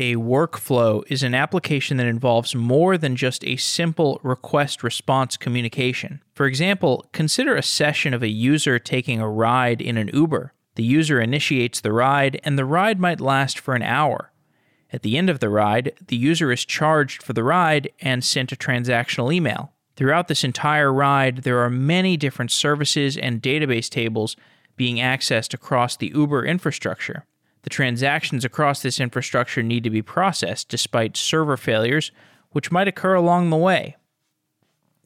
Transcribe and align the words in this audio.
A 0.00 0.14
workflow 0.14 1.02
is 1.08 1.24
an 1.24 1.34
application 1.34 1.96
that 1.96 2.06
involves 2.06 2.54
more 2.54 2.96
than 2.96 3.16
just 3.16 3.44
a 3.44 3.56
simple 3.56 4.20
request 4.22 4.84
response 4.84 5.36
communication. 5.36 6.22
For 6.34 6.46
example, 6.46 7.08
consider 7.12 7.56
a 7.56 7.64
session 7.64 8.14
of 8.14 8.22
a 8.22 8.28
user 8.28 8.78
taking 8.78 9.18
a 9.20 9.28
ride 9.28 9.80
in 9.80 9.96
an 9.96 10.08
Uber. 10.12 10.52
The 10.76 10.84
user 10.84 11.20
initiates 11.20 11.80
the 11.80 11.92
ride, 11.92 12.40
and 12.44 12.56
the 12.56 12.64
ride 12.64 13.00
might 13.00 13.20
last 13.20 13.58
for 13.58 13.74
an 13.74 13.82
hour. 13.82 14.30
At 14.92 15.02
the 15.02 15.18
end 15.18 15.28
of 15.28 15.40
the 15.40 15.48
ride, 15.48 15.92
the 16.06 16.16
user 16.16 16.52
is 16.52 16.64
charged 16.64 17.20
for 17.20 17.32
the 17.32 17.42
ride 17.42 17.90
and 18.00 18.22
sent 18.22 18.52
a 18.52 18.56
transactional 18.56 19.34
email. 19.34 19.72
Throughout 19.96 20.28
this 20.28 20.44
entire 20.44 20.92
ride, 20.92 21.38
there 21.38 21.58
are 21.58 21.70
many 21.70 22.16
different 22.16 22.52
services 22.52 23.16
and 23.16 23.42
database 23.42 23.90
tables 23.90 24.36
being 24.76 24.98
accessed 24.98 25.54
across 25.54 25.96
the 25.96 26.12
Uber 26.14 26.44
infrastructure. 26.46 27.24
The 27.62 27.70
transactions 27.70 28.44
across 28.44 28.82
this 28.82 29.00
infrastructure 29.00 29.62
need 29.62 29.84
to 29.84 29.90
be 29.90 30.02
processed 30.02 30.68
despite 30.68 31.16
server 31.16 31.56
failures, 31.56 32.12
which 32.50 32.70
might 32.70 32.88
occur 32.88 33.14
along 33.14 33.50
the 33.50 33.56
way. 33.56 33.96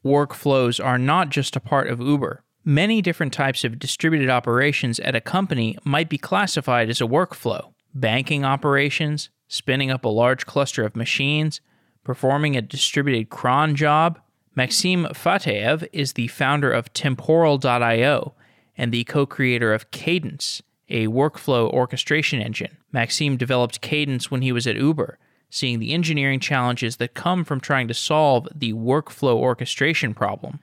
Workflows 0.05 0.83
are 0.83 0.97
not 0.97 1.29
just 1.29 1.55
a 1.55 1.61
part 1.61 1.87
of 1.87 1.99
Uber. 1.99 2.43
Many 2.65 3.01
different 3.01 3.33
types 3.33 3.63
of 3.63 3.79
distributed 3.79 4.29
operations 4.29 4.99
at 4.99 5.15
a 5.15 5.21
company 5.21 5.77
might 5.83 6.09
be 6.09 6.17
classified 6.17 6.89
as 6.89 7.01
a 7.01 7.05
workflow. 7.05 7.73
Banking 7.93 8.45
operations, 8.45 9.29
spinning 9.47 9.91
up 9.91 10.05
a 10.05 10.09
large 10.09 10.45
cluster 10.45 10.85
of 10.85 10.95
machines, 10.95 11.61
performing 12.03 12.55
a 12.55 12.61
distributed 12.61 13.29
cron 13.29 13.75
job. 13.75 14.19
Maxim 14.55 15.05
Fateev 15.11 15.87
is 15.91 16.13
the 16.13 16.27
founder 16.27 16.71
of 16.71 16.93
Temporal.io 16.93 18.33
and 18.77 18.91
the 18.91 19.03
co 19.03 19.25
creator 19.25 19.73
of 19.73 19.91
Cadence, 19.91 20.61
a 20.93 21.07
workflow 21.07 21.69
orchestration 21.73 22.39
engine. 22.39 22.77
Maxim 22.91 23.35
developed 23.35 23.81
Cadence 23.81 24.29
when 24.29 24.43
he 24.43 24.51
was 24.51 24.67
at 24.67 24.77
Uber, 24.77 25.17
seeing 25.49 25.79
the 25.79 25.91
engineering 25.91 26.39
challenges 26.39 26.97
that 26.97 27.15
come 27.15 27.43
from 27.43 27.59
trying 27.59 27.87
to 27.87 27.93
solve 27.93 28.47
the 28.53 28.73
workflow 28.73 29.35
orchestration 29.35 30.13
problem. 30.13 30.59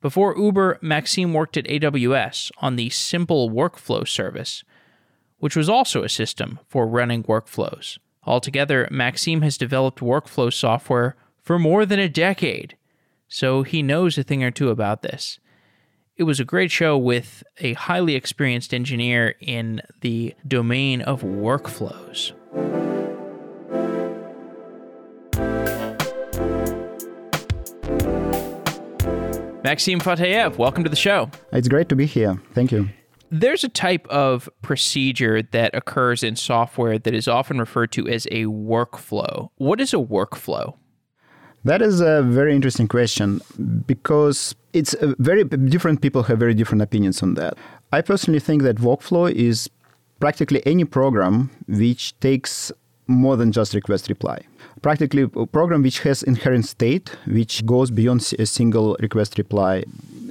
Before 0.00 0.36
Uber, 0.36 0.78
Maxim 0.82 1.32
worked 1.32 1.56
at 1.56 1.66
AWS 1.66 2.50
on 2.58 2.76
the 2.76 2.90
Simple 2.90 3.50
Workflow 3.50 4.08
service, 4.08 4.64
which 5.38 5.56
was 5.56 5.68
also 5.68 6.02
a 6.02 6.08
system 6.08 6.58
for 6.66 6.86
running 6.86 7.22
workflows. 7.24 7.98
Altogether, 8.26 8.88
Maxim 8.90 9.42
has 9.42 9.58
developed 9.58 10.00
workflow 10.00 10.52
software 10.52 11.16
for 11.40 11.58
more 11.58 11.84
than 11.84 11.98
a 11.98 12.08
decade, 12.08 12.76
so 13.28 13.62
he 13.62 13.82
knows 13.82 14.16
a 14.16 14.22
thing 14.22 14.42
or 14.42 14.50
two 14.50 14.70
about 14.70 15.02
this. 15.02 15.38
It 16.16 16.22
was 16.22 16.38
a 16.38 16.44
great 16.44 16.70
show 16.70 16.96
with 16.96 17.42
a 17.58 17.72
highly 17.72 18.14
experienced 18.14 18.72
engineer 18.72 19.34
in 19.40 19.82
the 20.00 20.32
domain 20.46 21.02
of 21.02 21.22
workflows. 21.22 22.30
Maxim 29.64 29.98
Fateev, 29.98 30.56
welcome 30.56 30.84
to 30.84 30.90
the 30.90 30.94
show. 30.94 31.30
It's 31.52 31.66
great 31.66 31.88
to 31.88 31.96
be 31.96 32.06
here. 32.06 32.40
Thank 32.52 32.70
you. 32.70 32.90
There's 33.32 33.64
a 33.64 33.68
type 33.68 34.06
of 34.06 34.48
procedure 34.62 35.42
that 35.42 35.74
occurs 35.74 36.22
in 36.22 36.36
software 36.36 36.96
that 36.96 37.12
is 37.12 37.26
often 37.26 37.58
referred 37.58 37.90
to 37.90 38.06
as 38.06 38.26
a 38.30 38.44
workflow. 38.44 39.48
What 39.56 39.80
is 39.80 39.92
a 39.92 39.96
workflow? 39.96 40.76
That 41.64 41.80
is 41.80 42.02
a 42.02 42.22
very 42.22 42.54
interesting 42.54 42.88
question 42.88 43.40
because 43.86 44.54
it's 44.74 44.94
very 45.00 45.44
different 45.44 46.02
people 46.02 46.24
have 46.24 46.38
very 46.38 46.52
different 46.52 46.82
opinions 46.82 47.22
on 47.22 47.34
that. 47.34 47.54
I 47.90 48.02
personally 48.02 48.40
think 48.40 48.62
that 48.64 48.76
workflow 48.76 49.32
is 49.32 49.70
practically 50.20 50.60
any 50.66 50.84
program 50.84 51.50
which 51.66 52.18
takes 52.20 52.70
more 53.06 53.36
than 53.38 53.50
just 53.50 53.72
request 53.72 54.10
reply. 54.10 54.42
Practically 54.82 55.22
a 55.22 55.46
program 55.46 55.82
which 55.82 56.00
has 56.00 56.22
inherent 56.22 56.66
state 56.66 57.16
which 57.26 57.64
goes 57.64 57.90
beyond 57.90 58.20
a 58.38 58.44
single 58.44 58.96
request 59.00 59.38
reply 59.38 59.84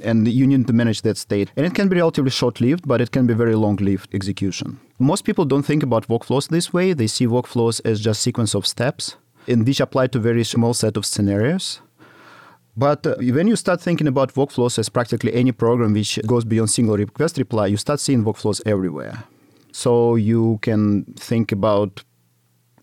and 0.04 0.28
you 0.28 0.46
need 0.46 0.68
to 0.68 0.72
manage 0.72 1.02
that 1.02 1.16
state. 1.16 1.50
And 1.56 1.66
it 1.66 1.74
can 1.74 1.88
be 1.88 1.96
relatively 1.96 2.30
short-lived, 2.30 2.86
but 2.86 3.00
it 3.00 3.10
can 3.10 3.26
be 3.26 3.34
very 3.34 3.56
long-lived 3.56 4.14
execution. 4.14 4.78
Most 5.00 5.24
people 5.24 5.44
don't 5.44 5.64
think 5.64 5.82
about 5.82 6.06
workflows 6.06 6.48
this 6.48 6.72
way. 6.72 6.92
They 6.92 7.08
see 7.08 7.26
workflows 7.26 7.80
as 7.84 8.00
just 8.00 8.22
sequence 8.22 8.54
of 8.54 8.66
steps 8.66 9.16
in 9.46 9.64
which 9.64 9.80
apply 9.80 10.06
to 10.08 10.18
very 10.18 10.44
small 10.44 10.74
set 10.74 10.96
of 10.96 11.04
scenarios. 11.06 11.80
But 12.76 13.06
uh, 13.06 13.14
when 13.18 13.46
you 13.46 13.56
start 13.56 13.80
thinking 13.80 14.08
about 14.08 14.34
workflows 14.34 14.78
as 14.78 14.88
practically 14.88 15.32
any 15.34 15.52
program 15.52 15.92
which 15.92 16.18
goes 16.26 16.44
beyond 16.44 16.70
single 16.70 16.96
request 16.96 17.38
reply, 17.38 17.66
you 17.68 17.76
start 17.76 18.00
seeing 18.00 18.24
workflows 18.24 18.60
everywhere. 18.66 19.24
So 19.72 20.16
you 20.16 20.58
can 20.62 21.04
think 21.16 21.52
about 21.52 22.04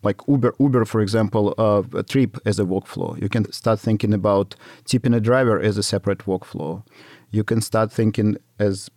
like 0.03 0.19
Uber, 0.27 0.55
Uber, 0.59 0.85
for 0.85 1.01
example, 1.01 1.53
uh, 1.57 1.83
a 1.93 2.03
trip 2.03 2.37
as 2.45 2.59
a 2.59 2.63
workflow. 2.63 3.21
You 3.21 3.29
can 3.29 3.51
start 3.51 3.79
thinking 3.79 4.13
about 4.13 4.55
tipping 4.85 5.13
a 5.13 5.19
driver 5.19 5.59
as 5.59 5.77
a 5.77 5.83
separate 5.83 6.19
workflow. 6.19 6.83
You 7.29 7.43
can 7.43 7.61
start 7.61 7.91
thinking 7.91 8.37
as 8.59 8.89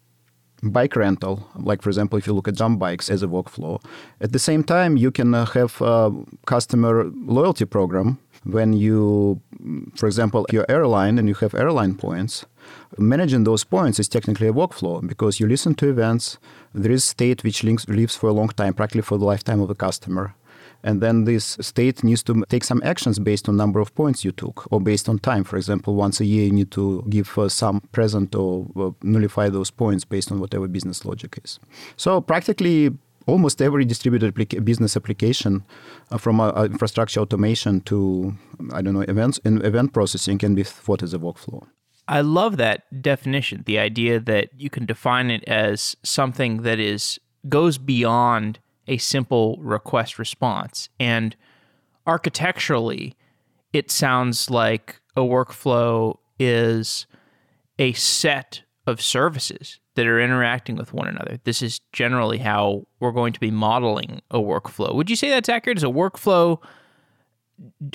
bike 0.73 0.97
rental, 0.97 1.49
like 1.57 1.83
for 1.83 1.91
example, 1.91 2.19
if 2.19 2.27
you 2.27 2.33
look 2.33 2.49
at 2.49 2.55
jump 2.55 2.79
bikes 2.79 3.11
as 3.11 3.23
a 3.23 3.27
workflow. 3.27 3.83
At 4.21 4.33
the 4.33 4.39
same 4.39 4.65
time, 4.65 4.97
you 4.97 5.11
can 5.11 5.35
uh, 5.35 5.47
have 5.47 5.81
a 5.81 6.13
customer 6.47 7.11
loyalty 7.15 7.65
program 7.65 8.19
when 8.45 8.73
you, 8.73 9.41
for 9.97 10.07
example, 10.07 10.47
your 10.53 10.67
airline 10.69 11.19
and 11.19 11.29
you 11.29 11.35
have 11.35 11.55
airline 11.55 11.95
points. 11.95 12.45
Managing 12.99 13.45
those 13.45 13.65
points 13.65 13.99
is 13.99 14.09
technically 14.09 14.49
a 14.49 14.53
workflow 14.53 15.07
because 15.07 15.41
you 15.41 15.47
listen 15.47 15.75
to 15.75 15.89
events. 15.89 16.39
There 16.75 16.93
is 16.93 17.05
state 17.05 17.43
which 17.45 17.63
links, 17.65 17.89
lives 17.89 18.17
for 18.17 18.29
a 18.29 18.33
long 18.33 18.49
time, 18.49 18.75
practically 18.75 19.03
for 19.03 19.19
the 19.19 19.25
lifetime 19.25 19.61
of 19.61 19.69
the 19.69 19.75
customer 19.75 20.35
and 20.85 21.01
then 21.01 21.25
this 21.25 21.57
state 21.61 22.05
needs 22.05 22.23
to 22.23 22.45
take 22.49 22.63
some 22.63 22.81
actions 22.85 23.19
based 23.19 23.49
on 23.49 23.57
number 23.57 23.81
of 23.81 23.95
points 23.95 24.25
you 24.25 24.33
took 24.33 24.71
or 24.71 24.81
based 24.81 25.09
on 25.09 25.19
time. 25.19 25.43
For 25.43 25.57
example 25.57 25.95
once 25.95 26.21
a 26.21 26.25
year 26.25 26.45
you 26.45 26.53
need 26.53 26.71
to 26.73 27.05
give 27.09 27.37
uh, 27.39 27.49
some 27.49 27.81
present 27.93 28.35
or 28.35 28.67
uh, 28.77 28.91
nullify 29.03 29.49
those 29.49 29.71
points 29.71 30.05
based 30.05 30.31
on 30.31 30.39
whatever 30.39 30.69
business 30.69 31.05
logic 31.05 31.41
is. 31.43 31.59
So 31.97 32.21
practically 32.21 32.93
almost 33.27 33.63
every 33.63 33.87
distributed 33.87 34.35
applica- 34.35 34.63
business 34.63 34.97
application 34.97 35.65
uh, 36.11 36.19
from 36.19 36.41
uh, 36.41 36.65
infrastructure 36.65 37.21
automation 37.21 37.81
to 37.81 38.35
i 38.75 38.83
don't 38.83 38.93
know 38.93 39.01
events 39.01 39.39
in 39.47 39.65
event 39.65 39.95
processing 39.95 40.37
can 40.37 40.55
be 40.55 40.63
thought 40.63 41.03
as 41.03 41.15
a 41.15 41.19
workflow. 41.19 41.67
I 42.07 42.21
love 42.21 42.59
that 42.59 42.83
definition, 43.01 43.63
the 43.65 43.79
idea 43.79 44.21
that 44.21 44.51
you 44.59 44.69
can 44.69 44.85
define 44.85 45.31
it 45.31 45.43
as 45.45 45.97
something 46.03 46.61
that 46.61 46.79
is 46.79 47.19
goes 47.49 47.79
beyond 47.79 48.59
a 48.87 48.99
simple 48.99 49.57
request 49.61 50.19
response. 50.19 50.89
And 51.01 51.37
architecturally, 52.07 53.17
it 53.73 53.91
sounds 53.91 54.51
like 54.51 55.01
a 55.17 55.21
workflow 55.21 56.19
is 56.39 57.07
a 57.79 57.93
set 57.95 58.63
of 58.87 59.01
services 59.01 59.81
that 59.95 60.07
are 60.07 60.21
interacting 60.21 60.77
with 60.77 60.93
one 60.93 61.09
another. 61.09 61.39
This 61.45 61.63
is 61.63 61.81
generally 61.93 62.39
how 62.39 62.87
we're 63.01 63.13
going 63.13 63.33
to 63.33 63.41
be 63.41 63.51
modeling 63.51 64.21
a 64.31 64.39
workflow. 64.39 64.95
Would 64.95 65.09
you 65.09 65.17
say 65.17 65.31
that's 65.31 65.49
accurate? 65.49 65.79
Is 65.79 65.85
a 65.85 65.87
workflow 65.87 66.61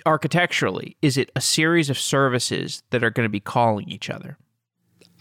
architecturally, 0.05 0.95
is 1.01 1.17
it 1.17 1.31
a 1.35 1.41
series 1.41 1.89
of 1.89 1.99
services 1.99 2.81
that 2.91 3.03
are 3.03 3.09
going 3.09 3.25
to 3.25 3.29
be 3.29 3.39
calling 3.39 3.89
each 3.89 4.09
other? 4.09 4.37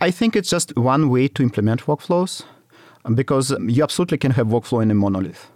I 0.01 0.11
think 0.11 0.37
it's 0.37 0.51
just 0.51 0.77
one 0.77 1.09
way 1.09 1.29
to 1.29 1.43
implement 1.43 1.83
workflows 1.83 2.45
because 3.15 3.51
you 3.67 3.83
absolutely 3.83 4.19
can 4.19 4.33
have 4.33 4.47
workflow 4.47 4.83
in 4.83 4.91
a 4.91 4.95
monolith. 4.95 5.51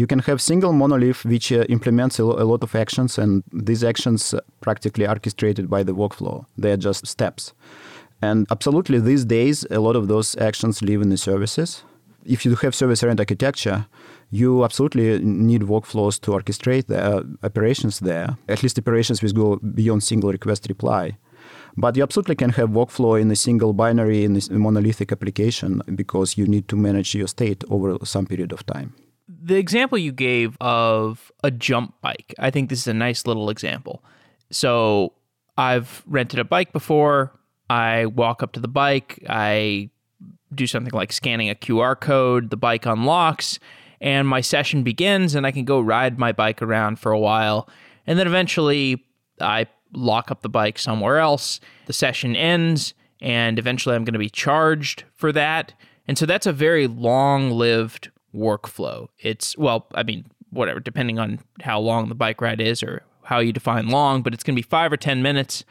You 0.00 0.06
can 0.06 0.20
have 0.20 0.40
single 0.40 0.72
monolith 0.72 1.26
which 1.26 1.52
uh, 1.52 1.64
implements 1.68 2.18
a, 2.18 2.22
a, 2.22 2.46
lot 2.52 2.62
of 2.62 2.74
actions, 2.74 3.18
and 3.18 3.44
these 3.52 3.84
actions 3.84 4.32
uh, 4.32 4.40
practically 4.62 5.06
orchestrated 5.06 5.68
by 5.68 5.82
the 5.82 5.92
workflow. 5.92 6.46
They 6.56 6.72
are 6.72 6.78
just 6.78 7.06
steps. 7.06 7.52
And 8.22 8.46
absolutely, 8.50 8.98
these 8.98 9.26
days, 9.26 9.66
a 9.70 9.78
lot 9.78 9.96
of 9.96 10.08
those 10.08 10.38
actions 10.38 10.80
live 10.80 11.02
in 11.02 11.10
the 11.10 11.18
services. 11.18 11.84
If 12.24 12.46
you 12.46 12.54
have 12.62 12.74
service-oriented 12.74 13.20
architecture, 13.20 13.84
you 14.30 14.64
absolutely 14.64 15.18
need 15.18 15.62
workflows 15.74 16.18
to 16.22 16.30
orchestrate 16.30 16.86
the 16.86 16.98
uh, 16.98 17.22
operations 17.42 18.00
there, 18.00 18.38
at 18.48 18.62
least 18.62 18.78
operations 18.78 19.20
which 19.20 19.34
go 19.34 19.56
beyond 19.56 20.02
single 20.02 20.32
request 20.32 20.66
reply. 20.70 21.18
But 21.76 21.94
you 21.96 22.02
absolutely 22.02 22.36
can 22.36 22.52
have 22.52 22.70
workflow 22.70 23.20
in 23.20 23.30
a 23.30 23.36
single 23.36 23.74
binary 23.74 24.24
in 24.24 24.34
a 24.34 24.58
monolithic 24.58 25.12
application 25.12 25.82
because 25.94 26.38
you 26.38 26.46
need 26.46 26.68
to 26.68 26.76
manage 26.76 27.14
your 27.14 27.28
state 27.28 27.64
over 27.68 27.98
some 28.06 28.24
period 28.24 28.52
of 28.52 28.64
time 28.64 28.94
the 29.42 29.56
example 29.56 29.98
you 29.98 30.12
gave 30.12 30.56
of 30.60 31.30
a 31.44 31.50
jump 31.50 31.94
bike, 32.00 32.34
I 32.38 32.50
think 32.50 32.68
this 32.68 32.80
is 32.80 32.86
a 32.88 32.94
nice 32.94 33.26
little 33.26 33.50
example. 33.50 34.02
So 34.50 35.12
I've 35.56 36.02
rented 36.06 36.40
a 36.40 36.44
bike 36.44 36.72
before. 36.72 37.32
I 37.68 38.06
walk 38.06 38.42
up 38.42 38.52
to 38.52 38.60
the 38.60 38.68
bike. 38.68 39.22
I 39.28 39.90
do 40.54 40.66
something 40.66 40.92
like 40.92 41.12
scanning 41.12 41.48
a 41.48 41.54
QR 41.54 41.98
code. 41.98 42.50
The 42.50 42.56
bike 42.56 42.86
unlocks, 42.86 43.58
and 44.00 44.26
my 44.26 44.40
session 44.40 44.82
begins, 44.82 45.34
and 45.34 45.46
I 45.46 45.52
can 45.52 45.64
go 45.64 45.80
ride 45.80 46.18
my 46.18 46.32
bike 46.32 46.62
around 46.62 46.98
for 46.98 47.12
a 47.12 47.18
while. 47.18 47.68
And 48.06 48.18
then 48.18 48.26
eventually, 48.26 49.04
I 49.40 49.66
lock 49.92 50.30
up 50.30 50.42
the 50.42 50.48
bike 50.48 50.78
somewhere 50.78 51.18
else. 51.18 51.60
The 51.86 51.92
session 51.92 52.34
ends, 52.34 52.94
and 53.20 53.58
eventually, 53.58 53.94
I'm 53.94 54.04
going 54.04 54.14
to 54.14 54.18
be 54.18 54.30
charged 54.30 55.04
for 55.14 55.30
that. 55.32 55.74
And 56.08 56.18
so 56.18 56.26
that's 56.26 56.46
a 56.46 56.52
very 56.52 56.88
long 56.88 57.52
lived 57.52 58.10
workflow. 58.34 59.08
It's, 59.18 59.56
well, 59.56 59.86
I 59.94 60.02
mean, 60.02 60.24
whatever, 60.50 60.80
depending 60.80 61.18
on 61.18 61.40
how 61.62 61.80
long 61.80 62.08
the 62.08 62.14
bike 62.14 62.40
ride 62.40 62.60
is 62.60 62.82
or 62.82 63.02
how 63.24 63.38
you 63.38 63.52
define 63.52 63.88
long, 63.88 64.22
but 64.22 64.34
it's 64.34 64.42
going 64.42 64.54
to 64.54 64.62
be 64.62 64.68
five 64.68 64.92
or 64.92 64.96
10 64.96 65.22
minutes 65.22 65.64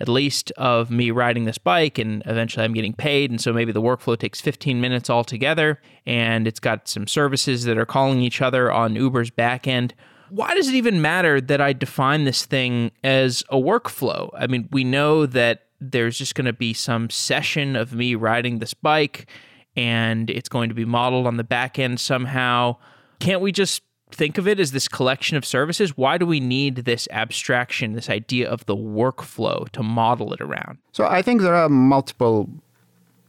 at 0.00 0.08
least 0.08 0.50
of 0.52 0.90
me 0.90 1.10
riding 1.10 1.44
this 1.44 1.58
bike 1.58 1.98
and 1.98 2.22
eventually 2.26 2.64
I'm 2.64 2.72
getting 2.72 2.94
paid. 2.94 3.30
And 3.30 3.40
so 3.40 3.52
maybe 3.52 3.72
the 3.72 3.82
workflow 3.82 4.18
takes 4.18 4.40
15 4.40 4.80
minutes 4.80 5.08
altogether 5.08 5.80
and 6.06 6.46
it's 6.46 6.60
got 6.60 6.88
some 6.88 7.06
services 7.06 7.64
that 7.64 7.78
are 7.78 7.86
calling 7.86 8.20
each 8.20 8.42
other 8.42 8.72
on 8.72 8.96
Uber's 8.96 9.30
back 9.30 9.68
end. 9.68 9.94
Why 10.30 10.54
does 10.54 10.68
it 10.68 10.74
even 10.74 11.00
matter 11.00 11.40
that 11.40 11.60
I 11.60 11.72
define 11.72 12.24
this 12.24 12.44
thing 12.44 12.90
as 13.04 13.44
a 13.50 13.56
workflow? 13.56 14.30
I 14.36 14.46
mean, 14.46 14.68
we 14.72 14.82
know 14.82 15.26
that 15.26 15.66
there's 15.80 16.18
just 16.18 16.34
going 16.34 16.46
to 16.46 16.52
be 16.52 16.72
some 16.72 17.10
session 17.10 17.76
of 17.76 17.92
me 17.92 18.14
riding 18.14 18.58
this 18.58 18.74
bike 18.74 19.28
and 19.76 20.30
it's 20.30 20.48
going 20.48 20.68
to 20.68 20.74
be 20.74 20.84
modeled 20.84 21.26
on 21.26 21.36
the 21.36 21.44
back 21.44 21.78
end 21.78 22.00
somehow. 22.00 22.76
Can't 23.18 23.40
we 23.40 23.52
just 23.52 23.82
think 24.10 24.38
of 24.38 24.46
it 24.46 24.60
as 24.60 24.72
this 24.72 24.88
collection 24.88 25.36
of 25.36 25.44
services? 25.44 25.96
Why 25.96 26.18
do 26.18 26.26
we 26.26 26.40
need 26.40 26.76
this 26.76 27.08
abstraction, 27.10 27.92
this 27.92 28.08
idea 28.08 28.48
of 28.48 28.64
the 28.66 28.76
workflow 28.76 29.68
to 29.70 29.82
model 29.82 30.32
it 30.32 30.40
around? 30.40 30.78
So 30.92 31.06
I 31.06 31.22
think 31.22 31.42
there 31.42 31.54
are 31.54 31.68
multiple 31.68 32.48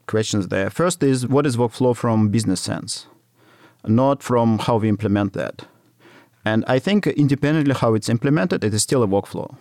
questions 0.08 0.50
there. 0.50 0.70
First 0.70 1.02
is 1.02 1.28
what 1.28 1.46
is 1.46 1.58
workflow 1.58 1.96
from 1.96 2.30
business 2.30 2.62
sense, 2.62 3.08
not 3.86 4.22
from 4.22 4.60
how 4.60 4.78
we 4.78 4.90
implement 4.90 5.34
that. 5.34 5.66
And 6.44 6.64
I 6.68 6.78
think 6.78 7.08
independently 7.08 7.74
how 7.74 7.96
it's 7.96 8.08
implemented, 8.08 8.64
it 8.64 8.74
is 8.74 8.84
still 8.84 9.02
a 9.02 9.08
workflow 9.08 9.56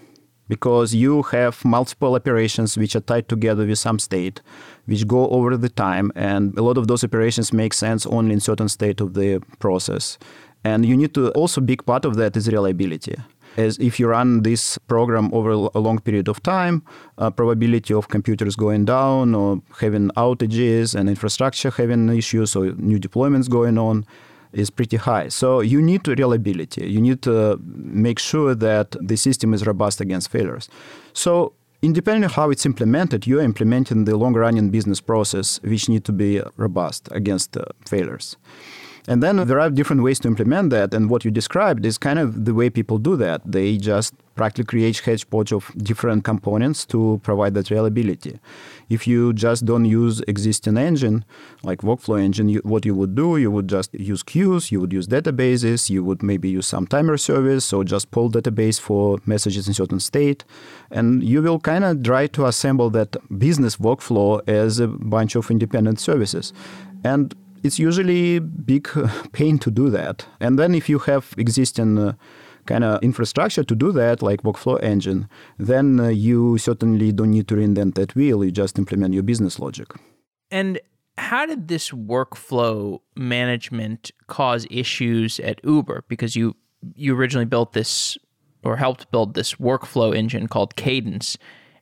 because 0.49 0.94
you 0.94 1.23
have 1.23 1.64
multiple 1.64 2.14
operations 2.14 2.76
which 2.76 2.94
are 2.94 3.00
tied 3.00 3.29
together 3.29 3.67
with 3.67 3.79
some 3.79 3.99
state, 3.99 4.41
which 4.87 5.06
go 5.06 5.29
over 5.29 5.56
the 5.56 5.69
time, 5.69 6.12
and 6.14 6.56
a 6.58 6.62
lot 6.62 6.76
of 6.76 6.87
those 6.87 7.05
operations 7.05 7.52
make 7.52 7.73
sense 7.73 8.06
only 8.06 8.32
in 8.32 8.41
certain 8.41 8.69
state 8.69 9.00
of 9.00 9.14
the 9.14 9.41
process. 9.58 10.19
And 10.64 10.87
you 10.87 10.96
need 10.96 11.14
to 11.14 11.31
also 11.31 11.61
big 11.61 11.85
part 11.85 12.05
of 12.05 12.17
that 12.17 12.37
is 12.37 12.49
reliability. 12.49 13.17
As 13.56 13.79
if 13.79 14.00
you 14.00 14.08
run 14.08 14.43
this 14.43 14.79
program 14.79 15.32
over 15.32 15.50
a 15.50 15.79
long 15.79 16.00
period 16.00 16.29
of 16.29 16.43
time, 16.43 16.82
uh, 17.19 17.31
probability 17.31 17.94
of 17.94 18.08
computers 18.08 18.56
going 18.56 18.85
down 18.85 19.35
or 19.35 19.62
having 19.81 20.08
outages 20.17 20.94
and 20.94 21.08
infrastructure 21.08 21.70
having 21.70 22.08
issues 22.08 22.56
or 22.56 22.73
new 22.73 22.99
deployments 22.99 23.49
going 23.49 23.79
on 23.79 24.05
is 24.55 24.71
pretty 24.71 24.97
high. 24.97 25.29
So 25.29 25.61
you 25.61 25.83
need 25.83 26.06
reliability. 26.09 26.89
You 26.89 27.01
need 27.01 27.23
to 27.23 27.61
make 27.62 28.19
sure 28.19 28.55
that 28.55 28.97
the 29.01 29.17
system 29.17 29.53
is 29.55 29.67
robust 29.67 30.01
against 30.01 30.31
failures. 30.31 30.69
So 31.12 31.53
independently 31.83 32.35
how 32.35 32.51
it's 32.51 32.65
implemented, 32.65 33.27
you're 33.27 33.43
implementing 33.43 34.05
the 34.05 34.17
long-running 34.17 34.71
business 34.71 35.01
process 35.01 35.61
which 35.62 35.89
need 35.89 36.05
to 36.05 36.12
be 36.12 36.41
robust 36.56 37.09
against 37.11 37.56
uh, 37.56 37.65
failures. 37.87 38.37
And 39.06 39.23
then 39.23 39.37
there 39.47 39.61
are 39.61 39.69
different 39.69 40.03
ways 40.03 40.19
to 40.21 40.29
implement 40.29 40.71
that. 40.71 40.95
And 40.95 41.11
what 41.11 41.25
you 41.25 41.31
described 41.31 41.85
is 41.85 41.99
kind 41.99 42.19
of 42.19 42.47
the 42.47 42.55
way 42.55 42.71
people 42.71 42.97
do 42.97 43.17
that. 43.17 43.43
They 43.45 43.77
just 43.77 44.15
practically 44.35 44.65
create 44.65 44.99
hodgepodge 44.99 45.53
of 45.53 45.71
different 45.77 46.25
components 46.25 46.87
to 46.87 47.21
provide 47.23 47.53
that 47.55 47.71
reliability. 47.71 48.41
If 48.89 49.06
you 49.06 49.35
just 49.35 49.67
don't 49.67 49.85
use 49.85 50.23
existing 50.27 50.79
engine, 50.79 51.25
like 51.62 51.83
workflow 51.83 52.21
engine, 52.21 52.49
you, 52.49 52.61
what 52.65 52.87
you 52.87 52.95
would 52.95 53.15
do, 53.15 53.37
you 53.37 53.51
would 53.51 53.69
just 53.69 53.93
use 53.95 54.23
queues, 54.23 54.73
you 54.73 54.81
would 54.81 54.93
use 54.93 55.07
databases, 55.07 55.91
you 55.91 56.03
would 56.03 56.23
maybe 56.23 56.49
use 56.49 56.67
some 56.67 56.87
timer 56.87 57.19
service, 57.19 57.73
or 57.73 57.85
just 57.85 58.11
pull 58.11 58.31
database 58.31 58.81
for 58.81 59.19
messages 59.27 59.69
in 59.69 59.75
certain 59.75 60.00
state. 60.00 60.45
And 60.91 61.23
you 61.23 61.43
will 61.43 61.61
kind 61.61 61.85
of 61.85 62.03
try 62.03 62.27
to 62.29 62.47
assemble 62.47 62.89
that 62.91 63.17
business 63.39 63.77
workflow 63.77 64.47
as 64.49 64.81
a 64.81 64.89
bunch 64.89 65.37
of 65.37 65.50
independent 65.50 66.00
services. 66.00 66.53
And 67.05 67.35
it's 67.64 67.78
usually 67.78 68.38
big 68.38 68.88
pain 69.32 69.58
to 69.58 69.70
do 69.70 69.90
that. 69.90 70.26
And 70.38 70.58
then 70.58 70.75
if 70.75 70.88
you 70.88 71.00
have 71.00 71.34
existing 71.38 71.99
uh, 71.99 72.12
kind 72.66 72.84
of 72.84 73.02
infrastructure 73.02 73.64
to 73.64 73.75
do 73.75 73.90
that, 73.93 74.22
like 74.22 74.43
workflow 74.43 74.81
engine, 74.82 75.28
then 75.58 75.99
uh, 75.99 76.08
you 76.08 76.58
certainly 76.58 77.11
don't 77.11 77.31
need 77.31 77.49
to 77.49 77.56
reinvent 77.56 77.94
that 77.94 78.14
wheel. 78.14 78.44
You 78.44 78.52
just 78.52 78.78
implement 78.78 79.14
your 79.14 79.22
business 79.22 79.58
logic. 79.58 79.88
And 80.50 80.78
how 81.16 81.46
did 81.46 81.69
this 81.69 81.90
workflow 81.90 83.00
management 83.16 84.11
cause 84.26 84.66
issues 84.70 85.40
at 85.40 85.61
Uber? 85.64 86.05
Because 86.08 86.37
you 86.37 86.55
you 86.94 87.16
originally 87.16 87.46
built 87.46 87.72
this 87.72 88.19
or 88.62 88.76
helped 88.76 89.11
build 89.11 89.34
this 89.34 89.55
workflow 89.55 90.14
engine 90.14 90.49
called 90.49 90.76
Cadence 90.76 91.38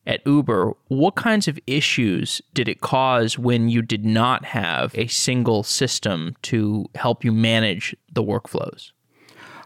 at 0.06 0.20
Uber, 0.26 0.72
what 0.88 1.14
kinds 1.14 1.46
of 1.48 1.58
issues 1.66 2.42
did 2.54 2.68
it 2.68 2.80
cause 2.80 3.38
when 3.38 3.68
you 3.68 3.82
did 3.82 4.04
not 4.04 4.44
have 4.46 4.92
a 4.96 5.06
single 5.06 5.62
system 5.62 6.34
to 6.42 6.86
help 6.94 7.24
you 7.24 7.32
manage 7.32 7.96
the 8.12 8.22
workflows? 8.22 8.90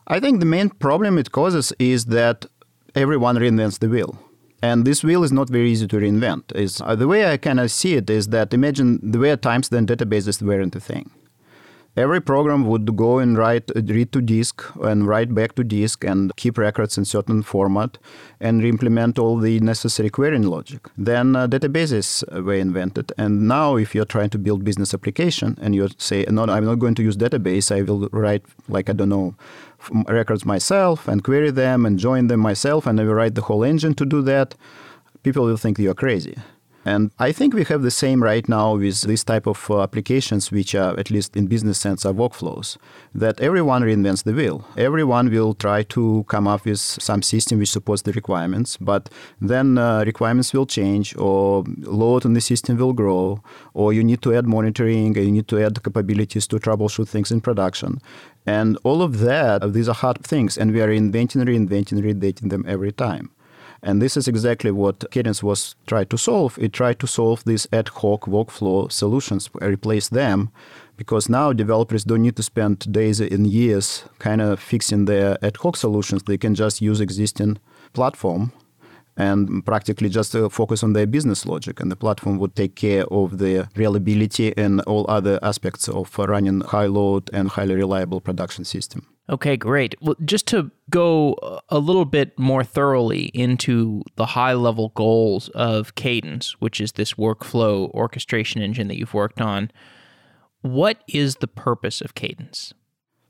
I 0.06 0.20
think 0.20 0.40
the 0.40 0.46
main 0.46 0.70
problem 0.70 1.18
it 1.18 1.32
causes 1.32 1.72
is 1.78 2.06
that 2.06 2.46
everyone 2.94 3.36
reinvents 3.36 3.78
the 3.78 3.88
wheel. 3.88 4.18
And 4.62 4.84
this 4.84 5.02
wheel 5.04 5.22
is 5.24 5.32
not 5.32 5.48
very 5.48 5.70
easy 5.70 5.86
to 5.88 5.96
reinvent. 5.96 6.54
Is 6.54 6.80
uh, 6.80 6.94
the 6.94 7.08
way 7.08 7.30
I 7.30 7.36
kind 7.36 7.60
of 7.60 7.70
see 7.70 7.94
it 7.94 8.08
is 8.08 8.28
that 8.28 8.54
imagine 8.54 9.00
the 9.02 9.30
at 9.30 9.42
times 9.42 9.68
then 9.68 9.86
databases 9.86 10.42
weren't 10.42 10.76
a 10.76 10.80
thing 10.80 11.10
every 11.96 12.20
program 12.20 12.66
would 12.66 12.96
go 12.96 13.18
and 13.18 13.38
write 13.38 13.70
read 13.74 14.12
to 14.12 14.20
disk 14.20 14.62
and 14.82 15.06
write 15.06 15.34
back 15.34 15.54
to 15.54 15.64
disk 15.64 16.04
and 16.04 16.34
keep 16.36 16.58
records 16.58 16.98
in 16.98 17.04
certain 17.04 17.42
format 17.42 17.98
and 18.40 18.64
implement 18.64 19.18
all 19.18 19.38
the 19.38 19.58
necessary 19.60 20.10
querying 20.10 20.42
logic. 20.42 20.80
Then 20.98 21.36
uh, 21.36 21.46
databases 21.46 22.22
were 22.44 22.54
invented. 22.54 23.12
And 23.16 23.48
now 23.48 23.76
if 23.76 23.94
you're 23.94 24.04
trying 24.04 24.30
to 24.30 24.38
build 24.38 24.64
business 24.64 24.92
application 24.94 25.56
and 25.60 25.74
you 25.74 25.88
say 25.98 26.24
no 26.28 26.44
i'm 26.44 26.64
not 26.64 26.78
going 26.78 26.94
to 26.94 27.02
use 27.02 27.16
database 27.16 27.74
i 27.76 27.82
will 27.82 28.08
write 28.12 28.44
like 28.68 28.88
i 28.90 28.92
don't 28.92 29.08
know 29.08 29.34
records 30.08 30.44
myself 30.44 31.08
and 31.08 31.24
query 31.24 31.50
them 31.50 31.86
and 31.86 31.98
join 31.98 32.26
them 32.28 32.40
myself 32.40 32.86
and 32.86 33.00
i 33.00 33.04
will 33.04 33.14
write 33.14 33.34
the 33.34 33.42
whole 33.42 33.64
engine 33.64 33.94
to 33.94 34.04
do 34.04 34.22
that 34.22 34.54
people 35.22 35.44
will 35.44 35.56
think 35.56 35.78
you're 35.78 35.94
crazy 35.94 36.36
and 36.86 37.10
I 37.18 37.32
think 37.32 37.52
we 37.52 37.64
have 37.64 37.82
the 37.82 37.90
same 37.90 38.22
right 38.22 38.48
now 38.48 38.76
with 38.76 39.00
this 39.02 39.24
type 39.24 39.48
of 39.48 39.68
uh, 39.68 39.82
applications, 39.82 40.52
which 40.52 40.72
are, 40.76 40.96
at 40.96 41.10
least 41.10 41.36
in 41.36 41.48
business 41.48 41.78
sense, 41.78 42.06
are 42.06 42.12
workflows, 42.12 42.76
that 43.12 43.40
everyone 43.40 43.82
reinvents 43.82 44.22
the 44.22 44.32
wheel. 44.32 44.64
Everyone 44.76 45.28
will 45.28 45.52
try 45.54 45.82
to 45.82 46.24
come 46.28 46.46
up 46.46 46.64
with 46.64 46.78
some 46.78 47.22
system 47.22 47.58
which 47.58 47.72
supports 47.72 48.02
the 48.02 48.12
requirements, 48.12 48.76
but 48.76 49.10
then 49.40 49.78
uh, 49.78 50.04
requirements 50.06 50.54
will 50.54 50.64
change 50.64 51.16
or 51.16 51.64
load 51.78 52.24
on 52.24 52.34
the 52.34 52.40
system 52.40 52.76
will 52.76 52.92
grow, 52.92 53.42
or 53.74 53.92
you 53.92 54.04
need 54.04 54.22
to 54.22 54.32
add 54.32 54.46
monitoring, 54.46 55.18
or 55.18 55.22
you 55.22 55.32
need 55.32 55.48
to 55.48 55.60
add 55.60 55.82
capabilities 55.82 56.46
to 56.46 56.56
troubleshoot 56.56 57.08
things 57.08 57.32
in 57.32 57.40
production. 57.40 58.00
And 58.46 58.78
all 58.84 59.02
of 59.02 59.18
that, 59.18 59.72
these 59.72 59.88
are 59.88 59.94
hard 59.94 60.24
things, 60.24 60.56
and 60.56 60.72
we 60.72 60.80
are 60.80 60.92
inventing, 60.92 61.42
reinventing, 61.42 62.00
redating 62.00 62.50
them 62.50 62.64
every 62.68 62.92
time. 62.92 63.32
And 63.82 64.00
this 64.00 64.16
is 64.16 64.28
exactly 64.28 64.70
what 64.70 65.04
Cadence 65.10 65.42
was 65.42 65.76
trying 65.86 66.06
to 66.06 66.18
solve. 66.18 66.58
It 66.58 66.72
tried 66.72 66.98
to 67.00 67.06
solve 67.06 67.44
these 67.44 67.68
ad 67.72 67.88
hoc 67.88 68.22
workflow 68.22 68.90
solutions, 68.90 69.50
replace 69.60 70.08
them, 70.08 70.50
because 70.96 71.28
now 71.28 71.52
developers 71.52 72.04
don't 72.04 72.22
need 72.22 72.36
to 72.36 72.42
spend 72.42 72.90
days 72.92 73.20
and 73.20 73.46
years 73.46 74.04
kind 74.18 74.40
of 74.40 74.60
fixing 74.60 75.04
their 75.04 75.36
ad 75.44 75.56
hoc 75.58 75.76
solutions. 75.76 76.22
They 76.22 76.38
can 76.38 76.54
just 76.54 76.80
use 76.80 77.00
existing 77.00 77.58
platform 77.92 78.52
and 79.16 79.64
practically 79.64 80.08
just 80.08 80.34
uh, 80.34 80.48
focus 80.48 80.82
on 80.82 80.92
their 80.92 81.06
business 81.06 81.46
logic. 81.46 81.80
And 81.80 81.90
the 81.90 81.96
platform 81.96 82.38
would 82.38 82.54
take 82.54 82.74
care 82.74 83.04
of 83.06 83.38
the 83.38 83.68
reliability 83.74 84.56
and 84.56 84.80
all 84.82 85.06
other 85.08 85.38
aspects 85.42 85.88
of 85.88 86.18
running 86.18 86.60
high 86.60 86.86
load 86.86 87.30
and 87.32 87.48
highly 87.48 87.74
reliable 87.74 88.20
production 88.20 88.64
system. 88.64 89.06
Okay, 89.28 89.56
great. 89.56 89.96
Well, 90.00 90.14
just 90.24 90.46
to 90.48 90.70
go 90.88 91.60
a 91.68 91.80
little 91.80 92.04
bit 92.04 92.38
more 92.38 92.62
thoroughly 92.62 93.24
into 93.34 94.02
the 94.14 94.26
high 94.26 94.52
level 94.52 94.90
goals 94.90 95.48
of 95.48 95.96
Cadence, 95.96 96.52
which 96.60 96.80
is 96.80 96.92
this 96.92 97.14
workflow 97.14 97.90
orchestration 97.92 98.62
engine 98.62 98.86
that 98.86 98.96
you've 98.96 99.14
worked 99.14 99.40
on, 99.40 99.70
what 100.62 101.02
is 101.08 101.36
the 101.36 101.48
purpose 101.48 102.00
of 102.00 102.14
Cadence? 102.14 102.72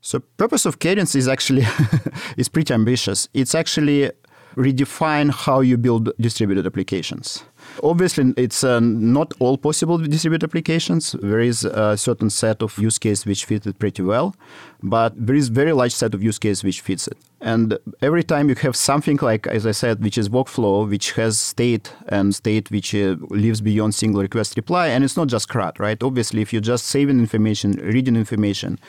So, 0.01 0.19
purpose 0.19 0.65
of 0.65 0.79
Cadence 0.79 1.15
is 1.15 1.27
actually 1.27 1.65
is 2.37 2.47
pretty 2.47 2.73
ambitious. 2.73 3.27
It's 3.33 3.55
actually 3.55 4.11
redefine 4.55 5.31
how 5.31 5.61
you 5.61 5.77
build 5.77 6.11
distributed 6.19 6.65
applications. 6.65 7.43
Obviously, 7.83 8.33
it's 8.37 8.63
uh, 8.63 8.79
not 8.79 9.33
all 9.39 9.57
possible 9.57 9.97
distributed 9.97 10.47
applications. 10.47 11.15
There 11.21 11.39
is 11.39 11.63
a 11.63 11.97
certain 11.97 12.29
set 12.29 12.61
of 12.61 12.77
use 12.77 12.97
case 12.97 13.25
which 13.25 13.45
fit 13.45 13.65
it 13.65 13.79
pretty 13.79 14.03
well, 14.03 14.35
but 14.81 15.13
there 15.15 15.35
is 15.35 15.49
very 15.49 15.73
large 15.73 15.93
set 15.93 16.13
of 16.13 16.23
use 16.23 16.39
case 16.39 16.63
which 16.63 16.81
fits 16.81 17.07
it. 17.07 17.17
And 17.41 17.77
every 18.01 18.23
time 18.23 18.49
you 18.49 18.55
have 18.55 18.75
something 18.75 19.17
like, 19.21 19.47
as 19.47 19.65
I 19.65 19.71
said, 19.71 20.03
which 20.03 20.17
is 20.17 20.29
workflow, 20.29 20.87
which 20.87 21.13
has 21.13 21.39
state 21.39 21.93
and 22.07 22.33
state 22.33 22.71
which 22.71 22.93
uh, 22.95 23.15
lives 23.29 23.61
beyond 23.61 23.95
single 23.95 24.21
request 24.21 24.55
reply, 24.55 24.87
and 24.87 25.03
it's 25.03 25.17
not 25.17 25.27
just 25.27 25.49
CRUD, 25.49 25.79
right? 25.79 26.01
Obviously, 26.01 26.41
if 26.41 26.53
you're 26.53 26.61
just 26.61 26.85
saving 26.85 27.19
information, 27.19 27.71
reading 27.73 28.15
information, 28.15 28.79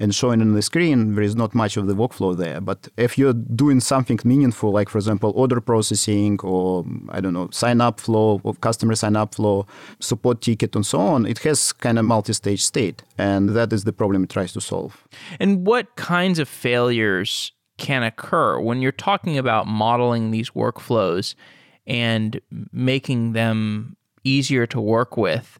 and 0.00 0.14
showing 0.14 0.40
on 0.40 0.52
the 0.52 0.62
screen, 0.62 1.14
there 1.14 1.24
is 1.24 1.34
not 1.34 1.54
much 1.54 1.76
of 1.76 1.86
the 1.86 1.94
workflow 1.94 2.36
there. 2.36 2.60
But 2.60 2.88
if 2.96 3.18
you're 3.18 3.32
doing 3.32 3.80
something 3.80 4.20
meaningful, 4.24 4.70
like, 4.70 4.88
for 4.88 4.98
example, 4.98 5.32
order 5.34 5.60
processing 5.60 6.38
or, 6.42 6.84
I 7.08 7.20
don't 7.20 7.32
know, 7.32 7.48
sign 7.50 7.80
up 7.80 8.00
flow 8.00 8.18
flow, 8.18 8.52
customer 8.60 8.94
sign 8.94 9.16
up 9.16 9.34
flow, 9.34 9.66
support 10.00 10.40
ticket, 10.40 10.74
and 10.74 10.86
so 10.86 11.00
on, 11.00 11.26
it 11.26 11.38
has 11.40 11.72
kind 11.72 11.98
of 11.98 12.04
multi 12.04 12.32
stage 12.32 12.62
state. 12.62 13.02
And 13.16 13.50
that 13.50 13.72
is 13.72 13.84
the 13.84 13.92
problem 13.92 14.24
it 14.24 14.30
tries 14.30 14.52
to 14.52 14.60
solve. 14.60 15.06
And 15.40 15.66
what 15.66 15.96
kinds 15.96 16.38
of 16.38 16.48
failures 16.48 17.52
can 17.78 18.02
occur 18.02 18.60
when 18.60 18.82
you're 18.82 18.92
talking 18.92 19.38
about 19.38 19.66
modeling 19.66 20.30
these 20.30 20.50
workflows 20.50 21.34
and 21.86 22.40
making 22.72 23.32
them 23.32 23.96
easier 24.24 24.66
to 24.66 24.80
work 24.80 25.16
with? 25.16 25.58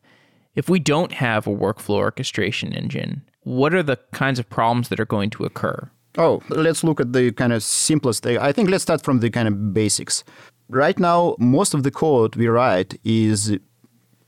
If 0.55 0.69
we 0.69 0.81
don't 0.81 1.13
have 1.13 1.47
a 1.47 1.55
workflow 1.55 1.97
orchestration 1.97 2.73
engine, 2.73 3.23
what 3.43 3.73
are 3.73 3.83
the 3.83 3.99
kinds 4.13 4.39
of 4.39 4.51
problems 4.51 4.89
that 4.89 5.01
are 5.01 5.07
going 5.07 5.31
to 5.31 5.45
occur? 5.45 5.91
Oh, 6.17 6.43
let's 6.49 6.83
look 6.83 7.01
at 7.01 7.13
the 7.13 7.33
kind 7.33 7.53
of 7.53 7.63
simplest 7.63 8.25
thing. 8.25 8.39
I 8.39 8.53
think 8.53 8.69
let's 8.69 8.83
start 8.83 9.05
from 9.05 9.21
the 9.21 9.31
kind 9.31 9.47
of 9.47 9.73
basics. 9.73 10.25
Right 10.69 10.99
now, 10.99 11.37
most 11.39 11.75
of 11.75 11.83
the 11.85 11.91
code 11.91 12.35
we 12.37 12.49
write 12.49 12.99
is 13.05 13.57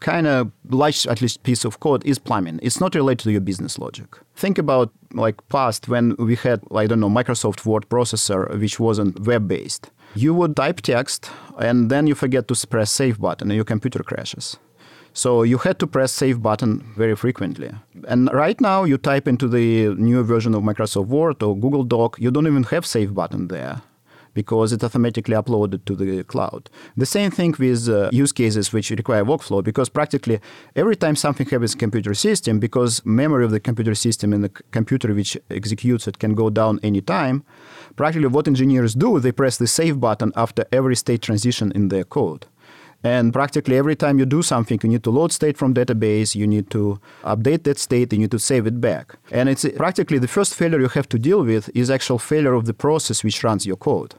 kind 0.00 0.26
of 0.26 0.50
large, 0.68 1.06
at 1.06 1.20
least 1.22 1.42
piece 1.42 1.64
of 1.64 1.80
code 1.80 2.04
is 2.04 2.18
plumbing. 2.18 2.60
It's 2.62 2.80
not 2.80 2.94
related 2.94 3.24
to 3.24 3.32
your 3.32 3.40
business 3.40 3.78
logic. 3.78 4.18
Think 4.34 4.58
about 4.58 4.92
like 5.12 5.36
past 5.48 5.88
when 5.88 6.16
we 6.18 6.36
had, 6.36 6.60
I 6.74 6.86
don't 6.86 7.00
know, 7.00 7.10
Microsoft 7.10 7.64
Word 7.64 7.88
processor, 7.88 8.58
which 8.58 8.80
wasn't 8.80 9.20
web-based. 9.26 9.90
You 10.14 10.34
would 10.34 10.56
type 10.56 10.80
text 10.80 11.30
and 11.58 11.90
then 11.90 12.06
you 12.06 12.14
forget 12.14 12.48
to 12.48 12.66
press 12.66 12.90
save 12.90 13.20
button 13.20 13.50
and 13.50 13.56
your 13.56 13.64
computer 13.64 14.02
crashes. 14.02 14.56
So 15.12 15.42
you 15.42 15.58
had 15.58 15.78
to 15.80 15.86
press 15.86 16.12
save 16.12 16.40
button 16.40 16.92
very 16.96 17.16
frequently. 17.16 17.70
And 18.06 18.32
right 18.32 18.60
now 18.60 18.84
you 18.84 18.96
type 18.96 19.26
into 19.26 19.48
the 19.48 19.88
new 19.96 20.22
version 20.22 20.54
of 20.54 20.62
Microsoft 20.62 21.06
Word 21.06 21.42
or 21.42 21.56
Google 21.56 21.84
Doc, 21.84 22.16
you 22.18 22.30
don't 22.30 22.46
even 22.46 22.62
have 22.64 22.86
save 22.86 23.14
button 23.14 23.48
there 23.48 23.82
because 24.34 24.72
it's 24.72 24.84
automatically 24.84 25.34
uploaded 25.34 25.84
to 25.84 25.94
the 25.94 26.22
cloud. 26.24 26.70
The 26.96 27.06
same 27.06 27.30
thing 27.30 27.54
with 27.58 27.88
uh, 27.88 28.10
use 28.12 28.32
cases 28.32 28.72
which 28.72 28.90
require 28.90 29.24
workflow 29.24 29.62
because 29.62 29.88
practically 29.88 30.40
every 30.76 30.96
time 30.96 31.16
something 31.16 31.46
happens 31.48 31.74
in 31.74 31.78
computer 31.78 32.14
system, 32.14 32.58
because 32.58 33.04
memory 33.04 33.44
of 33.44 33.50
the 33.50 33.60
computer 33.60 33.94
system 33.94 34.32
and 34.32 34.44
the 34.44 34.50
computer 34.70 35.14
which 35.14 35.36
executes 35.50 36.06
it 36.08 36.18
can 36.18 36.34
go 36.34 36.50
down 36.50 36.78
anytime, 36.82 37.44
practically 37.96 38.28
what 38.28 38.46
engineers 38.46 38.94
do, 38.94 39.18
they 39.20 39.32
press 39.32 39.56
the 39.56 39.66
save 39.66 40.00
button 40.00 40.32
after 40.36 40.64
every 40.72 40.96
state 40.96 41.22
transition 41.22 41.72
in 41.72 41.88
their 41.88 42.04
code. 42.04 42.46
And 43.02 43.32
practically 43.32 43.76
every 43.76 43.96
time 43.96 44.18
you 44.18 44.26
do 44.26 44.42
something, 44.42 44.78
you 44.82 44.88
need 44.90 45.04
to 45.04 45.10
load 45.10 45.32
state 45.32 45.56
from 45.56 45.72
database, 45.72 46.34
you 46.34 46.46
need 46.46 46.70
to 46.70 47.00
update 47.24 47.62
that 47.64 47.78
state, 47.78 48.12
you 48.12 48.18
need 48.18 48.30
to 48.30 48.38
save 48.38 48.66
it 48.66 48.80
back. 48.80 49.14
And 49.30 49.48
it's 49.48 49.64
uh, 49.64 49.70
practically 49.76 50.18
the 50.18 50.28
first 50.28 50.54
failure 50.54 50.80
you 50.80 50.88
have 50.88 51.08
to 51.10 51.18
deal 51.18 51.42
with 51.42 51.70
is 51.74 51.90
actual 51.90 52.18
failure 52.18 52.52
of 52.52 52.66
the 52.66 52.74
process 52.74 53.24
which 53.24 53.42
runs 53.42 53.64
your 53.64 53.76
code. 53.76 54.14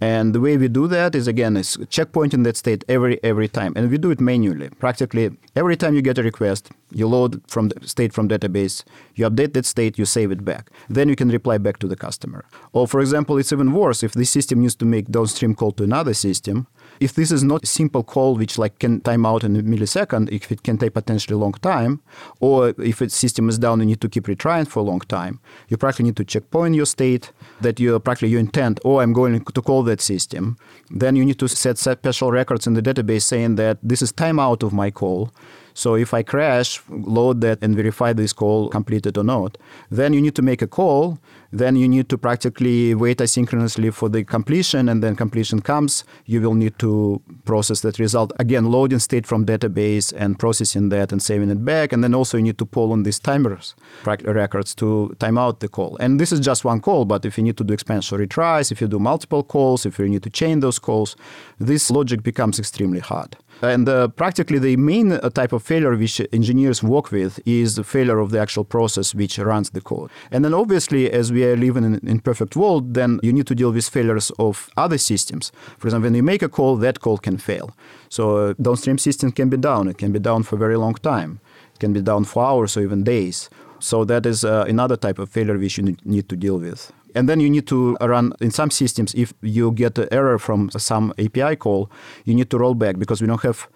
And 0.00 0.34
the 0.34 0.40
way 0.40 0.58
we 0.58 0.68
do 0.68 0.86
that 0.88 1.14
is 1.14 1.26
again 1.26 1.56
is 1.56 1.78
checkpointing 1.88 2.44
that 2.44 2.58
state 2.58 2.84
every 2.86 3.18
every 3.24 3.48
time, 3.48 3.72
and 3.76 3.90
we 3.90 3.96
do 3.96 4.10
it 4.10 4.20
manually. 4.20 4.68
Practically 4.68 5.30
every 5.54 5.74
time 5.74 5.94
you 5.94 6.02
get 6.02 6.18
a 6.18 6.22
request, 6.22 6.70
you 6.90 7.06
load 7.06 7.40
from 7.48 7.68
the 7.68 7.88
state 7.88 8.12
from 8.12 8.28
database, 8.28 8.84
you 9.14 9.28
update 9.28 9.54
that 9.54 9.64
state, 9.64 9.98
you 9.98 10.04
save 10.04 10.30
it 10.30 10.44
back. 10.44 10.70
Then 10.90 11.08
you 11.08 11.16
can 11.16 11.30
reply 11.30 11.56
back 11.56 11.78
to 11.78 11.88
the 11.88 11.96
customer. 11.96 12.44
Or 12.74 12.86
for 12.86 13.00
example, 13.00 13.38
it's 13.38 13.52
even 13.52 13.72
worse 13.72 14.02
if 14.02 14.12
the 14.12 14.26
system 14.26 14.60
needs 14.60 14.74
to 14.76 14.84
make 14.84 15.06
downstream 15.10 15.54
call 15.54 15.72
to 15.72 15.84
another 15.84 16.12
system. 16.12 16.66
If 17.00 17.14
this 17.14 17.30
is 17.30 17.42
not 17.42 17.64
a 17.64 17.66
simple 17.66 18.02
call 18.02 18.36
which 18.36 18.58
like 18.58 18.78
can 18.78 19.00
time 19.00 19.26
out 19.26 19.44
in 19.44 19.56
a 19.56 19.62
millisecond, 19.62 20.30
if 20.32 20.50
it 20.50 20.62
can 20.62 20.78
take 20.78 20.94
potentially 20.94 21.36
long 21.36 21.52
time, 21.54 22.00
or 22.40 22.74
if 22.78 22.98
the 22.98 23.10
system 23.10 23.48
is 23.48 23.58
down, 23.58 23.80
you 23.80 23.86
need 23.86 24.00
to 24.00 24.08
keep 24.08 24.24
retrying 24.24 24.66
for 24.68 24.80
a 24.80 24.82
long 24.82 25.00
time, 25.00 25.40
you 25.68 25.76
practically 25.76 26.06
need 26.06 26.16
to 26.16 26.24
checkpoint 26.24 26.74
your 26.74 26.86
state 26.86 27.32
that 27.60 27.78
you 27.80 27.98
practically 28.00 28.30
your 28.30 28.40
intent, 28.40 28.80
oh, 28.84 29.00
I'm 29.00 29.12
going 29.12 29.44
to 29.44 29.62
call 29.62 29.82
that 29.84 30.00
system. 30.00 30.56
Then 30.90 31.16
you 31.16 31.24
need 31.24 31.38
to 31.38 31.48
set 31.48 31.78
special 31.78 32.30
records 32.30 32.66
in 32.66 32.74
the 32.74 32.82
database 32.82 33.22
saying 33.22 33.56
that 33.56 33.78
this 33.82 34.02
is 34.02 34.12
timeout 34.12 34.62
of 34.62 34.72
my 34.72 34.90
call. 34.90 35.32
So 35.74 35.94
if 35.94 36.14
I 36.14 36.22
crash, 36.22 36.80
load 36.88 37.42
that 37.42 37.62
and 37.62 37.76
verify 37.76 38.14
this 38.14 38.32
call 38.32 38.70
completed 38.70 39.18
or 39.18 39.24
not. 39.24 39.58
Then 39.90 40.14
you 40.14 40.22
need 40.22 40.34
to 40.36 40.42
make 40.42 40.62
a 40.62 40.66
call. 40.66 41.18
Then 41.52 41.76
you 41.76 41.88
need 41.88 42.08
to 42.08 42.18
practically 42.18 42.94
wait 42.94 43.18
asynchronously 43.18 43.92
for 43.92 44.08
the 44.08 44.24
completion, 44.24 44.88
and 44.88 45.02
then 45.02 45.16
completion 45.16 45.60
comes. 45.60 46.04
You 46.24 46.40
will 46.40 46.54
need 46.54 46.78
to 46.78 47.20
process 47.44 47.80
that 47.80 47.98
result 47.98 48.32
again, 48.38 48.66
loading 48.70 48.98
state 48.98 49.26
from 49.26 49.46
database 49.46 50.12
and 50.16 50.38
processing 50.38 50.88
that 50.90 51.12
and 51.12 51.22
saving 51.22 51.50
it 51.50 51.64
back. 51.64 51.92
And 51.92 52.02
then 52.02 52.14
also 52.14 52.36
you 52.36 52.44
need 52.44 52.58
to 52.58 52.66
pull 52.66 52.92
on 52.92 53.02
these 53.02 53.18
timers 53.18 53.74
records 54.04 54.74
to 54.76 55.14
time 55.18 55.38
out 55.38 55.60
the 55.60 55.68
call. 55.68 55.96
And 55.98 56.20
this 56.20 56.32
is 56.32 56.40
just 56.40 56.64
one 56.64 56.80
call, 56.80 57.04
but 57.04 57.24
if 57.24 57.38
you 57.38 57.44
need 57.44 57.56
to 57.56 57.64
do 57.64 57.74
expansion 57.74 58.18
retries, 58.18 58.72
if 58.72 58.80
you 58.80 58.88
do 58.88 58.98
multiple 58.98 59.42
calls, 59.42 59.86
if 59.86 59.98
you 59.98 60.08
need 60.08 60.22
to 60.22 60.30
chain 60.30 60.60
those 60.60 60.78
calls, 60.78 61.16
this 61.58 61.90
logic 61.90 62.22
becomes 62.22 62.58
extremely 62.58 63.00
hard. 63.00 63.36
And 63.62 63.88
uh, 63.88 64.08
practically 64.08 64.58
the 64.58 64.76
main 64.76 65.12
uh, 65.12 65.30
type 65.30 65.52
of 65.52 65.62
failure 65.62 65.96
which 65.96 66.20
engineers 66.32 66.82
work 66.82 67.10
with 67.10 67.40
is 67.46 67.76
the 67.76 67.84
failure 67.84 68.18
of 68.18 68.30
the 68.30 68.38
actual 68.38 68.64
process 68.64 69.14
which 69.14 69.38
runs 69.38 69.70
the 69.70 69.80
code. 69.80 70.10
And 70.30 70.44
then 70.44 70.52
obviously, 70.52 71.10
as 71.10 71.32
we 71.32 71.44
are 71.44 71.56
living 71.56 71.84
in 71.84 71.94
an 71.94 72.06
imperfect 72.06 72.54
world, 72.54 72.94
then 72.94 73.18
you 73.22 73.32
need 73.32 73.46
to 73.46 73.54
deal 73.54 73.72
with 73.72 73.88
failures 73.88 74.30
of 74.38 74.68
other 74.76 74.98
systems. 74.98 75.52
For 75.78 75.88
example, 75.88 76.08
when 76.08 76.14
you 76.14 76.22
make 76.22 76.42
a 76.42 76.48
call, 76.48 76.76
that 76.76 77.00
call 77.00 77.18
can 77.18 77.38
fail. 77.38 77.74
So 78.08 78.36
uh, 78.36 78.54
downstream 78.60 78.98
system 78.98 79.32
can 79.32 79.48
be 79.48 79.56
down. 79.56 79.88
It 79.88 79.98
can 79.98 80.12
be 80.12 80.18
down 80.18 80.42
for 80.42 80.56
a 80.56 80.58
very 80.58 80.76
long 80.76 80.94
time. 80.94 81.40
It 81.74 81.80
can 81.80 81.92
be 81.92 82.02
down 82.02 82.24
for 82.24 82.44
hours 82.44 82.76
or 82.76 82.82
even 82.82 83.04
days. 83.04 83.48
So 83.78 84.04
that 84.04 84.26
is 84.26 84.44
uh, 84.44 84.64
another 84.68 84.96
type 84.96 85.18
of 85.18 85.30
failure 85.30 85.58
which 85.58 85.78
you 85.78 85.96
need 86.04 86.28
to 86.28 86.36
deal 86.36 86.58
with. 86.58 86.92
And 87.16 87.28
then 87.28 87.40
you 87.40 87.48
need 87.48 87.66
to 87.68 87.96
run 88.00 88.32
in 88.40 88.50
some 88.50 88.70
systems, 88.70 89.14
if 89.14 89.32
you 89.40 89.72
get 89.72 89.98
an 89.98 90.08
error 90.12 90.38
from 90.38 90.70
some 90.70 91.14
API 91.18 91.56
call, 91.56 91.90
you 92.24 92.34
need 92.34 92.50
to 92.50 92.58
roll 92.58 92.74
back 92.74 92.98
because 92.98 93.22
we 93.22 93.26
don't 93.26 93.42
have 93.42 93.68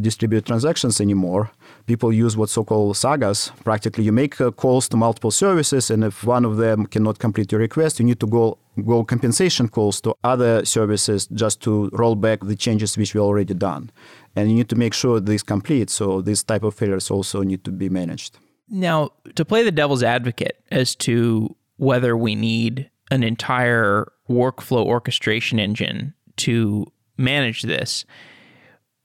distributed 0.00 0.46
transactions 0.46 1.00
anymore. 1.00 1.50
People 1.86 2.12
use 2.12 2.36
what's 2.36 2.52
so-called 2.52 2.96
sagas. 2.96 3.52
Practically, 3.64 4.04
you 4.04 4.12
make 4.12 4.40
uh, 4.40 4.50
calls 4.50 4.88
to 4.88 4.96
multiple 4.96 5.30
services, 5.30 5.90
and 5.90 6.04
if 6.04 6.24
one 6.24 6.44
of 6.44 6.56
them 6.56 6.86
cannot 6.86 7.18
complete 7.18 7.52
your 7.52 7.60
request, 7.60 7.98
you 8.00 8.04
need 8.04 8.20
to 8.20 8.26
go 8.26 8.58
go 8.86 9.04
compensation 9.04 9.68
calls 9.68 10.00
to 10.00 10.14
other 10.24 10.64
services 10.64 11.26
just 11.26 11.60
to 11.60 11.90
roll 11.92 12.14
back 12.14 12.40
the 12.40 12.56
changes 12.56 12.96
which 12.96 13.14
we 13.14 13.20
already 13.20 13.54
done. 13.54 13.90
And 14.34 14.48
you 14.48 14.56
need 14.56 14.68
to 14.70 14.76
make 14.76 14.94
sure 14.94 15.20
this 15.20 15.42
complete. 15.42 15.90
So 15.90 16.22
this 16.22 16.42
type 16.42 16.62
of 16.62 16.74
failures 16.74 17.10
also 17.10 17.42
need 17.42 17.64
to 17.64 17.70
be 17.70 17.88
managed. 17.88 18.38
Now, 18.68 19.10
to 19.34 19.44
play 19.44 19.62
the 19.62 19.70
devil's 19.70 20.02
advocate 20.02 20.56
as 20.70 20.94
to 20.96 21.54
whether 21.82 22.16
we 22.16 22.36
need 22.36 22.88
an 23.10 23.24
entire 23.24 24.06
workflow 24.30 24.84
orchestration 24.84 25.58
engine 25.58 26.14
to 26.36 26.86
manage 27.16 27.62
this, 27.62 28.04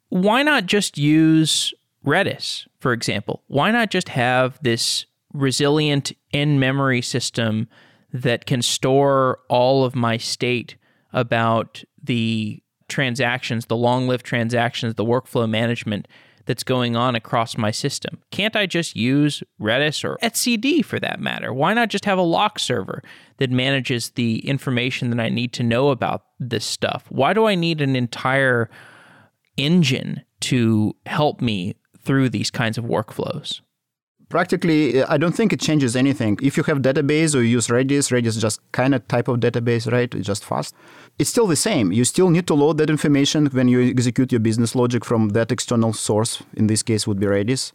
why 0.10 0.44
not 0.44 0.68
just 0.68 0.96
use 0.96 1.74
Redis, 2.06 2.68
for 2.80 2.94
example? 2.94 3.42
Why 3.48 3.72
not 3.72 3.90
just 3.90 4.10
have 4.10 4.60
this 4.62 5.08
resilient 5.34 6.12
in 6.32 6.60
memory 6.60 7.02
system 7.02 7.68
that 8.14 8.46
can 8.46 8.62
store 8.62 9.40
all 9.50 9.84
of 9.84 9.96
my 9.96 10.18
state 10.18 10.76
about 11.14 11.84
the 12.04 12.62
transactions, 12.90 13.66
the 13.66 13.76
long 13.76 14.08
lived 14.08 14.24
transactions, 14.24 14.94
the 14.94 15.04
workflow 15.04 15.50
management 15.50 16.08
that's 16.48 16.64
going 16.64 16.96
on 16.96 17.16
across 17.16 17.58
my 17.58 17.70
system? 17.70 18.18
Can't 18.32 18.56
I 18.56 18.66
just 18.66 18.96
use 18.96 19.44
Redis 19.62 20.04
or 20.04 20.18
etcd 20.24 20.84
for 20.84 21.00
that 21.00 21.20
matter? 21.20 21.54
Why 21.54 21.76
not 21.76 21.90
just 21.90 22.06
have 22.06 22.18
a 22.18 22.24
lock 22.24 22.58
server 22.58 23.04
that 23.38 23.52
manages 23.52 24.10
the 24.12 24.40
information 24.48 25.12
that 25.12 25.20
I 25.20 25.30
need 25.30 25.54
to 25.54 25.64
know 25.64 25.90
about 25.90 26.24
this 26.40 26.66
stuff? 26.66 27.06
Why 27.10 27.34
do 27.34 27.46
I 27.46 27.54
need 27.54 27.82
an 27.82 27.96
entire 27.96 28.72
engine 29.58 30.24
to 30.40 30.96
help 31.06 31.42
me 31.42 31.76
through 32.00 32.30
these 32.30 32.50
kinds 32.50 32.80
of 32.80 32.86
workflows? 32.86 33.62
Practically 34.30 35.02
uh, 35.02 35.14
i 35.14 35.18
don't 35.18 35.36
think 35.36 35.54
it 35.54 35.60
changes 35.60 35.96
anything. 35.96 36.38
If 36.42 36.58
you 36.58 36.64
have 36.64 36.80
database 36.80 37.36
or 37.36 37.42
you 37.42 37.58
use 37.58 37.68
redis 37.68 38.12
redis 38.12 38.28
is 38.28 38.42
just 38.42 38.60
kind 38.72 38.94
of 38.96 39.08
type 39.08 39.28
of 39.28 39.40
database 39.40 39.90
right? 39.92 40.14
It's 40.14 40.28
just 40.28 40.44
fast. 40.44 40.76
It's 41.20 41.30
still 41.30 41.48
the 41.48 41.56
same. 41.56 41.92
You 41.92 42.06
still 42.06 42.30
need 42.30 42.48
to 42.48 42.54
load 42.54 42.78
that 42.78 42.90
information 42.90 43.48
when 43.48 43.68
you 43.68 43.90
execute 43.90 44.32
your 44.32 44.40
business 44.40 44.76
logic 44.76 45.04
from 45.06 45.30
that 45.30 45.52
external 45.52 45.94
source. 45.94 46.44
In 46.56 46.68
this 46.68 46.84
case 46.84 47.08
would 47.08 47.20
be 47.20 47.26
redis. 47.26 47.72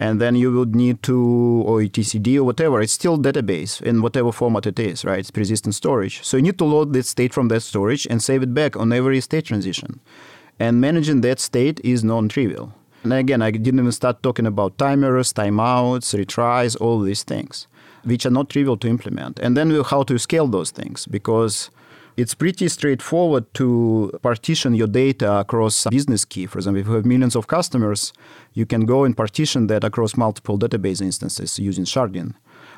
And 0.00 0.18
then 0.18 0.34
you 0.34 0.50
would 0.52 0.74
need 0.74 1.02
to 1.02 1.18
or 1.66 1.80
etcd 1.80 2.36
or 2.38 2.44
whatever. 2.44 2.80
It's 2.80 2.94
still 2.94 3.18
database 3.18 3.82
in 3.82 4.00
whatever 4.00 4.32
format 4.32 4.66
it 4.66 4.78
is 4.78 5.04
right? 5.04 5.18
It's 5.18 5.30
persistent 5.30 5.74
storage. 5.74 6.24
So 6.24 6.36
you 6.38 6.42
need 6.42 6.58
to 6.58 6.64
load 6.64 6.92
that 6.94 7.06
state 7.06 7.34
from 7.34 7.48
that 7.48 7.60
storage 7.60 8.06
and 8.10 8.22
save 8.22 8.42
it 8.42 8.54
back 8.54 8.76
on 8.76 8.92
every 8.92 9.20
state 9.20 9.44
transition. 9.44 10.00
And 10.58 10.80
managing 10.80 11.20
that 11.22 11.40
state 11.40 11.80
is 11.84 12.02
non-trivial 12.04 12.74
and 13.02 13.12
again, 13.12 13.42
I 13.42 13.50
didn't 13.50 13.80
even 13.80 13.92
start 13.92 14.22
talking 14.22 14.46
about 14.46 14.76
timers, 14.78 15.32
timeouts, 15.32 16.14
retries, 16.14 16.80
all 16.80 17.00
these 17.00 17.22
things, 17.22 17.66
which 18.04 18.26
are 18.26 18.30
not 18.30 18.50
trivial 18.50 18.76
to 18.78 18.88
implement. 18.88 19.38
And 19.38 19.56
then 19.56 19.70
how 19.84 20.02
to 20.04 20.18
scale 20.18 20.46
those 20.46 20.70
things 20.70 21.06
because 21.06 21.70
it's 22.16 22.34
pretty 22.34 22.68
straightforward 22.68 23.52
to 23.54 24.12
partition 24.22 24.74
your 24.74 24.86
data 24.86 25.38
across 25.38 25.86
business 25.86 26.24
key. 26.24 26.46
For 26.46 26.58
example, 26.58 26.80
if 26.80 26.86
you 26.86 26.94
have 26.94 27.06
millions 27.06 27.34
of 27.34 27.46
customers, 27.46 28.12
you 28.52 28.66
can 28.66 28.84
go 28.84 29.04
and 29.04 29.16
partition 29.16 29.68
that 29.68 29.84
across 29.84 30.16
multiple 30.16 30.58
database 30.58 31.00
instances 31.00 31.58
using 31.58 31.84
sharding. 31.84 32.34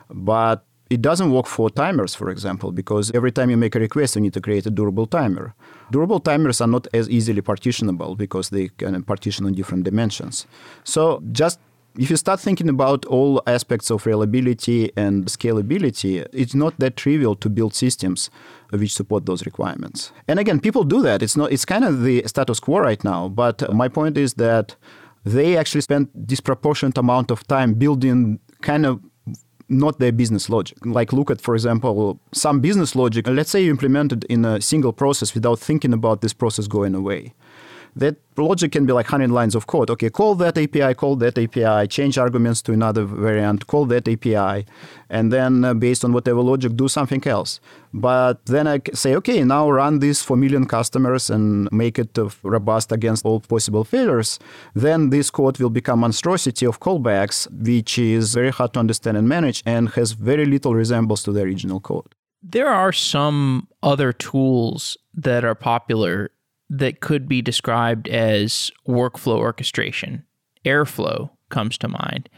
But 0.09 0.65
it 0.93 1.01
doesn't 1.01 1.31
work 1.33 1.47
for 1.47 1.71
timers, 1.71 2.15
for 2.15 2.29
example, 2.29 2.71
because 2.71 3.11
every 3.13 3.33
time 3.33 3.49
you 3.49 3.57
make 3.57 3.75
a 3.75 3.81
request, 3.81 4.15
you 4.15 4.21
need 4.21 4.35
to 4.35 4.43
create 4.43 4.67
a 4.67 4.71
durable 4.71 5.07
timer. 5.07 5.55
Durable 5.91 6.21
timers 6.21 6.61
are 6.61 6.67
not 6.67 6.87
as 6.93 7.09
easily 7.09 7.41
partitionable 7.41 8.15
because 8.15 8.51
they 8.51 8.69
can 8.69 9.03
partition 9.03 9.47
on 9.47 9.55
different 9.55 9.85
dimensions. 9.85 10.47
So 10.85 11.23
just 11.33 11.59
if 11.99 12.11
you 12.11 12.17
start 12.17 12.41
thinking 12.41 12.69
about 12.69 13.07
all 13.07 13.43
aspects 13.47 13.91
of 13.91 14.05
reliability 14.05 14.93
and 14.97 15.27
scalability, 15.27 16.27
it's 16.33 16.55
not 16.55 16.79
that 16.79 16.97
trivial 16.97 17.35
to 17.37 17.49
build 17.49 17.75
systems 17.75 18.31
which 18.71 18.93
support 18.95 19.25
those 19.25 19.47
requirements. 19.47 20.13
And 20.29 20.39
again, 20.39 20.61
people 20.61 20.85
do 20.85 21.01
that. 21.03 21.23
It's 21.23 21.37
not. 21.37 21.53
It's 21.53 21.65
kind 21.65 21.85
of 21.85 22.03
the 22.03 22.23
status 22.27 22.61
quo 22.61 22.81
right 22.81 23.03
now. 23.03 23.29
But 23.29 23.73
my 23.75 23.89
point 23.89 24.19
is 24.19 24.35
that 24.35 24.77
they 25.25 25.57
actually 25.57 25.83
spend 25.83 26.09
disproportionate 26.27 26.99
amount 26.99 27.31
of 27.31 27.47
time 27.47 27.75
building 27.75 28.41
kind 28.61 28.85
of 28.85 29.01
not 29.69 29.99
their 29.99 30.13
business 30.13 30.49
logic. 30.49 30.79
Like 30.85 31.13
look 31.13 31.31
at, 31.31 31.41
for 31.41 31.55
example, 31.55 32.21
some 32.33 32.61
business 32.61 32.95
logic. 32.95 33.27
Let's 33.27 33.51
say 33.51 33.65
you 33.65 33.71
implement 33.71 34.13
it 34.13 34.25
in 34.25 34.45
a 34.45 34.61
single 34.61 34.93
process 34.93 35.35
without 35.35 35.59
thinking 35.59 35.93
about 35.93 36.21
this 36.21 36.33
process 36.33 36.67
going 36.67 36.95
away 36.95 37.35
that 37.97 38.17
logic 38.37 38.73
can 38.73 38.87
be 38.87 38.93
like 38.93 39.07
100 39.07 39.31
lines 39.31 39.55
of 39.55 39.67
code. 39.67 39.91
Okay, 39.91 40.11
call 40.11 40.35
that 40.37 40.57
API, 40.57 40.95
call 40.95 41.17
that 41.17 41.39
API, 41.39 41.87
change 41.89 42.17
arguments 42.19 42.63
to 42.63 42.73
another 42.73 43.05
variant, 43.05 43.67
call 43.67 43.85
that 43.87 44.09
API, 44.09 44.67
and 45.11 45.33
then 45.33 45.65
uh, 45.65 45.75
based 45.75 46.05
on 46.05 46.13
whatever 46.13 46.41
logic, 46.41 46.77
do 46.77 46.89
something 46.89 47.27
else. 47.27 47.61
But 47.93 48.47
then 48.47 48.67
I 48.67 48.81
say, 48.95 49.15
okay, 49.17 49.45
now 49.45 49.71
run 49.71 49.99
this 49.99 50.23
for 50.23 50.37
million 50.37 50.67
customers 50.67 51.29
and 51.29 51.71
make 51.71 51.99
it 51.99 52.19
uh, 52.19 52.31
robust 52.43 52.93
against 52.93 53.27
all 53.27 53.41
possible 53.41 53.85
failures. 53.85 54.39
Then 54.75 55.11
this 55.11 55.31
code 55.31 55.59
will 55.59 55.71
become 55.71 56.01
monstrosity 56.01 56.65
of 56.67 56.81
callbacks, 56.81 57.51
which 57.51 57.99
is 57.99 58.35
very 58.35 58.51
hard 58.51 58.73
to 58.75 58.81
understand 58.81 59.17
and 59.17 59.29
manage 59.29 59.63
and 59.67 59.91
has 59.91 60.13
very 60.13 60.47
little 60.47 60.75
resemblance 60.75 61.23
to 61.25 61.33
the 61.33 61.43
original 61.43 61.81
code. 61.81 62.15
There 62.43 62.69
are 62.69 62.93
some 62.93 63.69
other 63.83 64.13
tools 64.13 64.97
that 65.15 65.45
are 65.45 65.55
popular 65.55 66.31
that 66.73 67.01
could 67.01 67.29
be 67.29 67.43
described 67.43 68.09
as 68.09 68.71
workflow 68.89 69.37
orchestration. 69.37 70.25
Airflow 70.65 71.31
comes 71.51 71.77
to 71.79 71.89
mind. 71.89 72.31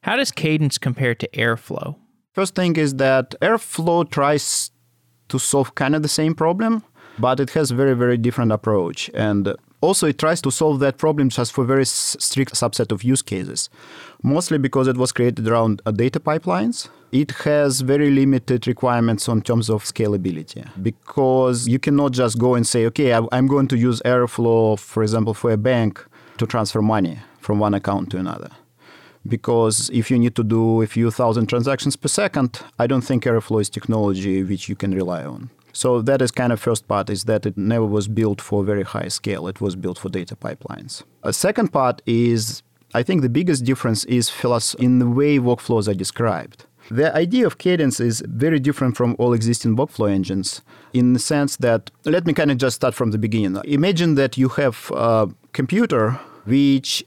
How 0.00 0.16
does 0.16 0.32
Cadence 0.32 0.76
compare 0.76 1.14
to 1.14 1.28
Airflow? 1.28 1.96
First 2.32 2.56
thing 2.56 2.74
is 2.76 2.96
that 2.96 3.36
Airflow 3.40 4.10
tries 4.10 4.72
to 5.28 5.38
solve 5.38 5.76
kind 5.76 5.94
of 5.94 6.02
the 6.02 6.08
same 6.08 6.34
problem, 6.34 6.82
but 7.16 7.38
it 7.38 7.50
has 7.50 7.70
very, 7.70 7.94
very 7.94 8.16
different 8.16 8.50
approach. 8.50 9.08
And 9.14 9.54
also, 9.80 10.06
it 10.06 10.18
tries 10.18 10.40
to 10.42 10.50
solve 10.50 10.80
that 10.80 10.96
problem 10.96 11.28
just 11.28 11.52
for 11.52 11.64
very 11.64 11.84
strict 11.84 12.54
subset 12.54 12.92
of 12.92 13.04
use 13.04 13.22
cases, 13.22 13.68
mostly 14.22 14.58
because 14.58 14.88
it 14.88 14.96
was 14.96 15.12
created 15.12 15.46
around 15.46 15.82
uh, 15.84 15.90
data 15.90 16.18
pipelines. 16.18 16.88
It 17.12 17.30
has 17.44 17.82
very 17.82 18.10
limited 18.10 18.66
requirements 18.66 19.28
on 19.28 19.42
terms 19.42 19.70
of 19.70 19.84
scalability 19.84 20.68
because 20.82 21.68
you 21.68 21.78
cannot 21.78 22.12
just 22.12 22.38
go 22.38 22.54
and 22.54 22.66
say, 22.66 22.86
okay, 22.86 23.12
I'm 23.12 23.46
going 23.46 23.68
to 23.68 23.76
use 23.76 24.00
Airflow, 24.04 24.78
for 24.78 25.02
example, 25.02 25.34
for 25.34 25.52
a 25.52 25.56
bank 25.56 26.04
to 26.38 26.46
transfer 26.46 26.82
money 26.82 27.18
from 27.38 27.58
one 27.58 27.74
account 27.74 28.10
to 28.10 28.18
another. 28.18 28.50
Because 29.26 29.90
if 29.92 30.10
you 30.10 30.18
need 30.18 30.34
to 30.36 30.44
do 30.44 30.82
a 30.82 30.86
few 30.86 31.10
thousand 31.10 31.48
transactions 31.48 31.96
per 31.96 32.08
second, 32.08 32.60
I 32.78 32.86
don't 32.86 33.02
think 33.02 33.24
Airflow 33.24 33.60
is 33.60 33.70
technology 33.70 34.42
which 34.42 34.68
you 34.68 34.76
can 34.76 34.94
rely 34.94 35.24
on. 35.24 35.50
So 35.76 36.00
that 36.00 36.22
is 36.22 36.30
kind 36.30 36.52
of 36.54 36.58
first 36.58 36.88
part 36.88 37.10
is 37.10 37.24
that 37.24 37.44
it 37.44 37.58
never 37.58 37.84
was 37.84 38.08
built 38.08 38.40
for 38.40 38.64
very 38.64 38.82
high 38.82 39.08
scale. 39.08 39.46
It 39.46 39.60
was 39.60 39.76
built 39.76 39.98
for 39.98 40.08
data 40.08 40.34
pipelines. 40.34 41.02
A 41.22 41.34
second 41.34 41.68
part 41.70 42.00
is 42.06 42.62
I 42.94 43.02
think 43.02 43.20
the 43.20 43.28
biggest 43.28 43.62
difference 43.64 44.06
is 44.06 44.32
in 44.78 45.00
the 45.00 45.10
way 45.10 45.38
workflows 45.38 45.86
are 45.86 45.98
described. 46.04 46.64
The 46.90 47.14
idea 47.14 47.46
of 47.46 47.58
cadence 47.58 48.00
is 48.00 48.22
very 48.26 48.58
different 48.58 48.96
from 48.96 49.16
all 49.18 49.34
existing 49.34 49.76
workflow 49.76 50.10
engines 50.10 50.62
in 50.94 51.12
the 51.12 51.18
sense 51.18 51.56
that, 51.56 51.90
let 52.06 52.24
me 52.24 52.32
kind 52.32 52.50
of 52.50 52.56
just 52.56 52.76
start 52.76 52.94
from 52.94 53.10
the 53.10 53.18
beginning. 53.18 53.60
Imagine 53.66 54.14
that 54.14 54.38
you 54.38 54.48
have 54.50 54.90
a 54.94 55.28
computer 55.52 56.12
which 56.46 57.04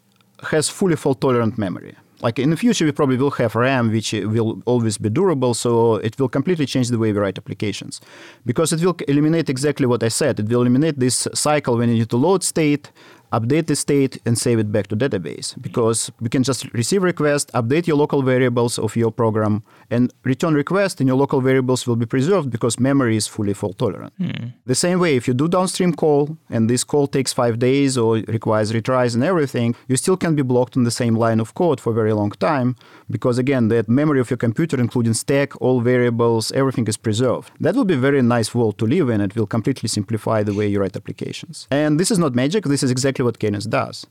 has 0.52 0.70
fully 0.70 0.96
fault 0.96 1.22
tolerant 1.22 1.58
memory 1.58 1.96
like 2.22 2.38
in 2.40 2.50
the 2.50 2.58
future 2.58 2.86
we 2.86 2.92
probably 2.92 3.18
will 3.18 3.32
have 3.32 3.56
ram 3.56 3.92
which 3.92 4.12
will 4.14 4.62
always 4.66 4.98
be 4.98 5.10
durable 5.10 5.54
so 5.54 5.96
it 5.96 6.20
will 6.20 6.30
completely 6.30 6.66
change 6.66 6.90
the 6.90 6.98
way 6.98 7.12
we 7.12 7.20
write 7.20 7.38
applications. 7.38 8.02
Because 8.46 8.74
it 8.74 8.84
will 8.84 8.98
eliminate 9.08 9.50
exactly 9.50 9.86
what 9.86 10.04
i 10.04 10.10
said. 10.10 10.40
It 10.40 10.50
will 10.50 10.62
eliminate 10.62 11.00
this 11.00 11.28
cycle 11.34 11.78
when 11.78 11.90
you 11.90 11.96
need 11.96 12.10
to 12.10 12.18
load 12.18 12.44
state 12.44 12.92
update 13.32 13.68
the 13.68 13.76
state 13.76 14.20
and 14.26 14.38
save 14.38 14.60
it 14.60 14.72
back 14.72 14.88
to 14.88 14.96
database 14.96 15.60
because 15.62 16.12
we 16.20 16.30
can 16.30 16.44
just 16.44 16.72
receive 16.74 17.04
request, 17.04 17.52
update 17.54 17.88
your 17.88 17.98
local 17.98 18.22
variables 18.22 18.80
of 18.80 18.96
your 18.96 19.12
program, 19.12 19.64
and 19.90 20.14
return 20.24 20.54
request, 20.54 21.00
and 21.00 21.08
your 21.08 21.18
local 21.18 21.42
variables 21.42 21.88
will 21.88 21.96
be 21.96 22.06
preserved 22.06 22.50
because 22.50 22.80
memory 22.80 23.16
is 23.16 23.28
fully 23.28 23.54
fault 23.54 23.78
tolerant. 23.78 24.14
Mm. 24.20 24.54
The 24.66 24.76
same 24.76 25.00
way, 25.00 25.16
if 25.16 25.28
you 25.28 25.34
do 25.34 25.48
downstream 25.48 25.94
call 25.94 26.38
and 26.50 26.70
this 26.70 26.84
call 26.84 27.08
takes 27.08 27.34
five 27.34 27.60
days 27.60 27.98
or 27.98 28.16
requires 28.28 28.72
retries 28.72 29.16
and 29.16 29.24
everything, 29.24 29.76
you 29.88 29.98
still 29.98 30.18
can 30.18 30.36
be 30.36 30.42
blocked 30.42 30.78
on 30.78 30.84
the 30.84 30.92
same 30.92 31.16
line 31.16 31.40
of 31.40 31.54
code 31.54 31.80
for 31.80 31.92
a 31.92 31.94
very 31.94 32.14
long 32.14 32.32
time 32.32 32.76
because 33.10 33.38
again, 33.38 33.68
that 33.70 33.90
memory 33.90 34.20
of 34.20 34.30
your 34.30 34.38
computer, 34.38 34.80
including 34.80 35.14
stack, 35.14 35.60
all 35.62 35.82
variables, 35.82 36.52
everything 36.52 36.88
is 36.88 36.98
preserved. 36.98 37.52
That 37.60 37.76
will 37.76 37.86
be 37.86 37.96
a 37.96 37.98
very 37.98 38.22
nice 38.22 38.54
world 38.54 38.78
to 38.80 38.86
live 38.86 39.10
in. 39.10 39.22
It 39.22 39.36
will 39.36 39.48
completely 39.48 39.90
simplify 39.90 40.44
the 40.44 40.54
way 40.54 40.68
you 40.68 40.80
write 40.80 40.96
applications. 40.96 41.68
And 41.72 42.00
this 42.00 42.12
is 42.12 42.20
not 42.20 42.36
magic. 42.36 42.66
This 42.66 42.84
is 42.84 42.92
exactly 42.92 43.19
exactly 43.20 43.26
what 43.26 43.40
Cadence 43.40 43.68
does. 43.68 44.08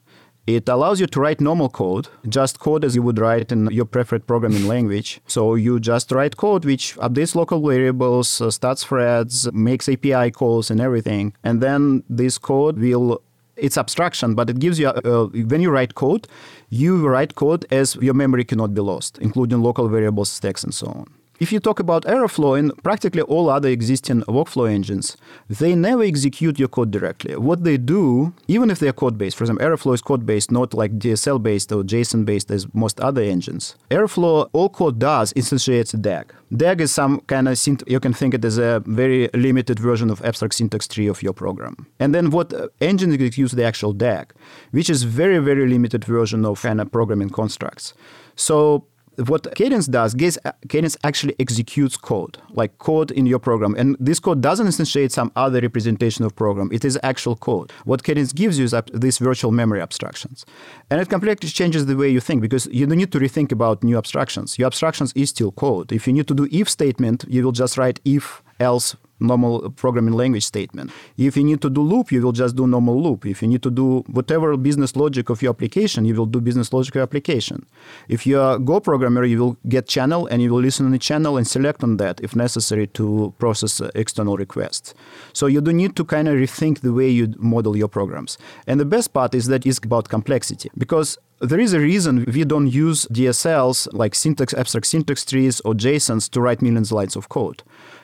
It 0.47 0.69
allows 0.69 0.99
you 0.99 1.07
to 1.07 1.21
write 1.21 1.41
normal 1.43 1.69
code, 1.69 2.09
just 2.27 2.59
code 2.59 2.85
as 2.85 2.95
you 2.95 3.03
would 3.03 3.19
write 3.19 3.53
in 3.53 3.69
your 3.71 3.85
preferred 3.85 4.27
programming 4.27 4.67
language. 4.75 5.21
So 5.27 5.57
you 5.57 5.79
just 5.79 6.11
write 6.11 6.37
code 6.37 6.65
which 6.65 6.97
updates 6.97 7.35
local 7.35 7.61
variables, 7.61 8.41
uh, 8.41 8.51
starts 8.51 8.85
threads, 8.85 9.47
makes 9.53 9.89
API 9.89 10.31
calls 10.31 10.71
and 10.71 10.81
everything. 10.81 11.35
And 11.45 11.61
then 11.61 12.03
this 12.09 12.39
code 12.39 12.79
will 12.79 13.21
it's 13.61 13.77
abstraction, 13.77 14.35
but 14.37 14.49
it 14.49 14.61
gives 14.61 14.79
you, 14.79 14.89
uh, 14.89 15.27
when 15.51 15.61
you 15.61 15.71
write 15.71 15.95
code, 15.95 16.29
you 16.71 17.09
write 17.09 17.35
code 17.35 17.67
as 17.73 17.97
your 17.97 18.15
memory 18.15 18.45
cannot 18.45 18.73
be 18.73 18.81
lost, 18.81 19.19
including 19.19 19.61
local 19.63 19.89
variables, 19.89 20.31
stacks, 20.31 20.63
and 20.63 20.73
so 20.73 20.87
on. 20.87 21.07
If 21.41 21.53
you 21.53 21.61
talk 21.61 21.79
about 21.79 22.03
Airflow 22.03 22.59
and 22.59 22.73
practically 22.83 23.23
all 23.23 23.49
other 23.49 23.69
existing 23.69 24.23
workflow 24.23 24.69
engines, 24.69 25.17
they 25.49 25.77
never 25.77 26.03
execute 26.03 26.59
your 26.59 26.67
code 26.67 26.91
directly. 26.91 27.37
What 27.37 27.63
they 27.63 27.77
do, 27.77 28.33
even 28.49 28.71
if 28.71 28.81
they're 28.81 28.93
code 28.93 29.17
based, 29.17 29.37
for 29.37 29.45
example, 29.45 29.65
Airflow 29.65 29.95
is 29.95 30.03
code 30.03 30.27
based, 30.27 30.51
not 30.51 30.75
like 30.75 30.99
DSL 30.99 31.41
based 31.41 31.71
or 31.71 31.85
JSON 31.85 32.25
based 32.25 32.51
as 32.51 32.67
most 32.75 32.99
other 32.99 33.23
engines. 33.23 33.77
Airflow, 33.89 34.51
all 34.53 34.69
code 34.69 34.99
does 34.99 35.33
instantiates 35.35 35.95
a 35.95 35.97
DAG. 35.97 36.35
DAG 36.57 36.81
is 36.81 36.93
some 36.93 37.21
kind 37.21 37.47
of, 37.47 37.57
you 37.87 38.01
can 38.01 38.13
think 38.13 38.35
it 38.35 38.45
as 38.45 38.59
a 38.59 38.83
very 38.87 39.29
limited 39.33 39.79
version 39.79 40.11
of 40.11 40.21
abstract 40.25 40.55
syntax 40.55 40.89
tree 40.89 41.07
of 41.07 41.23
your 41.23 41.33
program. 41.33 41.87
And 42.01 42.13
then 42.13 42.31
what 42.31 42.53
uh, 42.53 42.67
engine 42.81 43.13
executes 43.13 43.53
the 43.53 43.65
actual 43.65 43.93
DAG, 43.93 44.33
which 44.73 44.91
is 44.91 45.05
very, 45.05 45.39
very 45.39 45.69
limited 45.69 46.05
version 46.05 46.45
of 46.45 46.61
kind 46.63 46.81
of 46.81 46.91
programming 46.91 47.31
constructs. 47.31 47.95
So 48.35 48.87
what 49.27 49.55
Cadence 49.55 49.87
does, 49.87 50.15
uh, 50.15 50.53
Cadence 50.69 50.97
actually 51.03 51.35
executes 51.41 51.97
code, 51.97 52.39
like 52.51 52.79
code 52.79 53.11
in 53.11 53.27
your 53.27 53.39
program. 53.39 53.75
And 53.77 53.97
this 53.99 54.21
code 54.21 54.41
doesn't 54.41 54.67
instantiate 54.67 55.11
some 55.11 55.33
other 55.35 55.61
representation 55.61 56.25
of 56.25 56.37
program. 56.37 56.71
It 56.73 56.85
is 56.85 56.99
actual 57.03 57.37
code. 57.37 57.73
What 57.85 58.05
Cadence 58.05 58.33
gives 58.33 58.59
you 58.59 58.65
is 58.65 58.75
these 58.95 59.19
virtual 59.19 59.51
memory 59.51 59.81
abstractions. 59.81 60.47
And 60.91 61.01
it 61.01 61.09
completely 61.09 61.49
changes 61.49 61.87
the 61.87 61.97
way 61.97 62.09
you 62.09 62.21
think 62.21 62.43
because 62.43 62.67
you 62.67 62.87
don't 62.87 62.99
need 62.99 63.13
to 63.13 63.19
rethink 63.19 63.51
about 63.51 63.83
new 63.83 63.99
abstractions. 63.99 64.59
Your 64.59 64.67
abstractions 64.67 65.13
is 65.15 65.31
still 65.31 65.53
code. 65.53 65.93
If 65.93 66.07
you 66.07 66.13
need 66.13 66.29
to 66.29 66.35
do 66.35 66.49
if 66.53 66.69
statement, 66.69 67.25
you 67.29 67.45
will 67.45 67.53
just 67.53 67.77
write 67.77 68.01
if 68.05 68.43
else 68.61 68.97
normal 69.21 69.71
programming 69.71 70.15
language 70.15 70.45
statement. 70.45 70.91
If 71.17 71.37
you 71.37 71.45
need 71.45 71.61
to 71.63 71.71
do 71.71 71.81
loop, 71.81 72.13
you 72.13 72.23
will 72.23 72.33
just 72.33 72.57
do 72.57 72.67
normal 72.67 73.01
loop. 73.03 73.27
If 73.27 73.43
you 73.43 73.49
need 73.49 73.63
to 73.63 73.71
do 73.71 74.05
whatever 74.09 74.57
business 74.57 74.97
logic 74.97 75.31
of 75.31 75.43
your 75.43 75.51
application, 75.51 76.05
you 76.05 76.15
will 76.15 76.27
do 76.27 76.41
business 76.41 76.73
logic 76.73 76.97
of 76.97 77.03
application. 77.03 77.67
If 78.09 78.27
you 78.27 78.41
are 78.41 78.57
a 78.57 78.59
Go 78.59 78.81
programmer, 78.81 79.25
you 79.25 79.39
will 79.39 79.57
get 79.69 79.89
channel 79.89 80.27
and 80.27 80.43
you 80.43 80.53
will 80.53 80.61
listen 80.61 80.87
on 80.87 80.93
the 80.93 80.99
channel 80.99 81.37
and 81.37 81.47
select 81.47 81.83
on 81.83 81.97
that 81.97 82.21
if 82.21 82.37
necessary 82.37 82.87
to 82.89 83.35
process 83.39 83.81
uh, 83.81 83.91
external 83.95 84.37
requests. 84.37 84.95
So 85.33 85.47
you 85.47 85.61
do 85.61 85.73
need 85.73 85.97
to 85.97 86.05
kind 86.05 86.29
of 86.29 86.35
rethink 86.35 86.81
the 86.81 86.93
way 86.93 87.09
you 87.09 87.35
model 87.39 87.77
your 87.77 87.89
programs. 87.89 88.39
And 88.67 88.79
the 88.79 88.85
best 88.85 89.13
part 89.13 89.35
is 89.35 89.47
that 89.47 89.67
it's 89.67 89.79
about 89.79 90.09
complexity 90.09 90.71
because 90.77 91.19
there 91.41 91.61
is 91.61 91.73
a 91.73 91.79
reason 91.79 92.25
we 92.25 92.45
don't 92.45 92.67
use 92.67 93.07
DSLs 93.07 93.89
like 93.93 94.15
syntax 94.15 94.53
abstract 94.55 94.87
syntax 94.87 95.25
trees 95.25 95.61
or 95.61 95.73
JSONs 95.73 96.29
to 96.31 96.41
write 96.41 96.63
millions 96.63 96.91
of 96.91 96.97
lines 96.97 97.15
of 97.15 97.29
code. 97.29 97.63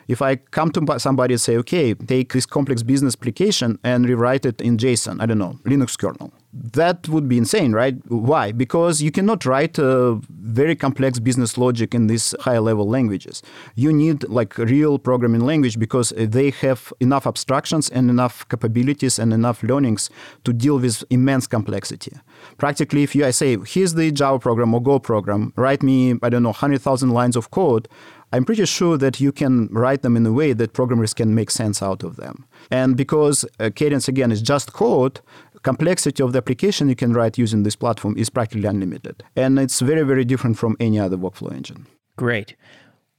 If 0.09 0.23
I 0.23 0.37
come 0.37 0.71
to 0.73 0.99
somebody 0.99 1.35
and 1.35 1.41
say, 1.41 1.57
okay, 1.59 1.95
take 1.95 2.33
this 2.33 2.47
complex 2.47 2.83
business 2.83 3.15
application 3.15 3.79
and 3.83 4.09
rewrite 4.09 4.47
it 4.47 4.61
in 4.61 4.77
JSON, 4.77 5.21
I 5.21 5.27
don't 5.27 5.39
know, 5.39 5.59
Linux 5.65 5.99
kernel, 5.99 6.33
that 6.53 7.09
would 7.09 7.29
be 7.29 7.37
insane, 7.37 7.73
right? 7.73 7.97
Why? 8.09 8.53
Because 8.53 9.03
you 9.03 9.11
cannot 9.11 9.45
write 9.45 9.77
a 9.79 10.21
very 10.31 10.77
complex 10.77 11.19
business 11.19 11.59
logic 11.59 11.95
in 11.95 12.07
these 12.07 12.35
high 12.41 12.59
level 12.59 12.89
languages. 12.89 13.43
You 13.75 13.93
need 13.93 14.29
like 14.29 14.57
real 14.57 14.99
programming 14.99 15.41
language 15.41 15.79
because 15.81 16.13
they 16.17 16.51
have 16.51 16.93
enough 17.01 17.27
abstractions 17.27 17.89
and 17.89 18.09
enough 18.09 18.49
capabilities 18.49 19.19
and 19.19 19.33
enough 19.33 19.65
learnings 19.65 20.11
to 20.45 20.53
deal 20.53 20.79
with 20.79 21.03
immense 21.11 21.49
complexity. 21.49 22.13
Practically, 22.57 23.03
if 23.03 23.17
you 23.17 23.27
I 23.27 23.31
say, 23.31 23.57
here's 23.67 23.95
the 23.95 24.13
Java 24.13 24.39
program 24.39 24.75
or 24.75 24.83
Go 24.83 24.99
program, 25.01 25.53
write 25.57 25.83
me, 25.83 26.15
I 26.23 26.29
don't 26.29 26.43
know, 26.43 26.51
100,000 26.51 27.11
lines 27.11 27.37
of 27.37 27.51
code, 27.51 27.89
I'm 28.35 28.45
pretty 28.45 28.67
sure 28.67 28.99
that 28.99 29.21
you 29.21 29.31
can 29.31 29.69
write 29.71 30.03
them 30.03 30.17
in 30.17 30.27
a 30.27 30.33
way 30.33 30.55
that 30.55 30.73
programmers 30.73 31.15
can 31.15 31.37
make 31.37 31.53
sense 31.53 31.81
out 31.81 32.03
of 32.03 32.17
them. 32.17 32.47
And 32.69 32.97
because 32.97 33.45
uh, 33.61 33.71
Cadence, 33.73 34.09
again, 34.09 34.33
is 34.33 34.43
just 34.43 34.73
code, 34.73 35.21
complexity 35.63 36.21
of 36.21 36.33
the 36.33 36.39
application 36.39 36.89
you 36.89 36.97
can 36.97 37.13
write 37.13 37.39
using 37.39 37.63
this 37.63 37.77
platform 37.77 38.17
is 38.19 38.31
practically 38.31 38.67
unlimited. 38.67 39.23
And 39.37 39.57
it's 39.61 39.81
very, 39.81 40.03
very 40.03 40.25
different 40.25 40.59
from 40.59 40.77
any 40.81 40.99
other 40.99 41.17
workflow 41.17 41.53
engine. 41.53 41.87
Great. 42.17 42.57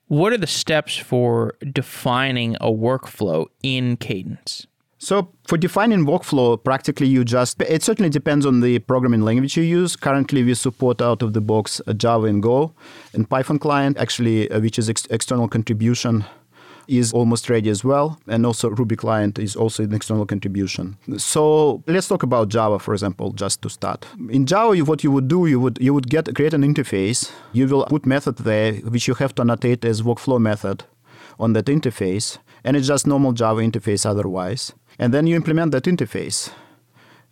What 0.08 0.34
are 0.34 0.38
the 0.38 0.47
steps 0.47 0.97
for 0.97 1.54
defining 1.71 2.58
a 2.60 2.69
workflow 2.69 3.45
in 3.63 3.95
Cadence? 3.95 4.67
So 4.97 5.29
for 5.47 5.58
defining 5.58 6.05
workflow, 6.05 6.63
practically 6.63 7.08
you 7.08 7.25
just, 7.25 7.62
it 7.62 7.84
certainly 7.84 8.10
depends 8.10 8.45
on 8.45 8.62
the 8.62 8.79
programming 8.79 9.21
language 9.21 9.58
you 9.58 9.63
use. 9.63 9.95
Currently, 9.95 10.43
we 10.43 10.53
support 10.53 11.01
out 11.01 11.21
of 11.21 11.34
the 11.34 11.41
box 11.41 11.81
Java 11.97 12.27
and 12.27 12.41
Go 12.41 12.73
and 13.13 13.29
Python 13.29 13.60
client, 13.60 13.97
actually, 13.97 14.49
uh, 14.49 14.60
which 14.60 14.79
is 14.79 14.89
ex- 14.89 15.05
external 15.10 15.47
contribution 15.47 16.25
is 16.88 17.12
almost 17.13 17.49
ready 17.49 17.69
as 17.69 17.84
well. 17.84 18.19
And 18.27 18.45
also 18.45 18.69
Ruby 18.69 18.95
client 18.95 19.39
is 19.39 19.55
also 19.55 19.84
an 19.84 19.93
external 19.93 20.25
contribution. 20.25 20.97
So 21.17 21.84
let's 21.88 22.08
talk 22.08 22.23
about 22.23 22.49
Java, 22.49 22.79
for 22.79 22.93
example, 22.93 23.31
just 23.31 23.62
to 23.63 23.69
start. 23.69 24.05
In 24.29 24.45
Java, 24.45 24.77
what 24.84 25.03
you 25.03 25.12
would 25.12 25.27
do, 25.27 25.47
you 25.47 25.60
would 25.60 25.77
you 25.81 25.93
would 25.93 26.10
get 26.10 26.34
create 26.36 26.53
an 26.53 26.62
interface. 26.62 27.31
You 27.53 27.67
will 27.67 27.86
put 27.86 28.05
method 28.05 28.38
there, 28.38 28.73
which 28.73 29.08
you 29.08 29.15
have 29.15 29.34
to 29.36 29.41
annotate 29.41 29.84
as 29.84 30.01
workflow 30.01 30.39
method 30.39 30.84
on 31.39 31.53
that 31.53 31.65
interface. 31.65 32.38
And 32.65 32.75
it's 32.75 32.88
just 32.88 33.06
normal 33.08 33.32
Java 33.32 33.62
interface 33.62 34.06
otherwise. 34.06 34.73
And 34.97 35.13
then 35.13 35.28
you 35.28 35.36
implement 35.36 35.71
that 35.71 35.84
interface. 35.84 36.51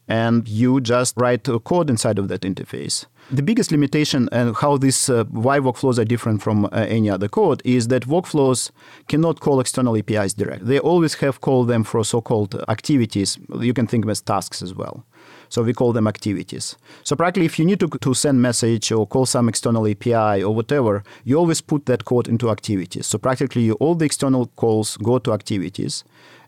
And 0.08 0.48
you 0.48 0.80
just 0.80 1.16
write 1.18 1.46
code 1.66 1.90
inside 1.90 2.20
of 2.20 2.28
that 2.28 2.42
interface. 2.42 3.06
The 3.32 3.42
biggest 3.42 3.72
limitation 3.72 4.30
and 4.32 4.56
how 4.56 4.78
this 4.78 5.10
uh, 5.10 5.24
why 5.24 5.60
workflows 5.60 5.98
are 5.98 6.06
different 6.06 6.44
from 6.44 6.66
uh, 6.66 6.70
any 6.72 7.10
other 7.10 7.28
code 7.30 7.62
is 7.66 7.88
that 7.88 8.04
workflows 8.04 8.70
cannot 9.08 9.40
call 9.40 9.60
external 9.60 9.98
APIs 9.98 10.34
direct. 10.34 10.66
They 10.66 10.78
always 10.78 11.16
have 11.16 11.42
called 11.42 11.68
them 11.68 11.84
for 11.84 12.04
so-called 12.04 12.62
activities. 12.68 13.40
You 13.60 13.74
can 13.74 13.88
think 13.88 14.06
of 14.06 14.12
as 14.12 14.22
tasks 14.22 14.62
as 14.62 14.76
well. 14.76 15.06
So 15.54 15.62
we 15.62 15.72
call 15.72 15.94
them 15.94 16.08
activities. 16.08 16.78
So 17.04 17.16
practically, 17.16 17.46
if 17.46 17.60
you 17.60 17.66
need 17.66 17.80
to, 17.82 17.88
to 17.88 18.16
send 18.16 18.42
message 18.42 18.92
or 18.92 19.06
call 19.06 19.28
some 19.28 19.48
external 19.48 19.88
API 19.88 20.42
or 20.42 20.56
whatever, 20.56 21.04
you 21.26 21.38
always 21.38 21.62
put 21.62 21.86
that 21.86 22.06
code 22.06 22.28
into 22.28 22.50
activities. 22.50 23.06
So 23.06 23.20
practically, 23.20 23.70
all 23.70 23.94
the 23.94 24.06
external 24.06 24.48
calls 24.56 24.98
go 24.98 25.20
to 25.20 25.32
activities. 25.32 26.04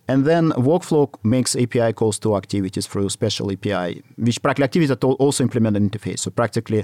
And 0.08 0.26
then 0.26 0.50
workflow 0.54 1.14
makes 1.24 1.56
API 1.56 1.94
calls 1.94 2.18
to 2.22 2.36
activities 2.36 2.88
through 2.88 3.10
special 3.10 3.52
API, 3.52 4.02
which 4.16 4.42
practically 4.42 4.64
activities 4.64 4.98
also 5.04 5.44
implement 5.44 5.78
an 5.78 5.88
interface. 5.88 6.20
So 6.20 6.32
practically, 6.32 6.84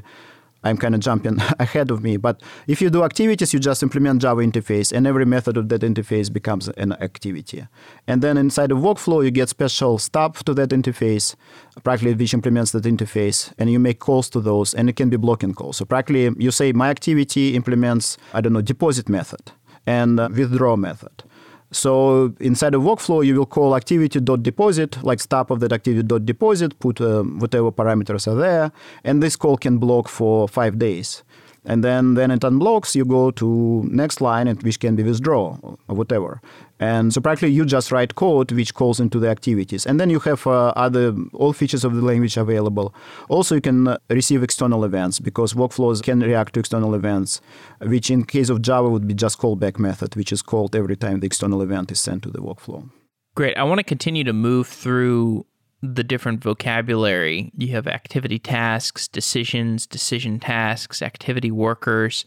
I'm 0.63 0.77
kind 0.77 0.95
of 0.95 1.01
jumping 1.01 1.37
ahead 1.59 1.91
of 1.91 2.03
me. 2.03 2.17
But 2.17 2.41
if 2.67 2.81
you 2.81 2.89
do 2.89 3.03
activities, 3.03 3.53
you 3.53 3.59
just 3.59 3.83
implement 3.83 4.21
Java 4.21 4.41
interface, 4.41 4.91
and 4.91 5.07
every 5.07 5.25
method 5.25 5.57
of 5.57 5.69
that 5.69 5.81
interface 5.81 6.31
becomes 6.31 6.67
an 6.69 6.93
activity. 6.93 7.67
And 8.07 8.21
then 8.21 8.37
inside 8.37 8.71
of 8.71 8.77
workflow, 8.79 9.23
you 9.23 9.31
get 9.31 9.49
special 9.49 9.97
stuff 9.97 10.43
to 10.43 10.53
that 10.53 10.69
interface, 10.69 11.35
practically 11.83 12.13
which 12.13 12.33
implements 12.33 12.71
that 12.71 12.83
interface, 12.83 13.53
and 13.57 13.71
you 13.71 13.79
make 13.79 13.99
calls 13.99 14.29
to 14.29 14.39
those, 14.39 14.73
and 14.73 14.89
it 14.89 14.95
can 14.95 15.09
be 15.09 15.17
blocking 15.17 15.53
calls. 15.53 15.77
So 15.77 15.85
practically, 15.85 16.29
you 16.37 16.51
say 16.51 16.71
my 16.71 16.89
activity 16.89 17.55
implements, 17.55 18.17
I 18.33 18.41
don't 18.41 18.53
know, 18.53 18.61
deposit 18.61 19.09
method 19.09 19.51
and 19.85 20.19
uh, 20.19 20.29
withdraw 20.31 20.75
method. 20.75 21.23
So 21.71 22.33
inside 22.39 22.75
of 22.75 22.81
workflow, 22.81 23.25
you 23.25 23.35
will 23.35 23.45
call 23.45 23.75
activity.deposit, 23.75 25.03
like 25.03 25.21
stop 25.21 25.51
of 25.51 25.61
that 25.61 25.71
activity.deposit, 25.71 26.77
put 26.79 26.99
uh, 26.99 27.23
whatever 27.23 27.71
parameters 27.71 28.27
are 28.27 28.35
there, 28.35 28.71
and 29.03 29.23
this 29.23 29.35
call 29.37 29.57
can 29.57 29.77
block 29.77 30.09
for 30.09 30.49
five 30.49 30.77
days. 30.77 31.23
And 31.63 31.83
then 31.83 32.15
when 32.15 32.31
it 32.31 32.41
unblocks 32.41 32.95
you 32.95 33.05
go 33.05 33.29
to 33.31 33.83
next 33.85 34.19
line 34.19 34.47
and 34.47 34.61
which 34.63 34.79
can 34.79 34.95
be 34.95 35.03
withdraw 35.03 35.57
or 35.61 35.95
whatever 35.95 36.41
and 36.81 37.13
so 37.13 37.21
practically 37.21 37.51
you 37.51 37.65
just 37.65 37.91
write 37.91 38.15
code 38.15 38.51
which 38.51 38.73
calls 38.73 38.99
into 38.99 39.19
the 39.19 39.29
activities 39.29 39.85
and 39.85 39.99
then 39.99 40.09
you 40.09 40.19
have 40.19 40.45
uh, 40.45 40.73
other 40.75 41.15
all 41.33 41.53
features 41.53 41.85
of 41.85 41.95
the 41.95 42.01
language 42.01 42.35
available 42.35 42.93
also 43.29 43.55
you 43.55 43.61
can 43.61 43.87
uh, 43.87 43.97
receive 44.09 44.43
external 44.43 44.83
events 44.83 45.19
because 45.19 45.53
workflows 45.53 46.03
can 46.03 46.19
react 46.19 46.53
to 46.53 46.59
external 46.59 46.93
events 46.93 47.39
which 47.83 48.11
in 48.11 48.25
case 48.25 48.49
of 48.49 48.61
java 48.61 48.89
would 48.89 49.07
be 49.07 49.13
just 49.13 49.37
callback 49.37 49.79
method 49.79 50.15
which 50.15 50.33
is 50.33 50.41
called 50.41 50.75
every 50.75 50.97
time 50.97 51.21
the 51.21 51.27
external 51.27 51.61
event 51.61 51.89
is 51.91 51.99
sent 51.99 52.23
to 52.23 52.29
the 52.29 52.39
workflow 52.39 52.89
Great. 53.33 53.57
I 53.57 53.63
want 53.63 53.79
to 53.79 53.83
continue 53.83 54.25
to 54.25 54.33
move 54.33 54.67
through 54.67 55.45
the 55.81 56.03
different 56.03 56.43
vocabulary. 56.43 57.51
You 57.57 57.69
have 57.69 57.87
activity 57.87 58.37
tasks, 58.37 59.07
decisions, 59.07 59.87
decision 59.87 60.39
tasks, 60.39 61.01
activity 61.01 61.49
workers, 61.49 62.25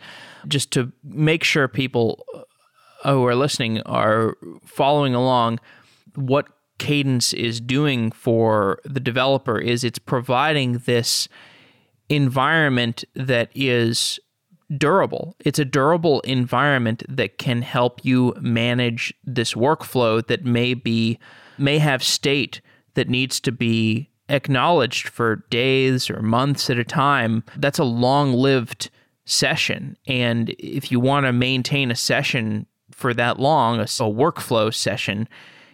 just 0.49 0.71
to 0.73 0.93
make 1.05 1.45
sure 1.45 1.69
people 1.69 2.25
who 3.05 3.27
are 3.27 3.35
listening 3.35 3.81
are 3.83 4.37
following 4.65 5.15
along. 5.15 5.61
What 6.15 6.47
Cadence 6.79 7.33
is 7.33 7.61
doing 7.61 8.11
for 8.11 8.81
the 8.85 9.01
developer 9.01 9.59
is 9.59 9.85
it's 9.85 9.99
providing 9.99 10.79
this 10.87 11.29
environment 12.09 13.05
that 13.15 13.51
is 13.55 14.19
durable. 14.77 15.37
It's 15.45 15.59
a 15.59 15.65
durable 15.65 16.21
environment 16.21 17.05
that 17.09 17.39
can 17.39 17.63
help 17.63 18.05
you 18.05 18.35
manage 18.41 19.15
this 19.25 19.55
workflow 19.55 20.27
that 20.27 20.45
may 20.45 20.75
be 20.75 21.19
may 21.59 21.79
have 21.79 22.03
state 22.03 22.61
that 22.95 23.09
needs 23.09 23.39
to 23.41 23.53
be 23.53 24.11
acknowledged 24.29 25.09
for 25.09 25.45
days 25.51 26.09
or 26.11 26.23
months 26.23 26.71
at 26.71 26.79
a 26.79 26.85
time, 26.85 27.45
that's 27.57 27.79
a 27.79 27.85
long 27.85 28.33
lived 28.33 28.91
session. 29.27 29.97
And 30.07 30.51
if 30.59 30.91
you 30.91 31.01
want 31.01 31.27
to 31.27 31.33
maintain 31.33 31.91
a 31.91 31.97
session 31.97 32.67
for 32.95 33.13
that 33.15 33.39
long, 33.39 33.79
a, 33.79 33.83
a, 33.83 34.11
workflow 34.23 34.73
session, 34.73 35.29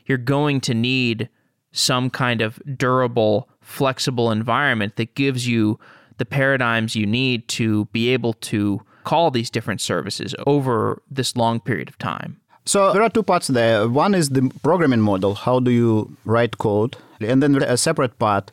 you're 0.06 0.18
going 0.18 0.60
to 0.62 0.74
need 0.74 1.28
some 1.72 2.10
kind 2.10 2.40
of 2.40 2.60
durable, 2.76 3.48
flexible 3.60 4.30
environment 4.30 4.96
that 4.96 5.14
gives 5.14 5.46
you 5.46 5.78
the 6.16 6.24
paradigms 6.24 6.96
you 6.96 7.06
need 7.06 7.46
to 7.48 7.84
be 7.86 8.08
able 8.08 8.32
to 8.32 8.80
call 9.04 9.30
these 9.30 9.50
different 9.50 9.80
services 9.80 10.34
over 10.46 11.02
this 11.10 11.36
long 11.36 11.60
period 11.60 11.88
of 11.88 11.96
time. 11.98 12.40
So 12.64 12.92
there 12.92 13.02
are 13.02 13.10
two 13.10 13.22
parts 13.22 13.48
there. 13.48 13.88
One 13.88 14.14
is 14.14 14.30
the 14.30 14.50
programming 14.62 15.00
model. 15.00 15.34
How 15.34 15.60
do 15.60 15.70
you 15.70 16.16
write 16.24 16.58
code? 16.58 16.96
And 17.20 17.42
then 17.42 17.62
a 17.62 17.76
separate 17.76 18.18
part 18.18 18.50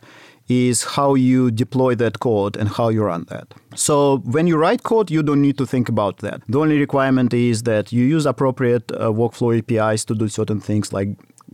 is 0.50 0.84
how 0.84 1.16
you 1.16 1.52
deploy 1.52 1.96
that 1.96 2.20
code 2.20 2.56
and 2.56 2.70
how 2.70 2.90
you 2.90 3.04
run 3.04 3.26
that. 3.30 3.54
So 3.76 4.18
when 4.20 4.48
you 4.48 4.58
write 4.58 4.84
code, 4.84 5.12
you 5.12 5.22
don't 5.22 5.42
need 5.42 5.58
to 5.58 5.66
think 5.66 5.90
about 5.90 6.20
that. 6.20 6.42
The 6.48 6.60
only 6.60 6.80
requirement 6.80 7.34
is 7.34 7.64
that 7.64 7.92
you 7.92 8.04
use 8.04 8.26
appropriate 8.26 8.92
uh, 8.92 9.12
workflow 9.12 9.58
APIs 9.58 10.06
to 10.06 10.16
do 10.16 10.28
certain 10.28 10.60
things 10.60 10.94
like 10.94 11.10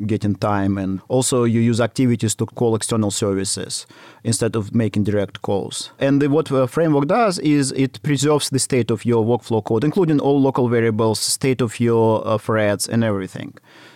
getting 0.08 0.36
time 0.36 0.78
and 0.78 1.02
also 1.08 1.44
you 1.44 1.60
use 1.60 1.80
activities 1.80 2.34
to 2.36 2.46
call 2.46 2.76
external 2.76 3.12
services 3.12 3.86
instead 4.24 4.56
of 4.56 4.74
making 4.74 5.04
direct 5.04 5.42
calls 5.44 5.92
and 6.00 6.22
the, 6.22 6.30
what 6.30 6.50
a 6.50 6.68
framework 6.68 7.08
does 7.08 7.38
is 7.40 7.72
it 7.74 8.02
preserves 8.02 8.50
the 8.50 8.58
state 8.58 8.90
of 8.90 9.06
your 9.06 9.24
workflow 9.24 9.64
code 9.64 9.84
including 9.84 10.20
all 10.20 10.42
local 10.42 10.68
variables 10.68 11.20
state 11.20 11.62
of 11.62 11.80
your 11.80 12.28
uh, 12.28 12.38
threads 12.38 12.88
and 12.88 13.04
everything 13.04 13.54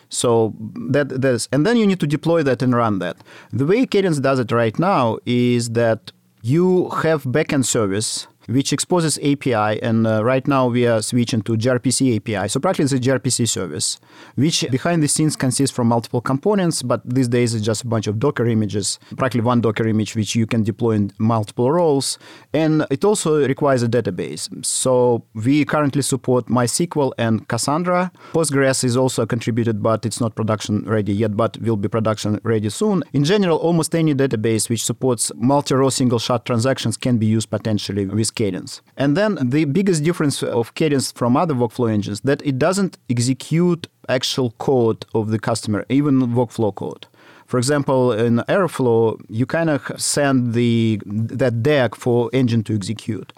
so 0.10 0.54
that 0.90 1.10
that's 1.22 1.48
and 1.52 1.66
then 1.66 1.78
you 1.78 1.86
need 1.86 2.00
to 2.00 2.08
deploy 2.08 2.44
that 2.44 2.62
and 2.62 2.76
run 2.76 3.00
that. 3.00 3.18
The 3.52 3.66
way 3.66 3.86
cadence 3.86 4.20
does 4.20 4.40
it 4.40 4.52
right 4.52 4.78
now 4.80 5.18
is 5.26 5.72
that 5.72 6.12
you 6.42 6.90
have 6.90 7.24
backend 7.24 7.66
service 7.66 8.28
which 8.48 8.74
exposes 8.74 9.18
API. 9.20 9.82
And 9.82 10.08
uh, 10.08 10.24
right 10.24 10.48
now 10.48 10.68
we 10.68 10.88
are 10.88 11.02
switching 11.02 11.42
to 11.44 11.54
gRPC 11.54 12.18
API. 12.18 12.48
So 12.50 12.60
practically 12.60 12.86
it's 12.86 12.94
a 12.94 13.00
gRPC 13.00 13.48
service, 13.48 14.00
which 14.36 14.66
behind 14.72 15.04
the 15.04 15.08
scenes 15.08 15.36
consists 15.36 15.76
from 15.76 15.88
multiple 15.88 16.22
components, 16.22 16.82
but 16.82 17.02
these 17.08 17.28
days 17.28 17.54
it's 17.54 17.66
just 17.66 17.84
a 17.84 17.88
bunch 17.88 18.08
of 18.08 18.20
Docker 18.20 18.48
images, 18.48 19.00
practically 19.18 19.42
one 19.42 19.62
Docker 19.62 19.88
image 19.88 20.16
which 20.16 20.36
you 20.36 20.48
can 20.48 20.64
deploy 20.64 20.92
in 20.92 21.12
multiple 21.18 21.72
roles. 21.72 22.18
And 22.54 22.86
it 22.90 23.04
also 23.04 23.46
requires 23.48 23.84
a 23.84 23.88
database. 23.88 24.50
So 24.66 25.24
we 25.34 25.66
currently 25.66 26.02
support 26.02 26.48
MySQL 26.48 27.12
and 27.18 27.48
Cassandra. 27.48 28.12
Postgres 28.34 28.84
is 28.84 28.96
also 28.96 29.26
contributed, 29.26 29.84
but 29.84 30.06
it's 30.06 30.22
not 30.22 30.36
production 30.36 30.84
ready 30.86 31.14
yet, 31.14 31.36
but 31.36 31.58
will 31.62 31.78
be 31.78 31.88
production 31.88 32.40
ready 32.44 32.70
soon. 32.70 33.04
In 33.14 33.24
general, 33.24 33.58
almost 33.58 33.94
any 33.94 34.14
database 34.16 34.70
which 34.70 34.84
supports 34.84 35.32
multi-row 35.36 35.90
single-shard 35.90 36.46
transactions 36.46 36.98
can 36.98 37.18
be 37.18 37.26
used 37.26 37.50
potentially 37.50 38.06
with 38.06 38.34
Cadence. 38.38 38.82
And 38.96 39.18
then 39.18 39.32
the 39.56 39.66
biggest 39.66 40.04
difference 40.04 40.44
of 40.44 40.74
Cadence 40.76 41.12
from 41.12 41.36
other 41.36 41.56
workflow 41.56 41.90
engines 41.92 42.20
that 42.22 42.42
it 42.46 42.58
doesn't 42.58 42.98
execute 43.10 43.88
actual 44.08 44.50
code 44.68 45.06
of 45.14 45.24
the 45.32 45.40
customer, 45.40 45.86
even 45.90 46.14
workflow 46.40 46.74
code. 46.74 47.08
For 47.48 47.58
example, 47.58 48.12
in 48.12 48.34
Airflow, 48.48 49.20
you 49.30 49.46
kind 49.46 49.70
of 49.70 49.82
send 49.98 50.54
the 50.54 51.00
that 51.06 51.64
DAG 51.64 51.96
for 51.96 52.30
engine 52.34 52.64
to 52.64 52.76
execute. 52.76 53.34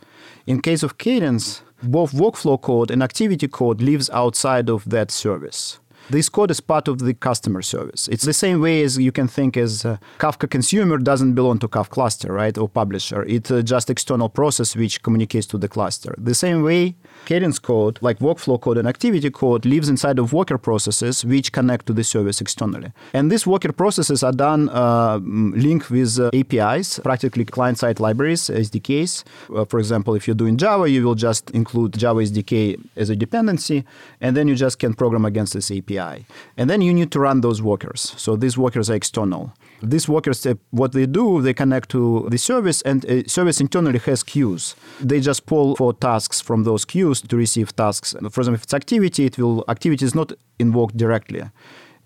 In 0.45 0.61
case 0.61 0.83
of 0.83 0.97
Cadence, 0.97 1.61
both 1.81 2.11
workflow 2.11 2.59
code 2.59 2.91
and 2.91 3.01
activity 3.03 3.47
code 3.47 3.81
lives 3.81 4.09
outside 4.09 4.67
of 4.69 4.89
that 4.89 5.11
service. 5.11 5.79
This 6.09 6.27
code 6.27 6.49
is 6.49 6.59
part 6.59 6.87
of 6.87 6.97
the 6.97 7.13
customer 7.13 7.61
service. 7.61 8.07
It's 8.07 8.25
the 8.25 8.33
same 8.33 8.61
way 8.61 8.81
as 8.81 8.97
you 8.97 9.11
can 9.11 9.27
think 9.27 9.55
as 9.55 9.83
Kafka 10.17 10.49
consumer 10.49 10.97
doesn't 10.97 11.35
belong 11.35 11.59
to 11.59 11.67
Kafka 11.67 11.99
cluster, 11.99 12.31
right, 12.31 12.57
or 12.57 12.69
publisher. 12.69 13.23
It's 13.23 13.51
uh, 13.51 13.61
just 13.61 13.89
external 13.89 14.29
process 14.29 14.73
which 14.73 15.03
communicates 15.03 15.47
to 15.47 15.57
the 15.57 15.67
cluster. 15.67 16.15
The 16.17 16.33
same 16.33 16.63
way, 16.63 16.95
Cadence 17.25 17.59
code, 17.59 17.99
like 18.01 18.19
workflow 18.19 18.57
code 18.59 18.77
and 18.77 18.87
activity 18.87 19.29
code, 19.29 19.65
lives 19.65 19.89
inside 19.89 20.17
of 20.17 20.31
worker 20.31 20.57
processes 20.57 21.25
which 21.25 21.51
connect 21.51 21.85
to 21.87 21.93
the 21.93 22.03
service 22.03 22.39
externally. 22.39 22.91
And 23.13 23.29
these 23.31 23.45
worker 23.45 23.73
processes 23.73 24.23
are 24.23 24.31
done 24.31 24.69
uh, 24.69 25.19
linked 25.67 25.91
with 25.91 26.17
uh, 26.19 26.31
APIs, 26.33 26.99
practically 26.99 27.43
client-side 27.43 27.99
libraries, 27.99 28.43
SDKs. 28.49 29.23
Uh, 29.53 29.65
for 29.65 29.77
example, 29.77 30.15
if 30.15 30.25
you're 30.25 30.41
doing 30.43 30.57
Java, 30.57 30.89
you 30.89 31.05
will 31.05 31.15
just 31.15 31.51
include 31.51 31.97
Java 31.97 32.21
SDK 32.21 32.79
as 32.95 33.09
a 33.09 33.15
dependency, 33.15 33.83
and 34.21 34.37
then 34.37 34.47
you 34.47 34.55
just 34.55 34.79
can 34.79 34.93
program 34.93 35.25
against 35.25 35.53
this 35.53 35.69
API. 35.69 35.98
And 36.57 36.69
then 36.69 36.81
you 36.81 36.93
need 36.93 37.11
to 37.11 37.19
run 37.19 37.41
those 37.41 37.61
workers. 37.61 38.13
So 38.17 38.35
these 38.35 38.57
workers 38.57 38.89
are 38.89 38.95
external. 38.95 39.53
These 39.81 40.09
workers, 40.09 40.45
what 40.71 40.91
they 40.91 41.05
do, 41.05 41.41
they 41.41 41.53
connect 41.53 41.89
to 41.89 42.27
the 42.29 42.37
service, 42.37 42.81
and 42.81 43.05
a 43.05 43.19
uh, 43.19 43.27
service 43.27 43.61
internally 43.61 43.99
has 43.99 44.23
queues. 44.23 44.75
They 44.99 45.21
just 45.21 45.45
pull 45.45 45.75
for 45.75 45.93
tasks 45.93 46.41
from 46.41 46.63
those 46.63 46.83
queues 46.85 47.21
to 47.21 47.37
receive 47.37 47.73
tasks. 47.75 48.13
For 48.31 48.41
example, 48.41 48.55
if 48.55 48.63
it's 48.63 48.73
activity, 48.73 49.25
it 49.25 49.37
will 49.37 49.63
activity 49.69 50.05
is 50.05 50.15
not 50.15 50.33
invoked 50.59 50.97
directly. 50.97 51.43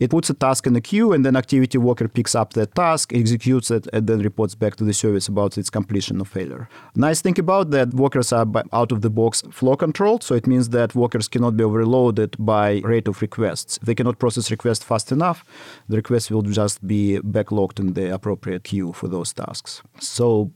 It 0.03 0.09
puts 0.09 0.29
a 0.29 0.33
task 0.33 0.67
in 0.67 0.75
a 0.75 0.81
queue, 0.81 1.13
and 1.13 1.23
then 1.25 1.37
activity 1.37 1.77
worker 1.77 2.09
picks 2.09 2.35
up 2.35 2.51
that 2.53 2.75
task, 2.75 3.13
executes 3.13 3.71
it, 3.71 3.87
and 3.93 4.05
then 4.05 4.19
reports 4.19 4.53
back 4.53 4.75
to 4.75 4.83
the 4.83 4.93
service 4.93 5.29
about 5.29 5.57
its 5.57 5.69
completion 5.69 6.19
or 6.19 6.25
failure. 6.25 6.67
Nice 6.93 7.21
thing 7.21 7.39
about 7.39 7.71
that, 7.71 7.93
workers 7.93 8.33
are 8.33 8.45
out 8.73 8.91
of 8.91 8.99
the 8.99 9.09
box 9.09 9.43
flow 9.49 9.77
controlled, 9.77 10.21
so 10.21 10.35
it 10.35 10.45
means 10.45 10.67
that 10.69 10.93
workers 10.93 11.29
cannot 11.29 11.55
be 11.55 11.63
overloaded 11.63 12.35
by 12.37 12.81
rate 12.83 13.07
of 13.07 13.21
requests. 13.21 13.77
If 13.77 13.83
they 13.83 13.95
cannot 13.95 14.19
process 14.19 14.51
requests 14.51 14.83
fast 14.83 15.09
enough, 15.13 15.45
the 15.87 15.95
request 15.95 16.29
will 16.31 16.41
just 16.41 16.85
be 16.85 17.19
backlogged 17.19 17.79
in 17.79 17.93
the 17.93 18.13
appropriate 18.13 18.65
queue 18.65 18.91
for 18.91 19.07
those 19.07 19.31
tasks. 19.31 19.83
So 20.01 20.51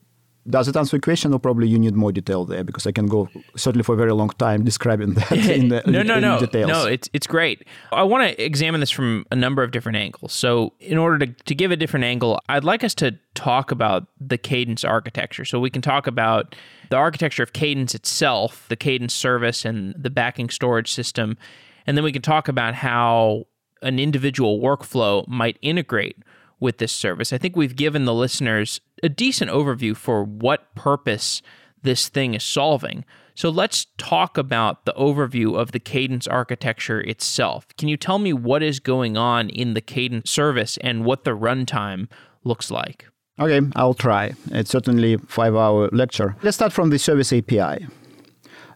does 0.50 0.68
it 0.68 0.76
answer 0.76 0.98
your 0.98 1.02
question, 1.02 1.34
or 1.34 1.40
probably 1.40 1.68
you 1.68 1.78
need 1.78 1.96
more 1.96 2.12
detail 2.12 2.46
there? 2.46 2.64
Because 2.64 2.88
I 2.88 2.92
can 2.92 3.08
go 3.08 3.30
certainly 3.56 3.84
for 3.84 3.94
a 3.94 3.98
very 3.98 4.14
long 4.14 4.30
time 4.30 4.64
describing 4.64 5.14
that 5.14 5.32
in 5.50 5.70
the 5.70 5.82
details. 5.82 5.86
no, 5.86 6.04
no, 6.04 6.16
in 6.16 6.22
no, 6.22 6.40
details. 6.40 6.68
no. 6.70 6.86
It's 6.86 7.10
it's 7.14 7.28
great. 7.28 7.66
I 7.92 8.04
want 8.04 8.30
to 8.30 8.44
examine 8.44 8.80
this 8.80 8.92
from 8.92 9.26
a 9.32 9.36
number 9.36 9.64
of 9.64 9.72
different 9.72 9.98
angles. 9.98 10.34
So, 10.34 10.74
in 10.80 10.98
order 10.98 11.26
to 11.26 11.34
to 11.34 11.56
give 11.56 11.72
a 11.72 11.76
different 11.76 12.06
angle, 12.06 12.40
I'd 12.50 12.64
like 12.64 12.84
us 12.84 12.96
to 12.96 13.18
talk 13.34 13.72
about 13.72 14.08
the 14.20 14.38
Cadence 14.38 14.84
architecture. 14.84 15.46
So 15.46 15.60
we 15.60 15.70
can 15.70 15.82
talk 15.82 16.08
about 16.08 16.56
the 16.90 16.96
architecture 16.96 17.44
of 17.44 17.54
Cadence 17.54 17.94
itself, 17.94 18.66
the 18.70 18.76
Cadence 18.76 19.14
service, 19.14 19.66
and 19.66 19.94
the 19.98 20.10
backing 20.10 20.50
storage 20.50 20.92
system, 20.92 21.38
and 21.86 21.96
then 21.96 22.04
we 22.04 22.12
can 22.12 22.22
talk 22.22 22.48
about 22.48 22.74
how 22.74 23.46
an 23.82 24.00
individual 24.00 24.60
workflow 24.60 25.28
might 25.28 25.58
integrate 25.62 26.18
with 26.60 26.78
this 26.78 26.92
service. 26.92 27.32
I 27.32 27.38
think 27.38 27.56
we've 27.56 27.76
given 27.76 28.06
the 28.06 28.14
listeners 28.14 28.82
a 29.04 29.10
decent 29.10 29.52
overview 29.52 29.96
for 29.96 30.24
what 30.24 30.74
purpose 30.76 31.42
this 31.84 32.10
thing 32.10 32.34
is 32.34 32.44
solving. 32.44 33.06
So 33.36 33.50
let's 33.50 33.86
talk 33.98 34.38
about 34.38 34.86
the 34.86 34.94
overview 34.94 35.56
of 35.56 35.72
the 35.72 35.80
Cadence 35.80 36.28
architecture 36.28 37.02
itself. 37.02 37.68
Can 37.78 37.88
you 37.88 37.96
tell 37.96 38.18
me 38.18 38.34
what 38.34 38.64
is 38.64 38.80
going 38.80 39.16
on 39.16 39.50
in 39.50 39.76
the 39.76 39.82
Cadence 39.82 40.32
service 40.32 40.78
and 40.82 41.06
what 41.06 41.24
the 41.24 41.38
runtime 41.38 42.08
looks 42.44 42.72
like? 42.72 43.06
Okay, 43.40 43.62
I'll 43.76 43.94
try. 43.94 44.34
It's 44.52 44.72
certainly 44.72 45.18
five 45.18 45.56
hour 45.56 45.90
lecture. 45.92 46.36
Let's 46.42 46.58
start 46.58 46.74
from 46.74 46.90
the 46.90 46.98
service 46.98 47.32
API. 47.32 47.86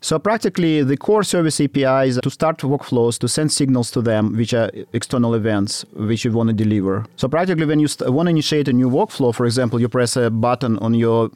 So 0.03 0.17
practically, 0.17 0.81
the 0.81 0.97
core 0.97 1.21
service 1.23 1.61
API 1.61 2.09
is 2.09 2.19
to 2.23 2.29
start 2.31 2.57
workflows, 2.57 3.19
to 3.19 3.27
send 3.27 3.51
signals 3.51 3.91
to 3.91 4.01
them, 4.01 4.35
which 4.35 4.51
are 4.51 4.71
external 4.93 5.35
events 5.35 5.85
which 5.93 6.25
you 6.25 6.31
want 6.31 6.49
to 6.49 6.53
deliver. 6.53 7.05
So 7.17 7.27
practically, 7.27 7.67
when 7.67 7.79
you 7.79 7.87
st- 7.87 8.11
want 8.11 8.25
to 8.25 8.31
initiate 8.31 8.67
a 8.67 8.73
new 8.73 8.89
workflow, 8.89 9.33
for 9.33 9.45
example, 9.45 9.79
you 9.79 9.87
press 9.87 10.17
a 10.17 10.31
button 10.31 10.79
on 10.79 10.95
your 10.95 11.29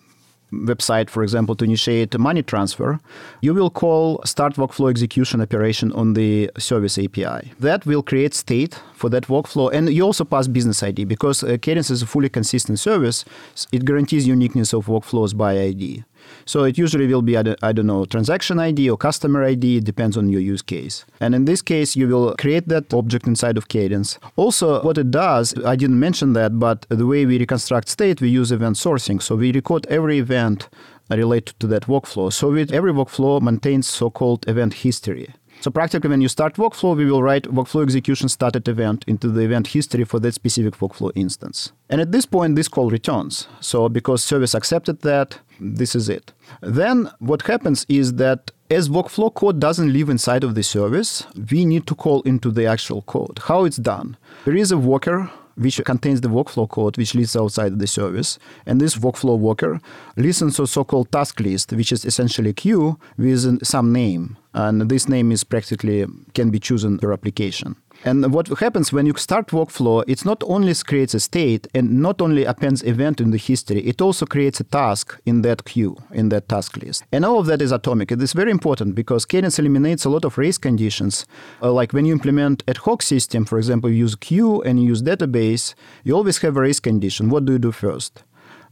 website, 0.51 1.11
for 1.11 1.21
example, 1.21 1.55
to 1.55 1.65
initiate 1.65 2.15
a 2.15 2.17
money 2.17 2.41
transfer, 2.41 2.99
you 3.41 3.53
will 3.53 3.69
call 3.69 4.21
start 4.25 4.55
workflow 4.55 4.89
execution 4.89 5.41
operation 5.41 5.91
on 5.91 6.13
the 6.13 6.49
service 6.57 6.97
API. 6.97 7.53
That 7.59 7.85
will 7.85 8.01
create 8.01 8.33
state 8.33 8.79
for 8.93 9.09
that 9.09 9.25
workflow, 9.25 9.71
and 9.71 9.89
you 9.89 10.03
also 10.03 10.23
pass 10.23 10.47
business 10.47 10.81
ID 10.81 11.05
because 11.05 11.43
uh, 11.43 11.57
Cadence 11.61 11.91
is 11.91 12.01
a 12.01 12.07
fully 12.07 12.29
consistent 12.29 12.79
service. 12.79 13.25
It 13.71 13.85
guarantees 13.85 14.27
uniqueness 14.27 14.73
of 14.73 14.87
workflows 14.87 15.35
by 15.37 15.59
ID. 15.59 16.03
So 16.45 16.63
it 16.63 16.77
usually 16.77 17.07
will 17.07 17.21
be, 17.21 17.37
I 17.37 17.43
don't 17.43 17.87
know, 17.87 18.05
transaction 18.05 18.59
ID 18.59 18.89
or 18.89 18.97
customer 18.97 19.43
ID. 19.43 19.77
It 19.77 19.83
depends 19.83 20.17
on 20.17 20.29
your 20.29 20.41
use 20.41 20.61
case. 20.61 21.05
And 21.19 21.33
in 21.33 21.45
this 21.45 21.61
case, 21.61 21.95
you 21.95 22.07
will 22.07 22.35
create 22.35 22.67
that 22.67 22.93
object 22.93 23.27
inside 23.27 23.57
of 23.57 23.67
Cadence. 23.67 24.19
Also, 24.35 24.81
what 24.83 24.97
it 24.97 25.11
does, 25.11 25.53
I 25.65 25.75
didn't 25.75 25.99
mention 25.99 26.33
that, 26.33 26.59
but 26.59 26.85
the 26.89 27.05
way 27.05 27.25
we 27.25 27.39
reconstruct 27.39 27.89
state, 27.89 28.21
we 28.21 28.29
use 28.29 28.51
event 28.51 28.75
sourcing. 28.75 29.21
So 29.21 29.35
we 29.35 29.51
record 29.51 29.85
every 29.87 30.19
event 30.19 30.69
related 31.09 31.59
to 31.59 31.67
that 31.67 31.83
workflow. 31.83 32.31
So 32.31 32.51
with 32.51 32.71
every 32.71 32.91
workflow 32.91 33.41
maintains 33.41 33.87
so-called 33.87 34.47
event 34.47 34.73
history. 34.75 35.33
So 35.61 35.71
practically, 35.71 36.09
when 36.09 36.21
you 36.21 36.27
start 36.27 36.55
workflow, 36.55 36.95
we 36.95 37.05
will 37.05 37.23
write 37.23 37.43
workflow 37.43 37.81
execution 37.81 38.27
started 38.29 38.67
event 38.67 39.05
into 39.07 39.29
the 39.29 39.41
event 39.41 39.67
history 39.67 40.03
for 40.03 40.19
that 40.19 40.33
specific 40.33 40.75
workflow 40.75 41.11
instance. 41.15 41.71
And 41.89 42.01
at 42.01 42.11
this 42.11 42.25
point, 42.25 42.55
this 42.55 42.67
call 42.67 42.89
returns. 42.89 43.47
So 43.61 43.87
because 43.87 44.23
service 44.23 44.53
accepted 44.53 45.01
that, 45.01 45.39
this 45.59 45.95
is 45.95 46.09
it. 46.09 46.31
Then 46.61 47.09
what 47.19 47.41
happens 47.43 47.85
is 47.89 48.13
that 48.15 48.51
as 48.69 48.89
workflow 48.89 49.33
code 49.33 49.59
doesn't 49.59 49.93
live 49.93 50.09
inside 50.09 50.43
of 50.43 50.55
the 50.55 50.63
service, 50.63 51.25
we 51.51 51.65
need 51.65 51.85
to 51.87 51.95
call 51.95 52.21
into 52.23 52.51
the 52.51 52.65
actual 52.65 53.03
code. 53.03 53.39
How 53.43 53.65
it's 53.65 53.77
done? 53.77 54.17
There 54.45 54.55
is 54.55 54.71
a 54.71 54.77
worker 54.77 55.29
which 55.55 55.81
contains 55.85 56.21
the 56.21 56.27
workflow 56.27 56.67
code 56.67 56.97
which 56.97 57.15
lives 57.15 57.35
outside 57.35 57.79
the 57.79 57.87
service. 57.87 58.37
And 58.65 58.81
this 58.81 58.95
workflow 58.95 59.37
worker 59.37 59.79
listens 60.17 60.57
to 60.57 60.63
a 60.63 60.67
so-called 60.67 61.11
task 61.11 61.39
list, 61.39 61.71
which 61.71 61.91
is 61.91 62.05
essentially 62.05 62.49
a 62.49 62.53
queue 62.53 62.99
with 63.17 63.65
some 63.65 63.93
name. 63.93 64.37
And 64.53 64.89
this 64.89 65.07
name 65.07 65.31
is 65.31 65.43
practically 65.43 66.05
can 66.33 66.49
be 66.49 66.59
chosen 66.59 66.97
per 66.97 67.13
application. 67.13 67.75
And 68.05 68.31
what 68.31 68.47
happens 68.59 68.93
when 68.93 69.07
you 69.07 69.13
start 69.17 69.47
workflow, 69.47 70.03
it's 70.07 70.25
not 70.25 70.43
only 70.45 70.75
creates 70.75 71.15
a 71.15 71.19
state 71.19 71.67
and 71.73 71.99
not 72.03 72.21
only 72.21 72.45
appends 72.45 72.83
event 72.83 73.19
in 73.19 73.31
the 73.31 73.39
history, 73.39 73.81
it 73.81 73.99
also 73.99 74.27
creates 74.27 74.59
a 74.59 74.63
task 74.63 75.19
in 75.25 75.41
that 75.41 75.65
queue, 75.65 75.97
in 76.11 76.29
that 76.29 76.47
task 76.47 76.77
list. 76.77 77.03
And 77.11 77.25
all 77.25 77.39
of 77.39 77.47
that 77.47 77.63
is 77.63 77.71
atomic. 77.71 78.11
It 78.11 78.21
is 78.21 78.33
very 78.33 78.51
important 78.51 78.93
because 78.93 79.25
Cadence 79.25 79.57
eliminates 79.57 80.05
a 80.05 80.11
lot 80.11 80.23
of 80.23 80.37
race 80.37 80.59
conditions. 80.59 81.25
Uh, 81.63 81.71
like 81.71 81.93
when 81.93 82.05
you 82.05 82.13
implement 82.13 82.63
ad 82.67 82.77
hoc 82.77 83.01
system, 83.01 83.43
for 83.43 83.57
example, 83.57 83.89
you 83.89 83.97
use 83.97 84.15
queue 84.15 84.61
and 84.61 84.79
you 84.79 84.89
use 84.89 85.01
database, 85.01 85.73
you 86.03 86.13
always 86.13 86.37
have 86.37 86.55
a 86.57 86.61
race 86.61 86.79
condition. 86.79 87.29
What 87.29 87.45
do 87.45 87.53
you 87.53 87.59
do 87.59 87.71
first? 87.71 88.23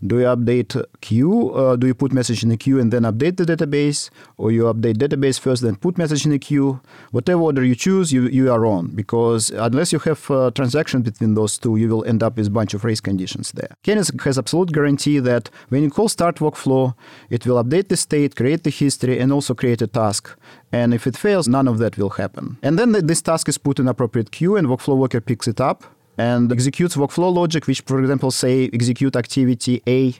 Do 0.05 0.19
you 0.19 0.25
update 0.25 0.83
queue? 0.99 1.51
Uh, 1.51 1.77
do 1.77 1.87
you 1.87 1.93
put 1.93 2.11
message 2.11 2.43
in 2.43 2.49
the 2.49 2.57
queue 2.57 2.77
and 2.77 2.91
then 2.91 3.03
update 3.03 3.37
the 3.37 3.45
database? 3.45 4.09
Or 4.35 4.51
you 4.51 4.63
update 4.63 4.97
database 4.97 5.39
first, 5.39 5.61
then 5.61 5.77
put 5.77 5.97
message 5.97 6.25
in 6.25 6.31
the 6.31 6.39
queue? 6.39 6.81
Whatever 7.11 7.41
order 7.41 7.63
you 7.63 7.73
choose, 7.73 8.11
you, 8.11 8.23
you 8.27 8.51
are 8.51 8.65
on. 8.65 8.87
Because 8.87 9.49
unless 9.51 9.93
you 9.93 9.99
have 9.99 10.29
a 10.29 10.51
transaction 10.51 11.03
between 11.03 11.35
those 11.35 11.57
two, 11.57 11.77
you 11.77 11.87
will 11.87 12.03
end 12.03 12.21
up 12.21 12.35
with 12.35 12.47
a 12.47 12.49
bunch 12.49 12.73
of 12.73 12.83
race 12.83 12.99
conditions 12.99 13.53
there. 13.53 13.69
Cadence 13.83 14.11
has 14.25 14.37
absolute 14.37 14.73
guarantee 14.73 15.19
that 15.19 15.49
when 15.69 15.83
you 15.83 15.89
call 15.89 16.09
start 16.09 16.35
workflow, 16.37 16.93
it 17.29 17.47
will 17.47 17.63
update 17.63 17.87
the 17.87 17.95
state, 17.95 18.35
create 18.35 18.63
the 18.63 18.71
history, 18.71 19.19
and 19.19 19.31
also 19.31 19.53
create 19.53 19.81
a 19.81 19.87
task. 19.87 20.37
And 20.73 20.93
if 20.93 21.07
it 21.07 21.15
fails, 21.15 21.47
none 21.47 21.67
of 21.67 21.77
that 21.77 21.97
will 21.97 22.09
happen. 22.09 22.57
And 22.61 22.77
then 22.77 22.91
the, 22.91 23.01
this 23.01 23.21
task 23.21 23.47
is 23.47 23.57
put 23.57 23.79
in 23.79 23.87
appropriate 23.87 24.31
queue, 24.31 24.57
and 24.57 24.67
workflow 24.67 24.97
worker 24.97 25.21
picks 25.21 25.47
it 25.47 25.61
up 25.61 25.85
and 26.17 26.51
executes 26.51 26.95
workflow 26.95 27.33
logic, 27.33 27.67
which, 27.67 27.81
for 27.81 27.99
example, 27.99 28.31
say 28.31 28.69
execute 28.73 29.15
activity 29.15 29.81
A, 29.87 30.15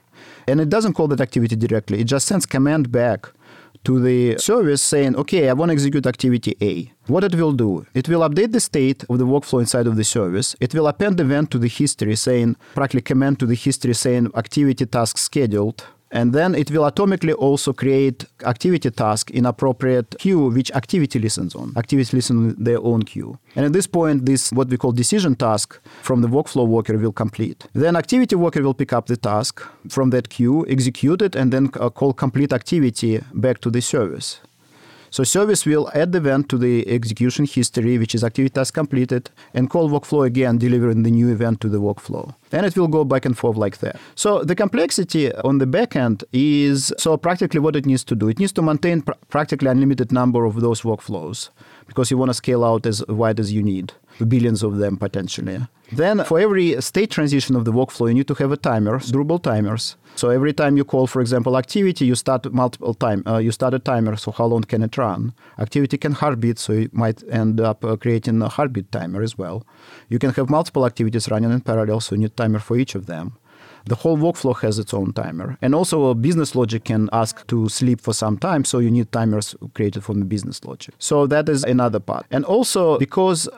and 0.47 0.59
it 0.59 0.69
doesn't 0.69 0.93
call 0.93 1.07
that 1.09 1.21
activity 1.21 1.55
directly. 1.55 1.99
It 1.99 2.05
just 2.05 2.27
sends 2.27 2.45
command 2.45 2.91
back 2.91 3.31
to 3.83 3.99
the 3.99 4.37
service 4.37 4.81
saying, 4.81 5.15
okay, 5.17 5.49
I 5.49 5.53
want 5.53 5.69
to 5.69 5.73
execute 5.73 6.05
activity 6.05 6.55
A. 6.61 6.91
What 7.07 7.23
it 7.25 7.35
will 7.35 7.51
do, 7.51 7.85
it 7.93 8.07
will 8.07 8.21
update 8.21 8.53
the 8.53 8.59
state 8.59 9.03
of 9.09 9.17
the 9.17 9.25
workflow 9.25 9.59
inside 9.59 9.87
of 9.87 9.97
the 9.97 10.05
service. 10.05 10.55
It 10.61 10.73
will 10.73 10.87
append 10.87 11.19
event 11.19 11.51
to 11.51 11.57
the 11.57 11.67
history 11.67 12.15
saying, 12.15 12.55
practically 12.75 13.01
command 13.01 13.39
to 13.39 13.45
the 13.45 13.55
history 13.55 13.93
saying 13.93 14.31
activity 14.35 14.85
task 14.85 15.17
scheduled. 15.17 15.85
And 16.13 16.31
then 16.31 16.53
it 16.53 16.69
will 16.69 16.83
atomically 16.83 17.33
also 17.33 17.73
create 17.73 18.25
activity 18.45 18.91
task 18.91 19.31
in 19.31 19.47
appropriate 19.47 20.15
queue 20.19 20.47
which 20.49 20.71
activity 20.71 21.17
listens 21.17 21.55
on. 21.55 21.73
Activity 21.75 22.15
listens 22.17 22.53
on 22.53 22.63
their 22.63 22.79
own 22.79 23.01
queue. 23.01 23.39
And 23.55 23.65
at 23.65 23.73
this 23.73 23.87
point, 23.87 24.27
this 24.27 24.51
what 24.51 24.67
we 24.69 24.77
call 24.77 24.91
decision 24.91 25.35
task 25.35 25.81
from 26.03 26.21
the 26.21 26.27
workflow 26.27 26.67
worker 26.67 26.97
will 26.99 27.11
complete. 27.11 27.67
Then 27.73 27.95
activity 27.95 28.35
worker 28.35 28.61
will 28.61 28.75
pick 28.75 28.93
up 28.93 29.07
the 29.07 29.17
task 29.17 29.61
from 29.89 30.11
that 30.11 30.29
queue, 30.29 30.65
execute 30.69 31.21
it, 31.23 31.35
and 31.35 31.51
then 31.51 31.71
uh, 31.79 31.89
call 31.89 32.13
complete 32.13 32.53
activity 32.53 33.19
back 33.33 33.59
to 33.61 33.71
the 33.71 33.81
service. 33.81 34.39
So 35.13 35.23
service 35.23 35.63
will 35.63 35.91
add 35.93 36.11
the 36.11 36.17
event 36.17 36.49
to 36.49 36.57
the 36.57 36.89
execution 36.89 37.45
history, 37.45 37.99
which 37.99 38.15
is 38.15 38.23
activity 38.23 38.51
task 38.51 38.73
completed, 38.73 39.29
and 39.53 39.69
call 39.69 39.87
workflow 39.87 40.25
again, 40.25 40.57
delivering 40.57 41.03
the 41.03 41.11
new 41.11 41.29
event 41.31 41.61
to 41.61 41.69
the 41.69 41.77
workflow. 41.77 42.33
And 42.51 42.65
it 42.65 42.75
will 42.75 42.87
go 42.87 43.03
back 43.03 43.23
and 43.23 43.37
forth 43.37 43.55
like 43.55 43.77
that. 43.77 43.97
So 44.15 44.43
the 44.43 44.55
complexity 44.55 45.31
on 45.31 45.59
the 45.59 45.67
backend 45.67 46.23
is 46.33 46.91
so 46.97 47.15
practically 47.15 47.59
what 47.59 47.75
it 47.75 47.85
needs 47.85 48.03
to 48.05 48.15
do. 48.15 48.27
It 48.27 48.39
needs 48.39 48.53
to 48.53 48.63
maintain 48.63 49.03
pr- 49.03 49.11
practically 49.29 49.69
unlimited 49.69 50.11
number 50.11 50.45
of 50.45 50.61
those 50.61 50.81
workflows 50.81 51.49
because 51.85 52.09
you 52.09 52.17
want 52.17 52.29
to 52.29 52.33
scale 52.33 52.63
out 52.63 52.87
as 52.87 53.05
wide 53.07 53.39
as 53.39 53.53
you 53.53 53.61
need, 53.61 53.93
billions 54.27 54.63
of 54.63 54.77
them 54.77 54.97
potentially. 54.97 55.59
Then 55.91 56.23
for 56.23 56.39
every 56.39 56.81
state 56.81 57.11
transition 57.11 57.55
of 57.55 57.65
the 57.65 57.71
workflow, 57.71 58.07
you 58.07 58.15
need 58.15 58.27
to 58.27 58.33
have 58.35 58.51
a 58.51 58.57
timer, 58.57 58.99
durable 58.99 59.39
timers. 59.39 59.95
So 60.15 60.29
every 60.29 60.53
time 60.53 60.77
you 60.77 60.85
call, 60.85 61.07
for 61.07 61.21
example, 61.21 61.57
activity, 61.57 62.05
you 62.05 62.15
start 62.15 62.51
multiple 62.51 62.93
time. 62.93 63.23
Uh, 63.27 63.37
you 63.37 63.51
start 63.51 63.73
a 63.73 63.79
timer. 63.79 64.15
So 64.15 64.31
how 64.31 64.45
long 64.45 64.61
can 64.61 64.83
it 64.83 64.97
run? 64.97 65.33
Activity 65.59 65.97
can 65.97 66.13
heartbeat, 66.13 66.59
so 66.59 66.73
you 66.73 66.89
might 66.93 67.23
end 67.29 67.59
up 67.59 67.83
uh, 67.83 67.95
creating 67.95 68.41
a 68.41 68.49
heartbeat 68.49 68.91
timer 68.91 69.21
as 69.21 69.37
well. 69.37 69.65
You 70.09 70.19
can 70.19 70.31
have 70.31 70.49
multiple 70.49 70.85
activities 70.85 71.29
running 71.29 71.51
in 71.51 71.61
parallel, 71.61 71.99
so 71.99 72.15
you 72.15 72.21
need 72.21 72.37
timer 72.37 72.59
for 72.59 72.77
each 72.77 72.95
of 72.95 73.07
them. 73.07 73.37
The 73.85 73.95
whole 73.95 74.17
workflow 74.17 74.57
has 74.61 74.79
its 74.79 74.93
own 74.93 75.13
timer. 75.13 75.57
And 75.61 75.75
also, 75.75 76.05
a 76.05 76.15
business 76.15 76.55
logic 76.55 76.85
can 76.85 77.09
ask 77.11 77.45
to 77.47 77.67
sleep 77.67 77.99
for 77.99 78.13
some 78.13 78.37
time, 78.37 78.63
so 78.65 78.79
you 78.79 78.89
need 78.89 79.11
timers 79.11 79.55
created 79.73 80.03
from 80.03 80.19
the 80.19 80.25
business 80.25 80.63
logic. 80.63 80.95
So 80.99 81.27
that 81.27 81.49
is 81.49 81.63
another 81.63 81.99
part. 81.99 82.25
And 82.31 82.45
also, 82.45 82.97
because 82.97 83.49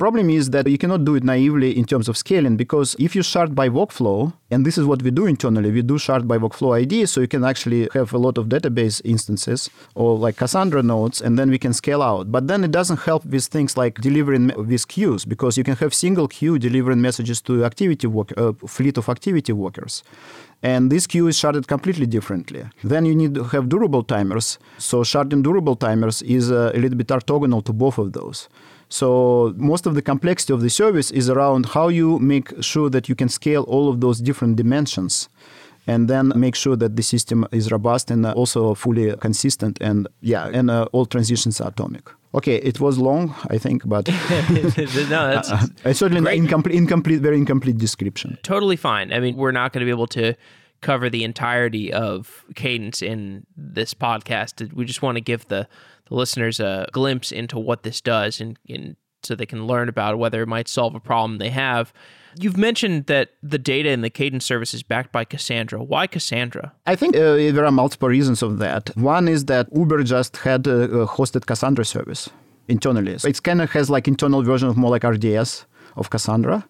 problem 0.00 0.30
is 0.30 0.48
that 0.54 0.66
you 0.66 0.78
cannot 0.78 1.04
do 1.04 1.14
it 1.14 1.22
naively 1.22 1.70
in 1.80 1.84
terms 1.84 2.08
of 2.08 2.16
scaling 2.16 2.56
because 2.56 2.96
if 2.98 3.14
you 3.14 3.22
shard 3.22 3.54
by 3.54 3.68
workflow, 3.68 4.32
and 4.50 4.64
this 4.66 4.78
is 4.78 4.84
what 4.90 5.02
we 5.02 5.10
do 5.10 5.26
internally, 5.26 5.70
we 5.70 5.82
do 5.82 5.98
shard 5.98 6.26
by 6.26 6.38
workflow 6.38 6.70
ID, 6.82 7.04
so 7.04 7.20
you 7.20 7.28
can 7.28 7.44
actually 7.44 7.82
have 7.92 8.14
a 8.14 8.18
lot 8.26 8.38
of 8.38 8.46
database 8.46 9.02
instances 9.04 9.68
or 9.94 10.16
like 10.16 10.36
Cassandra 10.36 10.82
nodes, 10.82 11.20
and 11.20 11.38
then 11.38 11.50
we 11.50 11.58
can 11.58 11.74
scale 11.74 12.02
out. 12.02 12.32
But 12.32 12.48
then 12.48 12.64
it 12.64 12.72
doesn't 12.78 13.00
help 13.00 13.26
with 13.26 13.44
things 13.44 13.76
like 13.76 14.00
delivering 14.00 14.46
with 14.70 14.88
queues 14.88 15.26
because 15.26 15.58
you 15.58 15.64
can 15.64 15.76
have 15.76 15.92
single 15.92 16.28
queue 16.28 16.58
delivering 16.58 17.02
messages 17.02 17.42
to 17.42 17.64
activity 17.70 18.06
work, 18.06 18.32
uh, 18.38 18.52
fleet 18.66 18.96
of 18.96 19.08
activity 19.08 19.52
workers. 19.52 20.02
And 20.62 20.90
this 20.92 21.06
queue 21.06 21.26
is 21.28 21.36
sharded 21.36 21.66
completely 21.66 22.06
differently. 22.06 22.62
Then 22.84 23.04
you 23.04 23.14
need 23.14 23.34
to 23.34 23.44
have 23.44 23.68
durable 23.68 24.02
timers. 24.02 24.58
So 24.78 25.02
sharding 25.02 25.42
durable 25.42 25.76
timers 25.76 26.22
is 26.22 26.50
uh, 26.50 26.72
a 26.74 26.78
little 26.78 26.98
bit 26.98 27.08
orthogonal 27.08 27.62
to 27.64 27.72
both 27.72 27.98
of 27.98 28.12
those. 28.12 28.48
So 28.90 29.54
most 29.56 29.86
of 29.86 29.94
the 29.94 30.02
complexity 30.02 30.52
of 30.52 30.60
the 30.60 30.68
service 30.68 31.10
is 31.12 31.30
around 31.30 31.66
how 31.66 31.88
you 31.88 32.18
make 32.18 32.52
sure 32.60 32.90
that 32.90 33.08
you 33.08 33.14
can 33.14 33.28
scale 33.28 33.62
all 33.62 33.88
of 33.88 34.00
those 34.00 34.18
different 34.20 34.56
dimensions 34.56 35.28
and 35.86 36.08
then 36.08 36.32
make 36.36 36.54
sure 36.54 36.76
that 36.76 36.96
the 36.96 37.02
system 37.02 37.46
is 37.52 37.70
robust 37.70 38.10
and 38.10 38.26
also 38.26 38.74
fully 38.74 39.16
consistent 39.16 39.78
and 39.80 40.08
yeah 40.20 40.46
and 40.52 40.70
uh, 40.70 40.86
all 40.92 41.06
transitions 41.06 41.60
are 41.60 41.68
atomic. 41.68 42.08
Okay 42.34 42.56
it 42.56 42.78
was 42.80 42.98
long 42.98 43.34
i 43.48 43.58
think 43.58 43.82
but 43.88 44.08
no 44.08 44.14
that's 45.34 45.50
uh, 45.50 45.92
certainly 45.92 46.20
great. 46.20 46.38
incomplete 46.38 46.76
incomplete 46.76 47.20
very 47.20 47.36
incomplete 47.36 47.78
description. 47.78 48.38
Totally 48.42 48.76
fine. 48.76 49.12
I 49.12 49.20
mean 49.20 49.36
we're 49.36 49.52
not 49.52 49.72
going 49.72 49.80
to 49.80 49.86
be 49.86 49.90
able 49.90 50.08
to 50.08 50.34
cover 50.80 51.10
the 51.10 51.24
entirety 51.24 51.92
of 51.92 52.44
cadence 52.54 53.02
in 53.02 53.46
this 53.56 53.94
podcast. 53.94 54.72
We 54.72 54.84
just 54.84 55.02
want 55.02 55.16
to 55.16 55.20
give 55.20 55.46
the 55.48 55.68
the 56.10 56.16
listeners 56.16 56.60
a 56.60 56.86
glimpse 56.92 57.32
into 57.32 57.58
what 57.58 57.82
this 57.82 58.00
does 58.00 58.40
and, 58.40 58.58
and 58.68 58.96
so 59.22 59.34
they 59.34 59.46
can 59.46 59.66
learn 59.66 59.88
about 59.88 60.18
whether 60.18 60.42
it 60.42 60.46
might 60.46 60.68
solve 60.68 60.94
a 60.94 61.00
problem 61.00 61.38
they 61.38 61.50
have. 61.50 61.92
You've 62.38 62.56
mentioned 62.56 63.06
that 63.06 63.30
the 63.42 63.58
data 63.58 63.90
in 63.90 64.02
the 64.02 64.10
Cadence 64.10 64.44
service 64.44 64.72
is 64.72 64.82
backed 64.82 65.12
by 65.12 65.24
Cassandra. 65.24 65.82
Why 65.82 66.06
Cassandra? 66.06 66.72
I 66.86 66.96
think 66.96 67.16
uh, 67.16 67.36
there 67.36 67.64
are 67.64 67.72
multiple 67.72 68.08
reasons 68.08 68.42
of 68.42 68.58
that. 68.58 68.90
One 68.96 69.26
is 69.28 69.46
that 69.46 69.68
Uber 69.74 70.04
just 70.04 70.36
had 70.38 70.66
a, 70.66 70.82
a 70.82 71.06
hosted 71.06 71.46
Cassandra 71.46 71.84
service 71.84 72.30
internally. 72.68 73.18
So 73.18 73.28
it 73.28 73.42
kind 73.42 73.60
of 73.60 73.70
has 73.72 73.90
like 73.90 74.06
internal 74.06 74.42
version 74.42 74.68
of 74.68 74.76
more 74.76 74.90
like 74.90 75.04
RDS 75.04 75.66
of 75.96 76.10
Cassandra. 76.10 76.66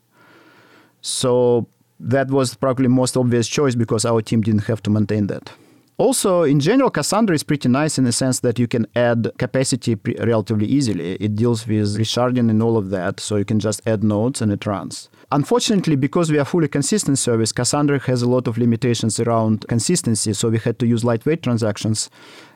So 1.03 1.67
that 1.99 2.31
was 2.31 2.55
probably 2.55 2.89
most 2.89 3.17
obvious 3.17 3.47
choice 3.47 3.75
because 3.75 4.05
our 4.05 4.23
team 4.23 4.41
didn't 4.41 4.65
have 4.65 4.83
to 4.85 4.91
maintain 4.91 5.27
that. 5.27 5.53
Also, 6.01 6.45
in 6.45 6.61
general, 6.61 6.89
Cassandra 6.89 7.35
is 7.35 7.43
pretty 7.43 7.69
nice 7.69 7.99
in 7.99 8.05
the 8.05 8.13
sense 8.13 8.41
that 8.41 8.59
you 8.59 8.67
can 8.67 8.87
add 8.97 9.31
capacity 9.37 9.97
pre- 9.97 10.17
relatively 10.19 10.67
easily. 10.67 11.13
It 11.17 11.37
deals 11.37 11.67
with 11.67 11.99
resharding 11.99 12.49
and 12.49 12.63
all 12.63 12.79
of 12.79 12.89
that, 12.89 13.21
so 13.21 13.37
you 13.37 13.45
can 13.45 13.61
just 13.61 13.83
add 13.87 14.03
nodes 14.03 14.41
and 14.41 14.51
it 14.51 14.65
runs. 14.65 15.11
Unfortunately, 15.31 15.97
because 15.97 16.33
we 16.33 16.39
are 16.39 16.47
fully 16.47 16.69
consistent 16.69 17.19
service, 17.19 17.53
Cassandra 17.53 17.99
has 17.99 18.23
a 18.23 18.31
lot 18.31 18.49
of 18.49 18.57
limitations 18.57 19.21
around 19.21 19.69
consistency, 19.69 20.33
so 20.33 20.49
we 20.49 20.57
had 20.57 20.79
to 20.79 20.87
use 20.87 21.05
lightweight 21.05 21.43
transactions 21.43 22.09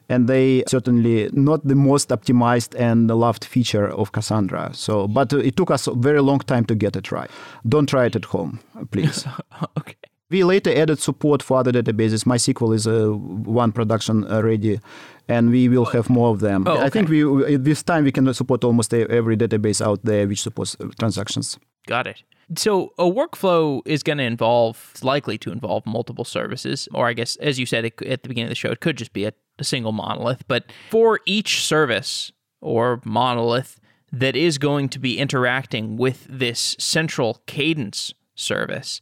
and 0.08 0.26
they 0.26 0.64
certainly 0.66 1.28
not 1.34 1.66
the 1.68 1.74
most 1.74 2.08
optimized 2.08 2.74
and 2.80 3.08
loved 3.08 3.44
feature 3.44 3.88
of 3.90 4.12
Cassandra. 4.12 4.70
So, 4.72 5.06
but 5.06 5.34
it 5.34 5.54
took 5.56 5.70
us 5.70 5.86
a 5.86 5.94
very 5.94 6.22
long 6.22 6.38
time 6.38 6.64
to 6.64 6.74
get 6.74 6.96
it 6.96 7.12
right. 7.12 7.30
Don't 7.68 7.90
try 7.90 8.06
it 8.06 8.16
at 8.16 8.24
home, 8.24 8.60
please. 8.90 9.26
okay. 9.78 9.96
We 10.30 10.42
later 10.42 10.74
added 10.74 10.98
support 10.98 11.42
for 11.42 11.58
other 11.58 11.70
databases. 11.72 12.24
MySQL 12.24 12.74
is 12.74 12.86
uh, 12.86 13.08
one 13.08 13.72
production 13.72 14.24
already, 14.24 14.80
and 15.28 15.50
we 15.50 15.68
will 15.68 15.84
have 15.86 16.08
more 16.08 16.30
of 16.30 16.40
them. 16.40 16.64
Oh, 16.66 16.72
okay. 16.72 16.82
I 16.82 16.90
think 16.90 17.08
we 17.08 17.56
this 17.56 17.82
time 17.82 18.04
we 18.04 18.12
can 18.12 18.32
support 18.32 18.64
almost 18.64 18.94
every 18.94 19.36
database 19.36 19.84
out 19.84 20.00
there 20.02 20.26
which 20.26 20.42
supports 20.42 20.76
uh, 20.80 20.88
transactions. 20.98 21.58
Got 21.86 22.06
it. 22.06 22.22
So 22.56 22.92
a 22.98 23.04
workflow 23.04 23.80
is 23.86 24.02
going 24.02 24.18
to 24.18 24.24
involve, 24.24 24.90
it's 24.92 25.04
likely 25.04 25.38
to 25.38 25.52
involve 25.52 25.86
multiple 25.86 26.24
services, 26.24 26.88
or 26.92 27.08
I 27.08 27.14
guess, 27.14 27.36
as 27.36 27.58
you 27.58 27.66
said 27.66 27.84
it, 27.84 28.00
at 28.02 28.22
the 28.22 28.28
beginning 28.28 28.46
of 28.46 28.50
the 28.50 28.54
show, 28.54 28.70
it 28.70 28.80
could 28.80 28.96
just 28.96 29.12
be 29.12 29.24
a, 29.24 29.32
a 29.58 29.64
single 29.64 29.92
monolith. 29.92 30.44
But 30.46 30.72
for 30.90 31.20
each 31.26 31.64
service 31.64 32.32
or 32.60 33.00
monolith 33.04 33.80
that 34.12 34.36
is 34.36 34.58
going 34.58 34.88
to 34.90 34.98
be 34.98 35.18
interacting 35.18 35.96
with 35.96 36.26
this 36.28 36.76
central 36.78 37.42
cadence 37.46 38.14
service, 38.34 39.00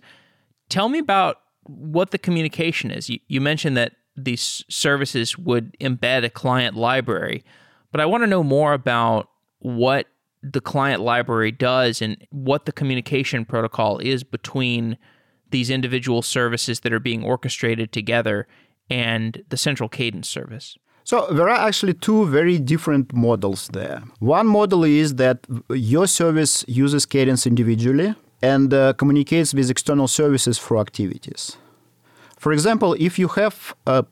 Tell 0.72 0.88
me 0.88 0.98
about 0.98 1.36
what 1.64 2.12
the 2.12 2.18
communication 2.18 2.90
is. 2.90 3.10
You, 3.10 3.18
you 3.28 3.42
mentioned 3.42 3.76
that 3.76 3.92
these 4.16 4.64
services 4.70 5.36
would 5.36 5.76
embed 5.80 6.24
a 6.24 6.30
client 6.30 6.76
library, 6.76 7.44
but 7.90 8.00
I 8.00 8.06
want 8.06 8.22
to 8.22 8.26
know 8.26 8.42
more 8.42 8.72
about 8.72 9.28
what 9.58 10.06
the 10.42 10.62
client 10.62 11.02
library 11.02 11.52
does 11.52 12.00
and 12.00 12.16
what 12.30 12.64
the 12.64 12.72
communication 12.72 13.44
protocol 13.44 13.98
is 13.98 14.24
between 14.24 14.96
these 15.50 15.68
individual 15.68 16.22
services 16.22 16.80
that 16.80 16.92
are 16.94 17.00
being 17.00 17.22
orchestrated 17.22 17.92
together 17.92 18.48
and 18.88 19.44
the 19.50 19.58
central 19.58 19.90
cadence 19.90 20.26
service. 20.26 20.78
So 21.04 21.26
there 21.30 21.50
are 21.50 21.68
actually 21.68 21.92
two 21.92 22.24
very 22.28 22.58
different 22.58 23.12
models 23.12 23.68
there. 23.74 24.02
One 24.20 24.46
model 24.46 24.84
is 24.84 25.16
that 25.16 25.46
your 25.68 26.06
service 26.06 26.64
uses 26.66 27.04
cadence 27.04 27.46
individually 27.46 28.14
and 28.42 28.74
uh, 28.74 28.92
communicates 28.94 29.54
with 29.54 29.70
external 29.70 30.08
services 30.08 30.58
through 30.58 30.80
activities. 30.80 31.56
For 32.38 32.52
example, 32.52 32.96
if 32.98 33.18
you 33.18 33.28
have 33.28 33.74
uh, 33.86 34.02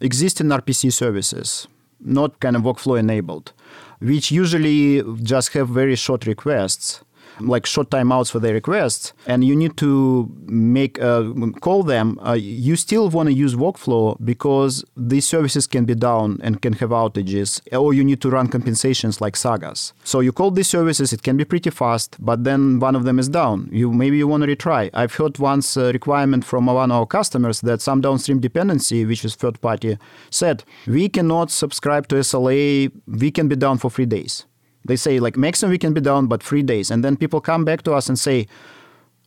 existing 0.00 0.46
RPC 0.46 0.92
services, 0.92 1.66
not 2.00 2.38
kind 2.38 2.54
of 2.54 2.62
workflow 2.62 2.98
enabled, 2.98 3.52
which 4.00 4.30
usually 4.30 5.02
just 5.22 5.52
have 5.54 5.68
very 5.68 5.96
short 5.96 6.26
requests, 6.26 7.02
like 7.40 7.66
short 7.66 7.90
timeouts 7.90 8.30
for 8.30 8.38
their 8.38 8.54
requests, 8.54 9.12
and 9.26 9.44
you 9.44 9.54
need 9.54 9.76
to 9.78 10.30
make 10.46 11.00
uh, 11.00 11.32
call 11.60 11.82
them, 11.82 12.18
uh, 12.26 12.32
you 12.32 12.76
still 12.76 13.08
want 13.10 13.28
to 13.28 13.32
use 13.32 13.54
workflow 13.54 14.16
because 14.24 14.84
these 14.96 15.26
services 15.26 15.66
can 15.66 15.84
be 15.84 15.94
down 15.94 16.38
and 16.42 16.62
can 16.62 16.72
have 16.74 16.90
outages, 16.90 17.60
or 17.76 17.94
you 17.94 18.04
need 18.04 18.20
to 18.20 18.30
run 18.30 18.48
compensations 18.48 19.20
like 19.20 19.36
sagas. 19.36 19.92
So 20.04 20.20
you 20.20 20.32
call 20.32 20.50
these 20.50 20.68
services, 20.68 21.12
it 21.12 21.22
can 21.22 21.36
be 21.36 21.44
pretty 21.44 21.70
fast, 21.70 22.16
but 22.18 22.44
then 22.44 22.78
one 22.80 22.96
of 22.96 23.04
them 23.04 23.18
is 23.18 23.28
down. 23.28 23.68
You 23.72 23.92
maybe 23.92 24.18
you 24.18 24.28
want 24.28 24.42
to 24.44 24.48
retry. 24.48 24.90
I've 24.92 25.14
heard 25.14 25.38
once 25.38 25.76
a 25.76 25.92
requirement 25.92 26.44
from 26.44 26.66
one 26.66 26.90
of 26.90 26.96
our 26.96 27.06
customers 27.06 27.60
that 27.62 27.80
some 27.80 28.00
downstream 28.00 28.40
dependency, 28.40 29.04
which 29.04 29.24
is 29.24 29.34
third 29.34 29.60
party, 29.60 29.98
said 30.30 30.64
we 30.86 31.08
cannot 31.08 31.50
subscribe 31.50 32.08
to 32.08 32.16
SLA. 32.16 32.90
We 33.06 33.30
can 33.30 33.48
be 33.48 33.56
down 33.56 33.78
for 33.78 33.90
three 33.90 34.06
days. 34.06 34.46
They 34.84 34.96
say 34.96 35.20
like 35.20 35.36
maximum 35.36 35.70
we 35.70 35.78
can 35.78 35.92
be 35.92 36.00
down, 36.00 36.26
but 36.26 36.42
three 36.42 36.62
days. 36.62 36.90
And 36.90 37.04
then 37.04 37.16
people 37.16 37.40
come 37.40 37.64
back 37.64 37.82
to 37.82 37.92
us 37.92 38.08
and 38.08 38.18
say, 38.18 38.46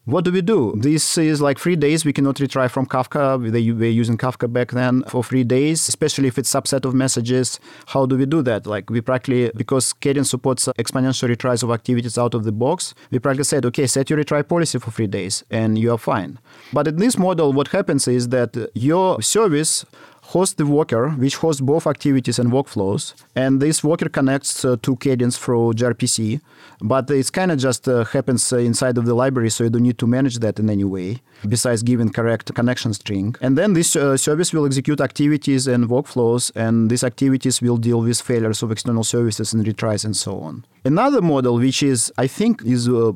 What 0.06 0.26
do 0.26 0.32
we 0.32 0.42
do? 0.42 0.74
This 0.76 1.18
is 1.20 1.42
like 1.42 1.60
three 1.60 1.76
days. 1.76 2.04
We 2.04 2.12
cannot 2.12 2.38
retry 2.38 2.68
from 2.72 2.88
Kafka. 2.88 3.52
They 3.52 3.72
were 3.72 3.86
using 3.86 4.18
Kafka 4.18 4.52
back 4.52 4.72
then 4.72 5.04
for 5.04 5.24
three 5.24 5.44
days, 5.44 5.88
especially 5.88 6.28
if 6.28 6.40
it's 6.40 6.52
subset 6.52 6.86
of 6.86 6.96
messages. 6.96 7.60
How 7.86 8.08
do 8.08 8.18
we 8.18 8.26
do 8.26 8.42
that? 8.42 8.66
Like 8.66 8.90
we 8.90 9.02
practically, 9.02 9.52
because 9.56 9.94
Cadence 9.94 10.32
supports 10.32 10.66
exponential 10.80 11.30
retries 11.30 11.62
of 11.62 11.70
activities 11.70 12.18
out 12.18 12.34
of 12.34 12.46
the 12.46 12.52
box, 12.52 12.96
we 13.12 13.20
practically 13.20 13.44
said, 13.44 13.64
okay, 13.68 13.86
set 13.86 14.10
your 14.10 14.18
retry 14.18 14.48
policy 14.48 14.80
for 14.80 14.90
three 14.90 15.08
days 15.08 15.44
and 15.52 15.78
you 15.78 15.92
are 15.92 16.00
fine. 16.00 16.40
But 16.74 16.88
in 16.88 16.96
this 16.96 17.16
model, 17.20 17.54
what 17.54 17.68
happens 17.68 18.08
is 18.08 18.30
that 18.30 18.58
your 18.74 19.22
service 19.22 19.86
host 20.22 20.58
the 20.58 20.66
worker, 20.66 21.10
which 21.10 21.36
hosts 21.38 21.62
both 21.62 21.88
activities 21.88 22.40
and 22.40 22.52
workflows. 22.52 23.14
And 23.36 23.62
this 23.62 23.84
worker 23.84 24.10
connects 24.10 24.64
uh, 24.64 24.78
to 24.82 24.96
Cadence 24.98 25.38
through 25.38 25.74
gRPC, 25.74 26.42
but 26.82 27.10
it's 27.12 27.30
kind 27.30 27.52
of 27.52 27.60
just 27.60 27.88
uh, 27.88 28.06
happens 28.06 28.54
uh, 28.54 28.58
inside 28.58 28.98
of 28.98 29.06
the 29.06 29.14
library, 29.14 29.50
so 29.50 29.64
you 29.64 29.70
don't 29.70 29.84
need 29.84 29.98
to 29.98 30.08
manage 30.08 30.40
that 30.40 30.60
in 30.60 30.70
any 30.70 30.84
way, 30.84 31.22
besides 31.48 31.84
giving 31.84 32.10
correct 32.10 32.54
connection 32.54 32.94
string. 32.94 33.36
And 33.42 33.58
then 33.58 33.74
this 33.74 33.96
uh, 33.96 34.18
service 34.18 34.54
will 34.54 34.66
execute 34.66 35.02
activities 35.02 35.68
and 35.68 35.90
workflows, 35.90 36.52
and 36.56 36.90
these 36.90 37.04
activities 37.04 37.62
will 37.62 37.78
deal 37.78 38.02
with 38.02 38.22
failures 38.22 38.64
of 38.64 38.72
external 38.72 39.04
services 39.04 39.54
and 39.54 39.66
retries 39.66 40.06
and 40.06 40.16
so 40.16 40.40
on. 40.40 40.66
Another 40.86 41.22
model, 41.22 41.56
which 41.58 41.84
is, 41.84 42.12
I 42.18 42.28
think, 42.28 42.64
is 42.64 42.88
uh, 42.88 43.12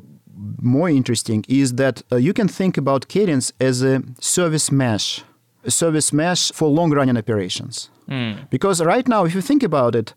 more 0.60 0.88
interesting 0.88 1.44
is 1.48 1.74
that 1.74 2.02
uh, 2.12 2.16
you 2.16 2.32
can 2.32 2.48
think 2.48 2.76
about 2.76 3.08
Cadence 3.08 3.52
as 3.60 3.82
a 3.82 4.02
service 4.20 4.70
mesh 4.70 5.22
service 5.68 6.12
mesh 6.12 6.52
for 6.52 6.68
long 6.68 6.90
running 6.90 7.16
operations. 7.16 7.90
Mm. 8.08 8.48
Because 8.50 8.82
right 8.82 9.06
now, 9.08 9.24
if 9.24 9.34
you 9.34 9.40
think 9.40 9.62
about 9.62 9.94
it, 9.94 10.14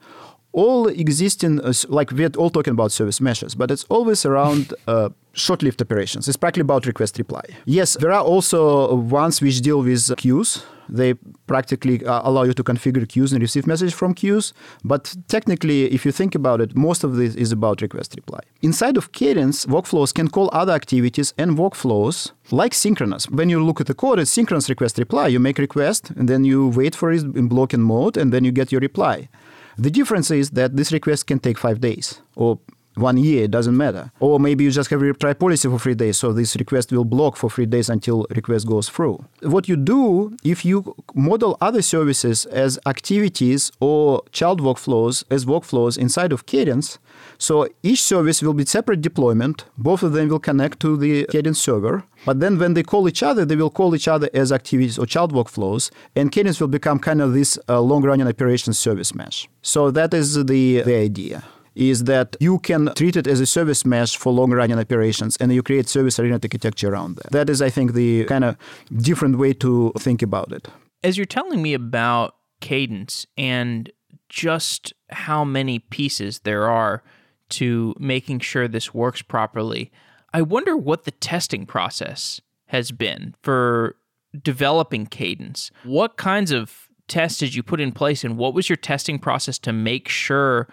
all 0.52 0.88
existing, 0.88 1.60
uh, 1.62 1.74
like 1.90 2.12
we're 2.12 2.30
all 2.38 2.50
talking 2.50 2.72
about 2.72 2.92
service 2.92 3.22
meshes, 3.22 3.56
but 3.56 3.70
it's 3.70 3.84
always 3.90 4.26
around 4.26 4.74
uh, 4.88 5.10
short 5.34 5.62
lived 5.62 5.82
operations. 5.82 6.28
It's 6.28 6.38
practically 6.38 6.62
about 6.62 6.86
request 6.86 7.18
reply. 7.18 7.44
Yes, 7.66 7.98
there 8.00 8.12
are 8.12 8.24
also 8.24 8.96
ones 8.96 9.42
which 9.42 9.62
deal 9.62 9.82
with 9.82 10.16
queues 10.18 10.64
they 10.90 11.14
practically 11.48 12.06
uh, 12.06 12.22
allow 12.24 12.44
you 12.44 12.54
to 12.54 12.64
configure 12.64 13.08
queues 13.08 13.32
and 13.34 13.42
receive 13.42 13.68
messages 13.68 13.94
from 13.94 14.14
queues. 14.14 14.54
But 14.84 15.16
technically, 15.28 15.86
if 15.92 16.06
you 16.06 16.12
think 16.12 16.36
about 16.36 16.62
it, 16.62 16.76
most 16.76 17.04
of 17.04 17.16
this 17.16 17.36
is 17.36 17.52
about 17.52 17.82
request 17.82 18.16
reply. 18.16 18.40
Inside 18.62 18.98
of 18.98 19.12
Cadence, 19.12 19.66
workflows 19.66 20.14
can 20.14 20.28
call 20.28 20.50
other 20.52 20.74
activities 20.74 21.34
and 21.38 21.58
workflows 21.58 22.32
like 22.52 22.74
synchronous. 22.74 23.30
When 23.30 23.50
you 23.50 23.64
look 23.64 23.80
at 23.80 23.88
the 23.88 23.94
code, 23.94 24.20
it's 24.20 24.32
synchronous 24.32 24.70
request 24.70 24.98
reply. 24.98 25.28
You 25.28 25.40
make 25.40 25.58
request 25.58 26.12
and 26.12 26.28
then 26.28 26.44
you 26.44 26.70
wait 26.70 26.96
for 26.96 27.12
it 27.12 27.24
in 27.24 27.48
blocking 27.48 27.82
mode 27.82 28.18
and 28.18 28.34
then 28.34 28.44
you 28.44 28.52
get 28.52 28.72
your 28.72 28.82
reply. 28.82 29.30
The 29.78 29.90
difference 29.90 30.30
is 30.32 30.50
that 30.52 30.76
this 30.76 30.92
request 30.92 31.28
can 31.28 31.40
take 31.40 31.58
five 31.58 31.80
days 31.80 32.22
or 32.36 32.60
one 33.00 33.18
year, 33.18 33.46
it 33.46 33.52
doesn't 33.52 33.76
matter. 33.76 34.12
Or 34.20 34.40
maybe 34.40 34.64
you 34.64 34.72
just 34.72 34.90
have 34.90 35.02
a 35.02 35.06
retry 35.06 35.38
policy 35.38 35.68
for 35.70 35.80
three 35.80 35.96
days, 35.96 36.18
so 36.18 36.34
this 36.34 36.56
request 36.56 36.92
will 36.92 37.06
block 37.06 37.36
for 37.36 37.50
three 37.50 37.66
days 37.66 37.90
until 37.90 38.26
request 38.36 38.68
goes 38.68 38.90
through. 38.90 39.24
What 39.42 39.68
you 39.68 39.76
do 39.76 40.36
if 40.44 40.66
you 40.66 40.96
model 41.16 41.58
other 41.62 41.82
services 41.82 42.46
as 42.46 42.80
activities 42.86 43.72
or 43.80 44.24
child 44.32 44.62
workflows 44.62 45.24
as 45.30 45.46
workflows 45.46 45.98
inside 45.98 46.32
of 46.32 46.46
Cadence, 46.46 47.00
so 47.38 47.68
each 47.84 48.04
service 48.04 48.42
will 48.42 48.54
be 48.54 48.66
separate 48.66 49.02
deployment. 49.02 49.66
Both 49.78 50.04
of 50.04 50.14
them 50.14 50.28
will 50.28 50.40
connect 50.40 50.80
to 50.82 50.98
the 50.98 51.26
Cadence 51.26 51.62
server. 51.62 52.04
But 52.26 52.42
then 52.42 52.60
when 52.60 52.74
they 52.74 52.84
call 52.84 53.08
each 53.08 53.24
other, 53.24 53.46
they 53.46 53.56
will 53.56 53.70
call 53.70 53.96
each 53.96 54.08
other 54.08 54.30
as 54.34 54.52
activities 54.52 55.00
or 55.00 55.06
child 55.06 55.34
workflows. 55.34 55.90
And 56.16 56.32
Cadence 56.32 56.60
will 56.60 56.68
become 56.68 57.00
kind 57.00 57.22
of 57.22 57.34
this 57.34 57.58
uh, 57.70 57.80
long-running 57.80 58.28
operations 58.28 58.78
service 58.78 59.16
mesh. 59.16 59.48
So 59.62 59.90
that 59.92 60.14
is 60.14 60.34
the, 60.36 60.82
the 60.82 60.96
idea 60.96 61.44
is 61.80 62.04
that 62.04 62.36
you 62.40 62.60
can 62.60 62.94
treat 62.96 63.16
it 63.16 63.26
as 63.26 63.40
a 63.40 63.46
service 63.46 63.86
mesh 63.86 64.18
for 64.18 64.34
long 64.34 64.52
running 64.52 64.78
operations 64.78 65.38
and 65.38 65.54
you 65.54 65.64
create 65.64 65.88
service 65.88 66.20
oriented 66.20 66.46
architecture 66.46 66.92
around 66.92 67.16
that. 67.16 67.32
That 67.32 67.50
is, 67.50 67.62
I 67.62 67.70
think, 67.70 67.94
the 67.94 68.26
kind 68.26 68.44
of 68.44 68.58
different 68.98 69.38
way 69.38 69.54
to 69.54 69.94
think 69.98 70.22
about 70.22 70.52
it. 70.52 70.68
As 71.04 71.16
you're 71.16 71.26
telling 71.26 71.62
me 71.62 71.74
about 71.74 72.36
cadence 72.60 73.26
and 73.38 73.90
just 74.28 74.94
how 75.10 75.46
many 75.46 75.80
pieces 75.80 76.40
there 76.40 76.70
are 76.70 77.02
to 77.50 77.96
making 77.98 78.40
sure 78.40 78.68
this 78.68 78.94
works 78.94 79.22
properly, 79.22 79.92
I 80.34 80.42
wonder 80.42 80.76
what 80.76 81.06
the 81.06 81.12
testing 81.12 81.66
process 81.66 82.42
has 82.68 82.92
been 82.92 83.36
for 83.42 83.96
developing 84.44 85.08
cadence. 85.08 85.72
What 85.84 86.18
kinds 86.18 86.52
of 86.52 86.90
tests 87.08 87.40
did 87.40 87.56
you 87.56 87.64
put 87.64 87.82
in 87.82 87.92
place, 87.92 88.24
and 88.24 88.38
what 88.38 88.54
was 88.54 88.70
your 88.70 88.76
testing 88.76 89.18
process 89.18 89.58
to 89.60 89.74
make 89.74 90.08
sure 90.08 90.68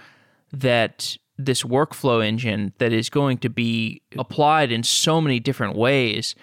that 0.53 1.17
this 1.39 1.63
workflow 1.63 2.25
engine 2.25 2.73
that 2.79 2.93
is 2.93 3.11
going 3.11 3.39
to 3.39 3.51
be 3.51 4.03
applied 4.19 4.73
in 4.73 4.83
so 4.83 5.21
many 5.21 5.39
different 5.39 5.77
ways 5.77 6.35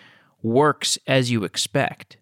works 0.41 0.97
as 1.07 1.31
you 1.31 1.43
expect? 1.43 2.17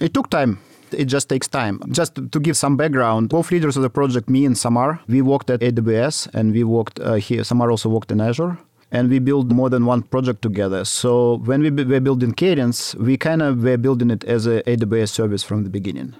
It 0.00 0.14
took 0.14 0.30
time. 0.30 0.58
It 0.92 1.04
just 1.04 1.28
takes 1.28 1.46
time. 1.46 1.80
Just 1.92 2.16
to 2.16 2.40
give 2.40 2.56
some 2.56 2.76
background, 2.76 3.28
both 3.28 3.52
leaders 3.52 3.76
of 3.76 3.82
the 3.82 3.90
project, 3.90 4.28
me 4.28 4.44
and 4.44 4.58
Samar, 4.58 5.00
we 5.06 5.22
worked 5.22 5.48
at 5.48 5.60
AWS 5.60 6.34
and 6.34 6.52
we 6.52 6.64
worked 6.64 6.98
uh, 7.00 7.14
here. 7.14 7.44
Samar 7.44 7.70
also 7.70 7.88
worked 7.88 8.10
in 8.10 8.20
Azure 8.20 8.58
and 8.90 9.08
we 9.08 9.20
built 9.20 9.46
more 9.48 9.70
than 9.70 9.86
one 9.86 10.02
project 10.02 10.42
together. 10.42 10.84
So 10.84 11.36
when 11.44 11.62
we 11.62 11.70
were 11.70 12.00
building 12.00 12.32
Cadence, 12.32 12.96
we 12.96 13.16
kind 13.16 13.40
of 13.40 13.62
were 13.62 13.76
building 13.76 14.10
it 14.10 14.24
as 14.24 14.46
an 14.46 14.62
AWS 14.62 15.10
service 15.10 15.44
from 15.44 15.62
the 15.62 15.70
beginning 15.70 16.16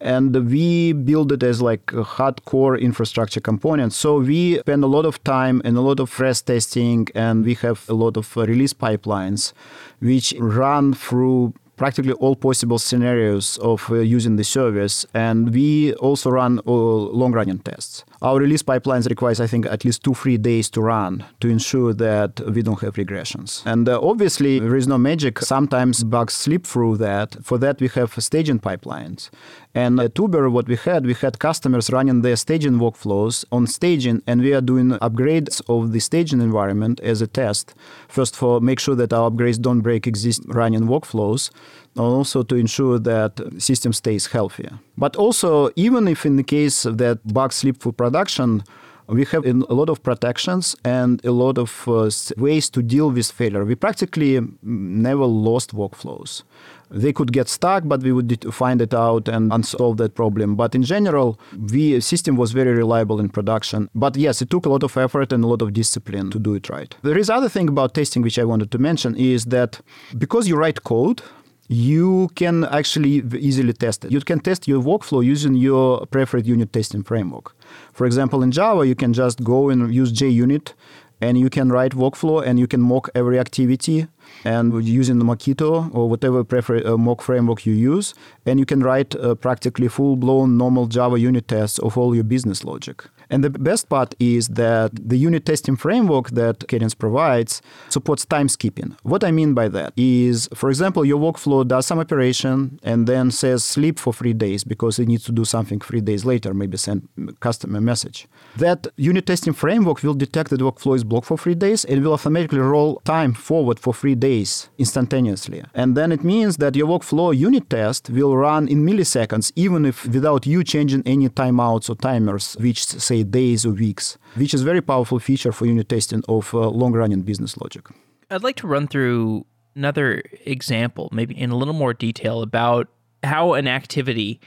and 0.00 0.50
we 0.50 0.92
build 0.92 1.32
it 1.32 1.42
as 1.42 1.62
like 1.62 1.92
a 1.92 2.04
hardcore 2.04 2.80
infrastructure 2.80 3.40
component. 3.40 3.92
So 3.92 4.18
we 4.18 4.58
spend 4.58 4.84
a 4.84 4.86
lot 4.86 5.06
of 5.06 5.22
time 5.24 5.62
and 5.64 5.76
a 5.76 5.80
lot 5.80 6.00
of 6.00 6.18
rest 6.20 6.46
testing, 6.46 7.08
and 7.14 7.44
we 7.44 7.54
have 7.54 7.88
a 7.88 7.94
lot 7.94 8.16
of 8.16 8.36
release 8.36 8.74
pipelines 8.74 9.52
which 10.00 10.34
run 10.38 10.94
through 10.94 11.54
practically 11.76 12.12
all 12.14 12.34
possible 12.34 12.78
scenarios 12.78 13.58
of 13.58 13.90
uh, 13.90 13.96
using 13.96 14.36
the 14.36 14.44
service. 14.44 15.06
And 15.14 15.52
we 15.52 15.92
also 15.94 16.30
run 16.30 16.60
uh, 16.66 16.70
long 16.70 17.32
running 17.32 17.58
tests. 17.58 18.04
Our 18.22 18.38
release 18.38 18.62
pipelines 18.62 19.08
requires, 19.08 19.40
I 19.40 19.46
think, 19.46 19.66
at 19.66 19.84
least 19.84 20.02
two, 20.02 20.14
three 20.14 20.38
days 20.38 20.70
to 20.70 20.80
run 20.80 21.24
to 21.40 21.48
ensure 21.48 21.92
that 21.94 22.40
we 22.40 22.62
don't 22.62 22.80
have 22.80 22.94
regressions. 22.94 23.64
And 23.66 23.88
uh, 23.88 24.00
obviously, 24.00 24.58
there 24.58 24.76
is 24.76 24.88
no 24.88 24.96
magic. 24.96 25.38
Sometimes 25.40 26.02
bugs 26.02 26.34
slip 26.34 26.66
through 26.66 26.96
that. 26.98 27.36
For 27.42 27.58
that, 27.58 27.80
we 27.80 27.88
have 27.88 28.14
staging 28.14 28.60
pipelines. 28.60 29.28
And 29.74 30.00
at 30.00 30.18
Uber, 30.18 30.48
what 30.48 30.66
we 30.66 30.76
had, 30.76 31.04
we 31.04 31.12
had 31.12 31.38
customers 31.38 31.90
running 31.90 32.22
their 32.22 32.36
staging 32.36 32.78
workflows 32.78 33.44
on 33.52 33.66
staging, 33.66 34.22
and 34.26 34.40
we 34.40 34.54
are 34.54 34.62
doing 34.62 34.92
upgrades 34.92 35.60
of 35.68 35.92
the 35.92 36.00
staging 36.00 36.40
environment 36.40 37.00
as 37.00 37.20
a 37.20 37.26
test. 37.26 37.74
First, 38.08 38.34
for 38.34 38.60
make 38.60 38.80
sure 38.80 38.94
that 38.94 39.12
our 39.12 39.30
upgrades 39.30 39.60
don't 39.60 39.82
break 39.82 40.06
existing 40.06 40.50
running 40.50 40.84
workflows, 40.84 41.50
also 41.98 42.42
to 42.42 42.56
ensure 42.56 42.98
that 42.98 43.40
system 43.58 43.92
stays 43.92 44.26
healthier. 44.26 44.78
But 44.96 45.16
also, 45.16 45.70
even 45.76 46.08
if 46.08 46.26
in 46.26 46.36
the 46.36 46.42
case 46.42 46.82
that 46.82 47.18
bugs 47.32 47.56
slip 47.56 47.78
through 47.78 47.92
production, 47.92 48.62
we 49.08 49.24
have 49.24 49.46
a 49.46 49.52
lot 49.52 49.88
of 49.88 50.02
protections 50.02 50.74
and 50.84 51.24
a 51.24 51.30
lot 51.30 51.58
of 51.58 51.88
uh, 51.88 52.10
ways 52.36 52.68
to 52.70 52.82
deal 52.82 53.10
with 53.10 53.30
failure. 53.30 53.64
We 53.64 53.74
practically 53.74 54.40
never 54.62 55.24
lost 55.24 55.74
workflows. 55.74 56.42
They 56.90 57.12
could 57.12 57.32
get 57.32 57.48
stuck, 57.48 57.82
but 57.86 58.02
we 58.02 58.12
would 58.12 58.54
find 58.54 58.80
it 58.80 58.94
out 58.94 59.28
and 59.28 59.52
unsolve 59.52 59.96
that 59.96 60.14
problem. 60.14 60.54
But 60.54 60.74
in 60.74 60.82
general, 60.82 61.38
the 61.52 62.00
system 62.00 62.36
was 62.36 62.52
very 62.52 62.72
reliable 62.72 63.18
in 63.18 63.28
production. 63.28 63.88
But 63.94 64.16
yes, 64.16 64.40
it 64.40 64.50
took 64.50 64.66
a 64.66 64.68
lot 64.68 64.84
of 64.84 64.96
effort 64.96 65.32
and 65.32 65.42
a 65.42 65.46
lot 65.48 65.62
of 65.62 65.72
discipline 65.72 66.30
to 66.30 66.38
do 66.38 66.54
it 66.54 66.68
right. 66.68 66.94
There 67.02 67.18
is 67.18 67.28
other 67.28 67.48
thing 67.48 67.68
about 67.68 67.94
testing 67.94 68.22
which 68.22 68.38
I 68.38 68.44
wanted 68.44 68.70
to 68.70 68.78
mention 68.78 69.16
is 69.16 69.46
that 69.46 69.80
because 70.16 70.48
you 70.48 70.56
write 70.56 70.84
code, 70.84 71.22
you 71.68 72.28
can 72.34 72.64
actually 72.64 73.22
easily 73.38 73.72
test 73.72 74.04
it. 74.04 74.12
You 74.12 74.20
can 74.20 74.40
test 74.40 74.68
your 74.68 74.82
workflow 74.82 75.24
using 75.24 75.54
your 75.54 76.06
preferred 76.06 76.46
unit 76.46 76.72
testing 76.72 77.02
framework. 77.02 77.54
For 77.92 78.06
example, 78.06 78.42
in 78.42 78.52
Java, 78.52 78.86
you 78.86 78.94
can 78.94 79.12
just 79.12 79.42
go 79.42 79.68
and 79.68 79.92
use 79.92 80.12
JUnit 80.12 80.74
and 81.20 81.38
you 81.38 81.50
can 81.50 81.70
write 81.70 81.92
workflow 81.92 82.46
and 82.46 82.58
you 82.58 82.66
can 82.66 82.80
mock 82.80 83.08
every 83.14 83.38
activity 83.38 84.06
and 84.44 84.84
using 84.84 85.18
the 85.18 85.24
Mockito 85.24 85.94
or 85.94 86.08
whatever 86.08 86.44
prefer, 86.44 86.86
uh, 86.86 86.96
mock 86.96 87.22
framework 87.22 87.66
you 87.66 87.72
use 87.72 88.14
and 88.44 88.58
you 88.58 88.66
can 88.66 88.80
write 88.80 89.14
uh, 89.16 89.34
practically 89.34 89.88
full-blown 89.88 90.56
normal 90.56 90.86
java 90.86 91.18
unit 91.18 91.48
tests 91.48 91.78
of 91.80 91.98
all 91.98 92.14
your 92.14 92.24
business 92.24 92.64
logic 92.64 93.04
and 93.30 93.42
the 93.42 93.50
best 93.50 93.88
part 93.88 94.14
is 94.20 94.48
that 94.48 94.92
the 94.94 95.16
unit 95.16 95.44
testing 95.46 95.76
framework 95.76 96.30
that 96.30 96.66
Cadence 96.68 96.94
provides 96.94 97.60
supports 97.88 98.24
time 98.24 98.48
skipping. 98.48 98.96
What 99.02 99.24
I 99.24 99.30
mean 99.30 99.54
by 99.54 99.68
that 99.68 99.92
is, 99.96 100.48
for 100.54 100.68
example, 100.68 101.04
your 101.04 101.18
workflow 101.18 101.66
does 101.66 101.86
some 101.86 101.98
operation 101.98 102.78
and 102.82 103.06
then 103.06 103.30
says 103.30 103.64
sleep 103.64 103.98
for 103.98 104.12
three 104.12 104.32
days 104.32 104.62
because 104.64 104.98
it 104.98 105.08
needs 105.08 105.24
to 105.24 105.32
do 105.32 105.44
something 105.44 105.80
three 105.80 106.00
days 106.00 106.24
later, 106.24 106.54
maybe 106.54 106.76
send 106.76 107.08
customer 107.40 107.80
message. 107.80 108.28
That 108.56 108.86
unit 108.96 109.26
testing 109.26 109.52
framework 109.52 110.02
will 110.02 110.14
detect 110.14 110.50
that 110.50 110.60
workflow 110.60 110.94
is 110.94 111.04
blocked 111.04 111.26
for 111.26 111.38
three 111.38 111.54
days 111.54 111.84
and 111.84 112.02
will 112.04 112.12
automatically 112.14 112.60
roll 112.60 113.00
time 113.04 113.34
forward 113.34 113.80
for 113.80 113.92
three 113.92 114.14
days 114.18 114.68
instantaneously. 114.78 115.62
And 115.74 115.96
then 115.96 116.12
it 116.12 116.24
means 116.24 116.56
that 116.58 116.76
your 116.76 116.86
workflow 116.86 117.36
unit 117.36 117.68
test 117.70 118.10
will 118.10 118.36
run 118.36 118.68
in 118.68 118.84
milliseconds, 118.84 119.52
even 119.56 119.84
if 119.84 120.06
without 120.06 120.46
you 120.46 120.64
changing 120.64 121.02
any 121.06 121.28
timeouts 121.28 121.90
or 121.90 121.96
timers, 121.96 122.56
which 122.60 122.84
say 122.84 123.22
days 123.22 123.64
or 123.66 123.70
weeks, 123.70 124.18
which 124.34 124.54
is 124.54 124.62
a 124.62 124.64
very 124.64 124.80
powerful 124.80 125.18
feature 125.18 125.52
for 125.52 125.66
unit 125.66 125.88
testing 125.88 126.22
of 126.28 126.52
uh, 126.54 126.68
long 126.68 126.92
running 126.92 127.22
business 127.22 127.56
logic. 127.56 127.86
I'd 128.30 128.42
like 128.42 128.56
to 128.56 128.66
run 128.66 128.88
through 128.88 129.46
another 129.74 130.22
example, 130.44 131.08
maybe 131.12 131.38
in 131.38 131.50
a 131.50 131.56
little 131.56 131.74
more 131.74 131.94
detail, 131.94 132.42
about 132.42 132.88
how 133.22 133.54
an 133.54 133.68
activity 133.68 134.40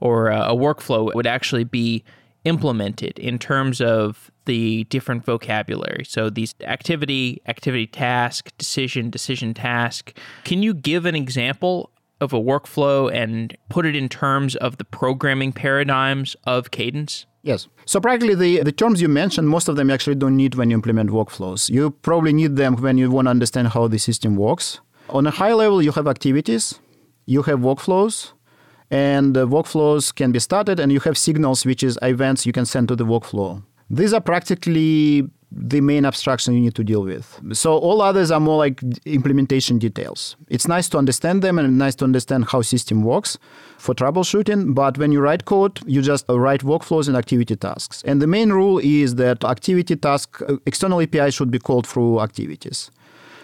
or 0.00 0.28
a 0.28 0.54
workflow 0.54 1.14
would 1.14 1.26
actually 1.26 1.64
be 1.64 2.04
implemented 2.44 3.18
in 3.18 3.38
terms 3.38 3.80
of 3.80 4.30
the 4.46 4.84
different 4.84 5.24
vocabulary. 5.24 6.04
So 6.04 6.30
these 6.30 6.54
activity, 6.62 7.40
activity 7.46 7.86
task, 7.86 8.56
decision, 8.58 9.10
decision 9.10 9.54
task. 9.54 10.16
Can 10.44 10.62
you 10.62 10.74
give 10.74 11.04
an 11.04 11.14
example 11.14 11.90
of 12.20 12.32
a 12.32 12.40
workflow 12.40 13.12
and 13.12 13.56
put 13.68 13.84
it 13.84 13.94
in 13.94 14.08
terms 14.08 14.56
of 14.56 14.78
the 14.78 14.84
programming 14.84 15.52
paradigms 15.52 16.34
of 16.44 16.70
Cadence? 16.70 17.26
Yes. 17.42 17.68
So 17.84 18.00
practically 18.00 18.34
the, 18.34 18.62
the 18.62 18.72
terms 18.72 19.00
you 19.00 19.08
mentioned, 19.08 19.48
most 19.48 19.68
of 19.68 19.76
them 19.76 19.90
actually 19.90 20.16
don't 20.16 20.36
need 20.36 20.54
when 20.56 20.70
you 20.70 20.74
implement 20.74 21.10
workflows. 21.10 21.70
You 21.70 21.90
probably 21.90 22.32
need 22.32 22.56
them 22.56 22.76
when 22.76 22.98
you 22.98 23.10
want 23.10 23.26
to 23.26 23.30
understand 23.30 23.68
how 23.68 23.86
the 23.86 23.98
system 23.98 24.36
works. 24.36 24.80
On 25.10 25.26
a 25.26 25.30
high 25.30 25.52
level, 25.52 25.80
you 25.80 25.92
have 25.92 26.08
activities, 26.08 26.80
you 27.26 27.42
have 27.42 27.60
workflows, 27.60 28.32
and 28.90 29.36
the 29.36 29.46
workflows 29.46 30.12
can 30.12 30.32
be 30.32 30.40
started, 30.40 30.80
and 30.80 30.90
you 30.90 31.00
have 31.00 31.16
signals, 31.16 31.64
which 31.64 31.82
is 31.84 31.98
events 32.02 32.46
you 32.46 32.52
can 32.52 32.66
send 32.66 32.88
to 32.88 32.96
the 32.96 33.04
workflow. 33.04 33.62
These 33.88 34.12
are 34.12 34.20
practically 34.20 35.28
the 35.52 35.80
main 35.80 36.04
abstraction 36.04 36.54
you 36.54 36.60
need 36.60 36.74
to 36.74 36.84
deal 36.84 37.02
with. 37.02 37.40
So 37.52 37.76
all 37.78 38.02
others 38.02 38.30
are 38.30 38.40
more 38.40 38.58
like 38.58 38.82
implementation 39.04 39.78
details. 39.78 40.36
It's 40.48 40.66
nice 40.66 40.88
to 40.90 40.98
understand 40.98 41.42
them 41.42 41.58
and 41.58 41.78
nice 41.78 41.94
to 41.96 42.04
understand 42.04 42.46
how 42.46 42.62
system 42.62 43.02
works 43.02 43.38
for 43.78 43.94
troubleshooting, 43.94 44.74
but 44.74 44.98
when 44.98 45.12
you 45.12 45.20
write 45.20 45.44
code, 45.44 45.80
you 45.86 46.02
just 46.02 46.26
write 46.28 46.62
workflows 46.62 47.06
and 47.08 47.16
activity 47.16 47.54
tasks. 47.56 48.02
And 48.04 48.20
the 48.20 48.26
main 48.26 48.50
rule 48.50 48.78
is 48.82 49.14
that 49.16 49.44
activity 49.44 49.96
task 49.96 50.42
uh, 50.42 50.56
external 50.66 51.00
API 51.00 51.30
should 51.30 51.50
be 51.50 51.58
called 51.58 51.86
through 51.86 52.20
activities. 52.20 52.90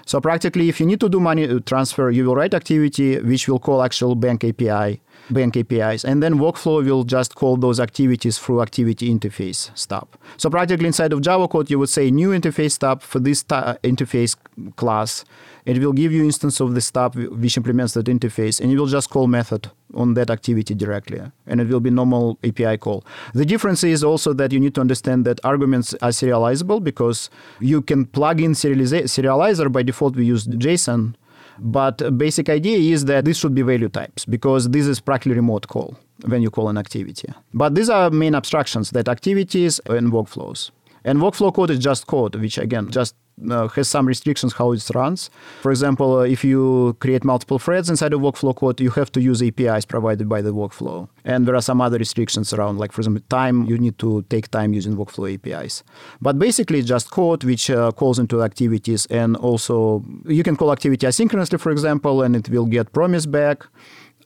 So 0.04 0.20
practically 0.20 0.68
if 0.68 0.80
you 0.80 0.86
need 0.86 1.00
to 1.00 1.08
do 1.08 1.20
money 1.20 1.48
uh, 1.48 1.60
transfer, 1.64 2.10
you 2.10 2.24
will 2.24 2.34
write 2.34 2.52
activity 2.52 3.20
which 3.20 3.46
will 3.48 3.60
call 3.60 3.82
actual 3.82 4.16
bank 4.16 4.42
API 4.42 5.00
bank 5.30 5.56
APIs. 5.56 6.04
And 6.04 6.22
then 6.22 6.34
workflow 6.34 6.84
will 6.84 7.04
just 7.04 7.34
call 7.34 7.56
those 7.56 7.80
activities 7.80 8.38
through 8.38 8.62
activity 8.62 9.12
interface 9.12 9.76
stub. 9.76 10.08
So 10.36 10.50
practically 10.50 10.86
inside 10.86 11.12
of 11.12 11.20
Java 11.22 11.48
code, 11.48 11.70
you 11.70 11.78
would 11.78 11.88
say 11.88 12.10
new 12.10 12.30
interface 12.30 12.72
stub 12.72 13.02
for 13.02 13.18
this 13.18 13.42
ta- 13.42 13.56
uh, 13.56 13.74
interface 13.82 14.36
class. 14.76 15.24
It 15.64 15.78
will 15.78 15.92
give 15.92 16.12
you 16.12 16.24
instance 16.24 16.58
of 16.58 16.74
the 16.74 16.80
stub 16.80 17.14
which 17.14 17.56
implements 17.56 17.94
that 17.94 18.06
interface, 18.06 18.60
and 18.60 18.72
you 18.72 18.78
will 18.78 18.86
just 18.86 19.10
call 19.10 19.28
method 19.28 19.70
on 19.94 20.14
that 20.14 20.28
activity 20.28 20.74
directly, 20.74 21.20
and 21.46 21.60
it 21.60 21.68
will 21.68 21.78
be 21.78 21.90
normal 21.90 22.36
API 22.42 22.78
call. 22.78 23.04
The 23.32 23.44
difference 23.44 23.84
is 23.84 24.02
also 24.02 24.32
that 24.32 24.50
you 24.50 24.58
need 24.58 24.74
to 24.74 24.80
understand 24.80 25.24
that 25.26 25.38
arguments 25.44 25.94
are 26.02 26.10
serializable 26.10 26.82
because 26.82 27.30
you 27.60 27.80
can 27.80 28.06
plug 28.06 28.40
in 28.40 28.52
serializer. 28.52 29.70
By 29.70 29.84
default, 29.84 30.16
we 30.16 30.24
use 30.24 30.48
JSON, 30.48 31.14
but 31.58 32.16
basic 32.18 32.48
idea 32.48 32.78
is 32.78 33.04
that 33.06 33.24
this 33.24 33.38
should 33.38 33.54
be 33.54 33.62
value 33.62 33.88
types 33.88 34.24
because 34.24 34.70
this 34.70 34.86
is 34.86 35.00
practically 35.00 35.36
remote 35.36 35.68
call 35.68 35.96
when 36.26 36.42
you 36.42 36.50
call 36.50 36.68
an 36.68 36.78
activity. 36.78 37.28
But 37.52 37.74
these 37.74 37.88
are 37.88 38.10
main 38.10 38.34
abstractions 38.34 38.90
that 38.90 39.08
activities 39.08 39.80
and 39.86 40.12
workflows. 40.12 40.70
And 41.04 41.18
workflow 41.18 41.52
code 41.52 41.70
is 41.70 41.78
just 41.78 42.06
code, 42.06 42.36
which 42.36 42.58
again 42.58 42.90
just 42.90 43.14
uh, 43.50 43.68
has 43.68 43.88
some 43.88 44.06
restrictions 44.06 44.52
how 44.54 44.72
it 44.72 44.82
runs. 44.94 45.30
For 45.62 45.70
example, 45.70 46.18
uh, 46.18 46.22
if 46.22 46.44
you 46.44 46.96
create 47.00 47.24
multiple 47.24 47.58
threads 47.58 47.90
inside 47.90 48.12
a 48.12 48.16
workflow 48.16 48.54
code, 48.54 48.80
you 48.80 48.90
have 48.90 49.10
to 49.12 49.20
use 49.20 49.42
APIs 49.42 49.84
provided 49.84 50.28
by 50.28 50.42
the 50.42 50.52
workflow. 50.52 51.08
And 51.24 51.46
there 51.46 51.54
are 51.54 51.62
some 51.62 51.80
other 51.80 51.98
restrictions 51.98 52.52
around, 52.52 52.78
like 52.78 52.92
for 52.92 53.00
example, 53.00 53.22
time. 53.28 53.64
You 53.64 53.78
need 53.78 53.98
to 53.98 54.22
take 54.28 54.50
time 54.50 54.72
using 54.72 54.96
workflow 54.96 55.32
APIs. 55.34 55.82
But 56.20 56.38
basically, 56.38 56.82
just 56.82 57.10
code 57.10 57.44
which 57.44 57.70
uh, 57.70 57.92
calls 57.92 58.18
into 58.18 58.42
activities, 58.42 59.06
and 59.06 59.36
also 59.36 60.04
you 60.26 60.42
can 60.42 60.56
call 60.56 60.72
activity 60.72 61.06
asynchronously, 61.06 61.60
for 61.60 61.72
example, 61.72 62.22
and 62.22 62.36
it 62.36 62.48
will 62.48 62.66
get 62.66 62.92
promise 62.92 63.26
back 63.26 63.66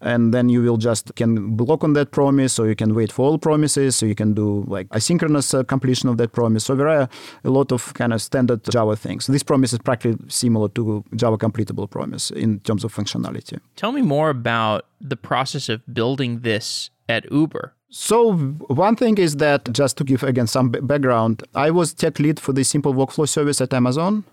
and 0.01 0.32
then 0.32 0.49
you 0.49 0.62
will 0.62 0.76
just 0.76 1.14
can 1.14 1.57
block 1.57 1.84
on 1.84 1.92
that 1.94 2.11
promise 2.11 2.59
or 2.59 2.68
you 2.68 2.76
can 2.76 2.94
wait 2.94 3.12
for 3.12 3.26
all 3.26 3.38
promises 3.38 3.97
so 3.97 4.07
you 4.07 4.14
can 4.14 4.34
do 4.34 4.64
like 4.66 4.88
asynchronous 4.88 5.59
uh, 5.59 5.64
completion 5.64 6.09
of 6.09 6.16
that 6.18 6.32
promise. 6.32 6.64
So 6.64 6.74
there 6.74 6.88
are 6.88 7.09
a 7.44 7.51
lot 7.51 7.72
of 7.72 7.94
kind 7.94 8.12
of 8.12 8.22
standard 8.22 8.64
java 8.70 8.97
things. 8.97 9.26
This 9.26 9.42
promise 9.42 9.72
is 9.72 9.78
practically 9.78 10.18
similar 10.28 10.68
to 10.70 11.05
java 11.14 11.38
completable 11.38 11.88
promise 11.90 12.30
in 12.30 12.61
terms 12.61 12.84
of 12.84 12.94
functionality. 12.94 13.59
Tell 13.76 13.92
me 13.92 14.03
more 14.03 14.30
about 14.30 14.86
the 15.01 15.16
process 15.16 15.68
of 15.68 15.82
building 15.92 16.40
this 16.40 16.90
at 17.09 17.30
uber. 17.30 17.72
So 17.88 18.34
one 18.34 18.97
thing 18.97 19.16
is 19.16 19.36
that 19.36 19.72
just 19.72 19.97
to 19.99 20.05
give 20.05 20.22
again 20.22 20.49
some 20.49 20.70
background 20.70 21.44
i 21.55 21.70
was 21.70 21.94
tech 21.94 22.18
lead 22.18 22.40
for 22.40 22.53
the 22.53 22.64
simple 22.64 22.92
workflow 22.92 23.28
service 23.28 23.61
at 23.61 23.72
amazon 23.72 24.24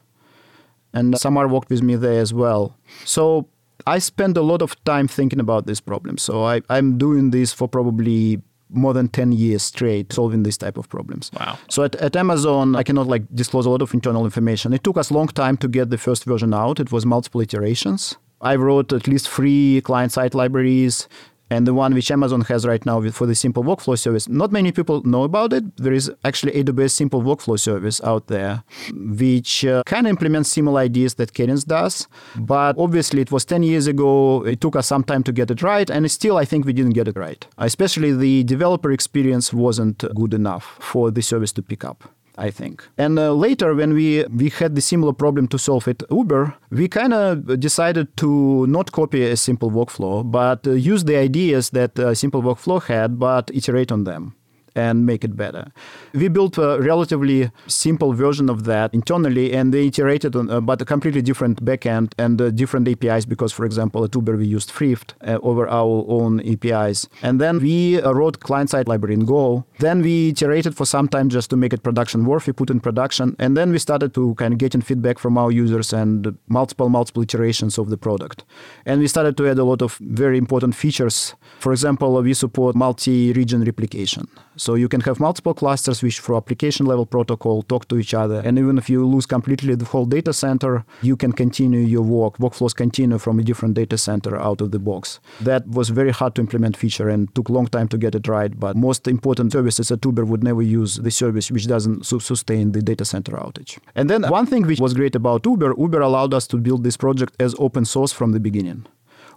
and 0.94 1.18
Samar 1.18 1.48
worked 1.48 1.70
with 1.70 1.82
me 1.82 1.96
there 1.96 2.22
as 2.22 2.34
well. 2.34 2.78
So 3.04 3.48
I 3.88 4.00
spend 4.00 4.38
a 4.38 4.42
lot 4.42 4.62
of 4.62 4.82
time 4.84 5.08
thinking 5.08 5.40
about 5.40 5.66
this 5.66 5.80
problem. 5.82 6.18
So 6.18 6.44
I, 6.46 6.62
I'm 6.70 6.98
doing 6.98 7.32
this 7.32 7.54
for 7.54 7.68
probably 7.68 8.42
more 8.70 8.94
than 8.94 9.08
10 9.08 9.32
years 9.34 9.62
straight 9.62 10.12
solving 10.12 10.44
this 10.44 10.58
type 10.58 10.78
of 10.78 10.90
problems. 10.90 11.32
Wow. 11.40 11.58
So 11.70 11.84
at, 11.84 11.96
at 11.96 12.16
Amazon, 12.16 12.76
I 12.76 12.84
cannot 12.84 13.08
like 13.08 13.24
disclose 13.34 13.66
a 13.66 13.70
lot 13.70 13.82
of 13.82 13.94
internal 13.94 14.26
information. 14.26 14.74
It 14.74 14.84
took 14.84 14.98
us 14.98 15.10
a 15.10 15.14
long 15.14 15.28
time 15.28 15.58
to 15.58 15.68
get 15.68 15.90
the 15.90 15.98
first 15.98 16.26
version 16.26 16.54
out. 16.54 16.80
It 16.80 16.92
was 16.92 17.06
multiple 17.06 17.42
iterations. 17.42 18.16
I 18.42 18.56
wrote 18.56 18.92
at 18.92 19.08
least 19.08 19.30
three 19.30 19.82
client-side 19.82 20.36
libraries 20.36 21.08
and 21.54 21.68
the 21.68 21.74
one 21.74 21.94
which 21.94 22.10
Amazon 22.10 22.42
has 22.42 22.66
right 22.66 22.84
now 22.86 23.00
for 23.12 23.28
the 23.28 23.36
simple 23.36 23.64
workflow 23.64 23.98
service. 23.98 24.28
Not 24.28 24.52
many 24.52 24.72
people 24.72 25.04
know 25.04 25.24
about 25.24 25.54
it. 25.54 25.64
There 25.78 25.94
is 25.94 26.12
actually 26.24 26.54
AWS 26.54 26.92
simple 26.92 27.22
workflow 27.22 27.60
service 27.60 28.02
out 28.04 28.28
there, 28.28 28.64
which 28.94 29.64
uh, 29.66 29.84
kind 29.86 30.08
of 30.08 30.10
implements 30.10 30.50
similar 30.50 30.82
ideas 30.82 31.16
that 31.16 31.34
Cadence 31.34 31.64
does. 31.64 32.08
But 32.36 32.78
obviously, 32.78 33.22
it 33.22 33.32
was 33.32 33.46
10 33.46 33.64
years 33.64 33.88
ago. 33.88 34.44
It 34.46 34.62
took 34.62 34.76
us 34.76 34.88
some 34.88 35.04
time 35.04 35.24
to 35.24 35.32
get 35.32 35.52
it 35.52 35.62
right, 35.62 35.90
and 35.90 36.10
still, 36.10 36.38
I 36.38 36.46
think 36.46 36.66
we 36.66 36.74
didn't 36.74 36.94
get 36.94 37.08
it 37.08 37.18
right. 37.18 37.46
Especially 37.58 38.12
the 38.14 38.44
developer 38.44 38.92
experience 38.92 39.54
wasn't 39.54 40.04
good 40.16 40.34
enough 40.34 40.78
for 40.80 41.12
the 41.12 41.22
service 41.22 41.52
to 41.54 41.62
pick 41.62 41.84
up. 41.84 42.04
I 42.38 42.50
think. 42.50 42.88
And 42.98 43.20
uh, 43.20 43.34
later, 43.34 43.76
when 43.76 43.94
we 43.94 44.26
we 44.26 44.50
had 44.50 44.76
the 44.76 44.82
similar 44.82 45.14
problem 45.14 45.48
to 45.50 45.58
solve 45.60 45.88
at 45.88 46.04
Uber, 46.10 46.56
we 46.72 46.88
kind 46.88 47.14
of 47.14 47.60
decided 47.60 48.16
to 48.18 48.66
not 48.68 48.92
copy 48.92 49.24
a 49.24 49.38
simple 49.38 49.70
workflow, 49.70 50.30
but 50.30 50.66
uh, 50.68 50.72
use 50.72 51.04
the 51.04 51.16
ideas 51.16 51.70
that 51.72 52.00
a 52.00 52.16
simple 52.16 52.42
workflow 52.42 52.82
had, 52.82 53.20
but 53.20 53.52
iterate 53.54 53.92
on 53.92 54.04
them 54.04 54.36
and 54.76 55.06
make 55.06 55.24
it 55.24 55.36
better. 55.36 55.72
We 56.14 56.28
built 56.28 56.58
a 56.58 56.80
relatively 56.80 57.52
simple 57.68 58.14
version 58.14 58.50
of 58.50 58.64
that 58.66 58.94
internally, 58.94 59.54
and 59.54 59.74
they 59.74 59.88
iterated 59.88 60.36
on, 60.36 60.50
uh, 60.50 60.62
but 60.62 60.82
a 60.82 60.86
completely 60.86 61.22
different 61.22 61.64
backend 61.64 62.14
and 62.18 62.42
uh, 62.42 62.52
different 62.52 62.88
APIs. 62.88 63.26
Because, 63.26 63.52
for 63.52 63.66
example, 63.66 64.04
at 64.04 64.16
Uber 64.16 64.38
we 64.38 64.46
used 64.46 64.70
Thrift 64.72 65.16
uh, 65.22 65.40
over 65.42 65.68
our 65.68 66.06
own 66.08 66.42
APIs, 66.42 67.08
and 67.22 67.40
then 67.40 67.60
we 67.60 68.02
uh, 68.02 68.12
wrote 68.12 68.40
client-side 68.40 68.88
library 68.88 69.14
in 69.14 69.26
Go. 69.26 69.66
Then 69.80 70.02
we 70.02 70.30
iterated 70.30 70.76
for 70.76 70.86
some 70.86 71.08
time 71.08 71.30
just 71.30 71.50
to 71.50 71.56
make 71.56 71.74
it 71.74 71.84
production 71.84 72.26
worthy, 72.26 72.54
put 72.54 72.70
in 72.70 72.80
production, 72.80 73.36
and 73.40 73.58
then 73.58 73.72
we 73.72 73.80
started 73.80 74.14
to 74.16 74.36
kind 74.36 74.54
of 74.54 74.60
getting 74.60 74.82
feedback 74.82 75.20
from 75.20 75.38
our 75.38 75.52
users 75.52 75.94
and 75.94 76.38
multiple 76.48 76.90
multiple 76.90 77.24
iterations 77.24 77.78
of 77.78 77.90
the 77.90 77.98
product, 77.98 78.44
and 78.86 79.00
we 79.00 79.08
started 79.08 79.38
to 79.38 79.48
add 79.50 79.60
a 79.60 79.64
lot 79.64 79.82
of 79.82 79.98
very 80.02 80.38
important 80.38 80.76
features. 80.76 81.36
For 81.60 81.72
example, 81.72 82.22
we 82.22 82.34
support 82.34 82.76
multi-region 82.76 83.64
replication. 83.64 84.28
So 84.64 84.76
you 84.76 84.88
can 84.88 85.02
have 85.02 85.20
multiple 85.20 85.54
clusters 85.54 86.02
which 86.02 86.22
for 86.22 86.38
application 86.38 86.86
level 86.86 87.06
protocol 87.06 87.64
talk 87.64 87.90
to 87.90 87.98
each 87.98 88.14
other. 88.14 88.40
And 88.46 88.58
even 88.58 88.78
if 88.78 88.90
you 88.90 89.06
lose 89.06 89.26
completely 89.26 89.76
the 89.76 89.84
whole 89.84 90.06
data 90.06 90.32
center, 90.32 90.86
you 91.02 91.18
can 91.18 91.34
continue 91.34 91.82
your 91.82 92.02
work. 92.02 92.38
Workflows 92.38 92.74
continue 92.74 93.18
from 93.18 93.40
a 93.40 93.44
different 93.44 93.74
data 93.74 93.98
center 93.98 94.40
out 94.40 94.62
of 94.62 94.72
the 94.72 94.80
box. 94.80 95.20
That 95.42 95.68
was 95.68 95.90
very 95.90 96.12
hard 96.12 96.36
to 96.36 96.42
implement 96.42 96.78
feature 96.78 97.10
and 97.10 97.22
took 97.36 97.50
long 97.50 97.68
time 97.68 97.90
to 97.90 97.98
get 97.98 98.16
it 98.16 98.26
right. 98.30 98.58
But 98.58 98.78
most 98.78 99.06
important 99.06 99.52
services 99.52 99.92
at 99.92 100.06
Uber 100.06 100.24
would 100.24 100.46
never 100.46 100.62
use 100.62 100.96
the 100.96 101.12
service 101.12 101.52
which 101.52 101.68
doesn't 101.68 102.06
su- 102.06 102.22
sustain 102.22 102.72
the 102.72 102.82
data 102.82 103.04
center 103.04 103.34
outage. 103.34 103.80
And 103.96 104.10
then 104.10 104.22
one 104.30 104.46
thing 104.46 104.66
which 104.66 104.80
was 104.80 104.94
great 104.94 105.14
about 105.14 105.46
Uber, 105.46 105.76
Uber 105.78 106.00
allowed 106.00 106.34
us 106.34 106.48
to 106.48 106.58
build 106.58 106.86
this 106.86 106.96
project 106.96 107.36
as 107.38 107.54
open 107.60 107.84
source 107.84 108.14
from 108.14 108.32
the 108.32 108.40
beginning. 108.40 108.86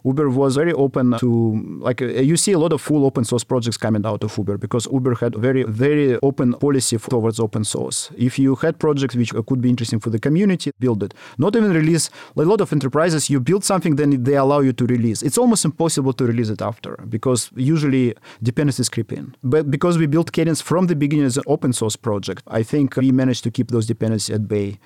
Uber 0.07 0.31
was 0.31 0.55
very 0.57 0.73
open 0.73 1.19
to 1.19 1.79
like 1.81 2.01
uh, 2.01 2.07
you 2.07 2.37
see 2.37 2.53
a 2.53 2.59
lot 2.59 2.73
of 2.73 2.81
full 2.81 3.05
open 3.05 3.25
source 3.25 3.45
projects 3.45 3.77
coming 3.77 4.07
out 4.07 4.23
of 4.23 4.39
Uber 4.39 4.57
because 4.57 4.87
Uber 4.93 5.17
had 5.17 5.35
a 5.35 5.39
very 5.39 5.65
very 5.65 6.17
open 6.23 6.53
policy 6.55 6.97
towards 6.97 7.41
open 7.41 7.65
source. 7.65 8.11
If 8.17 8.39
you 8.39 8.55
had 8.55 8.79
projects 8.79 9.17
which 9.17 9.33
could 9.49 9.61
be 9.61 9.69
interesting 9.69 9.99
for 9.99 10.11
the 10.11 10.21
community, 10.21 10.71
build 10.79 11.03
it. 11.03 11.13
Not 11.39 11.57
even 11.57 11.73
release. 11.73 12.09
A 12.37 12.43
lot 12.43 12.61
of 12.61 12.73
enterprises, 12.73 13.29
you 13.29 13.41
build 13.41 13.65
something, 13.65 13.97
then 13.97 14.23
they 14.23 14.37
allow 14.37 14.61
you 14.61 14.73
to 14.75 14.87
release. 14.87 15.23
It's 15.23 15.39
almost 15.39 15.65
impossible 15.65 16.13
to 16.15 16.25
release 16.25 16.51
it 16.51 16.63
after 16.63 16.97
because 17.09 17.51
usually 17.57 18.15
dependencies 18.43 18.89
creep 18.89 19.13
in. 19.13 19.35
But 19.43 19.71
because 19.71 19.99
we 19.99 20.07
built 20.07 20.31
Cadence 20.33 20.61
from 20.61 20.87
the 20.87 20.95
beginning 20.95 21.27
as 21.27 21.37
an 21.37 21.45
open 21.49 21.73
source 21.73 21.97
project, 21.97 22.45
I 22.47 22.63
think 22.63 22.97
we 22.97 23.11
managed 23.11 23.43
to 23.45 23.51
keep 23.51 23.69
those 23.73 23.87
dependencies 23.87 24.35
at 24.35 24.47
bay. 24.47 24.79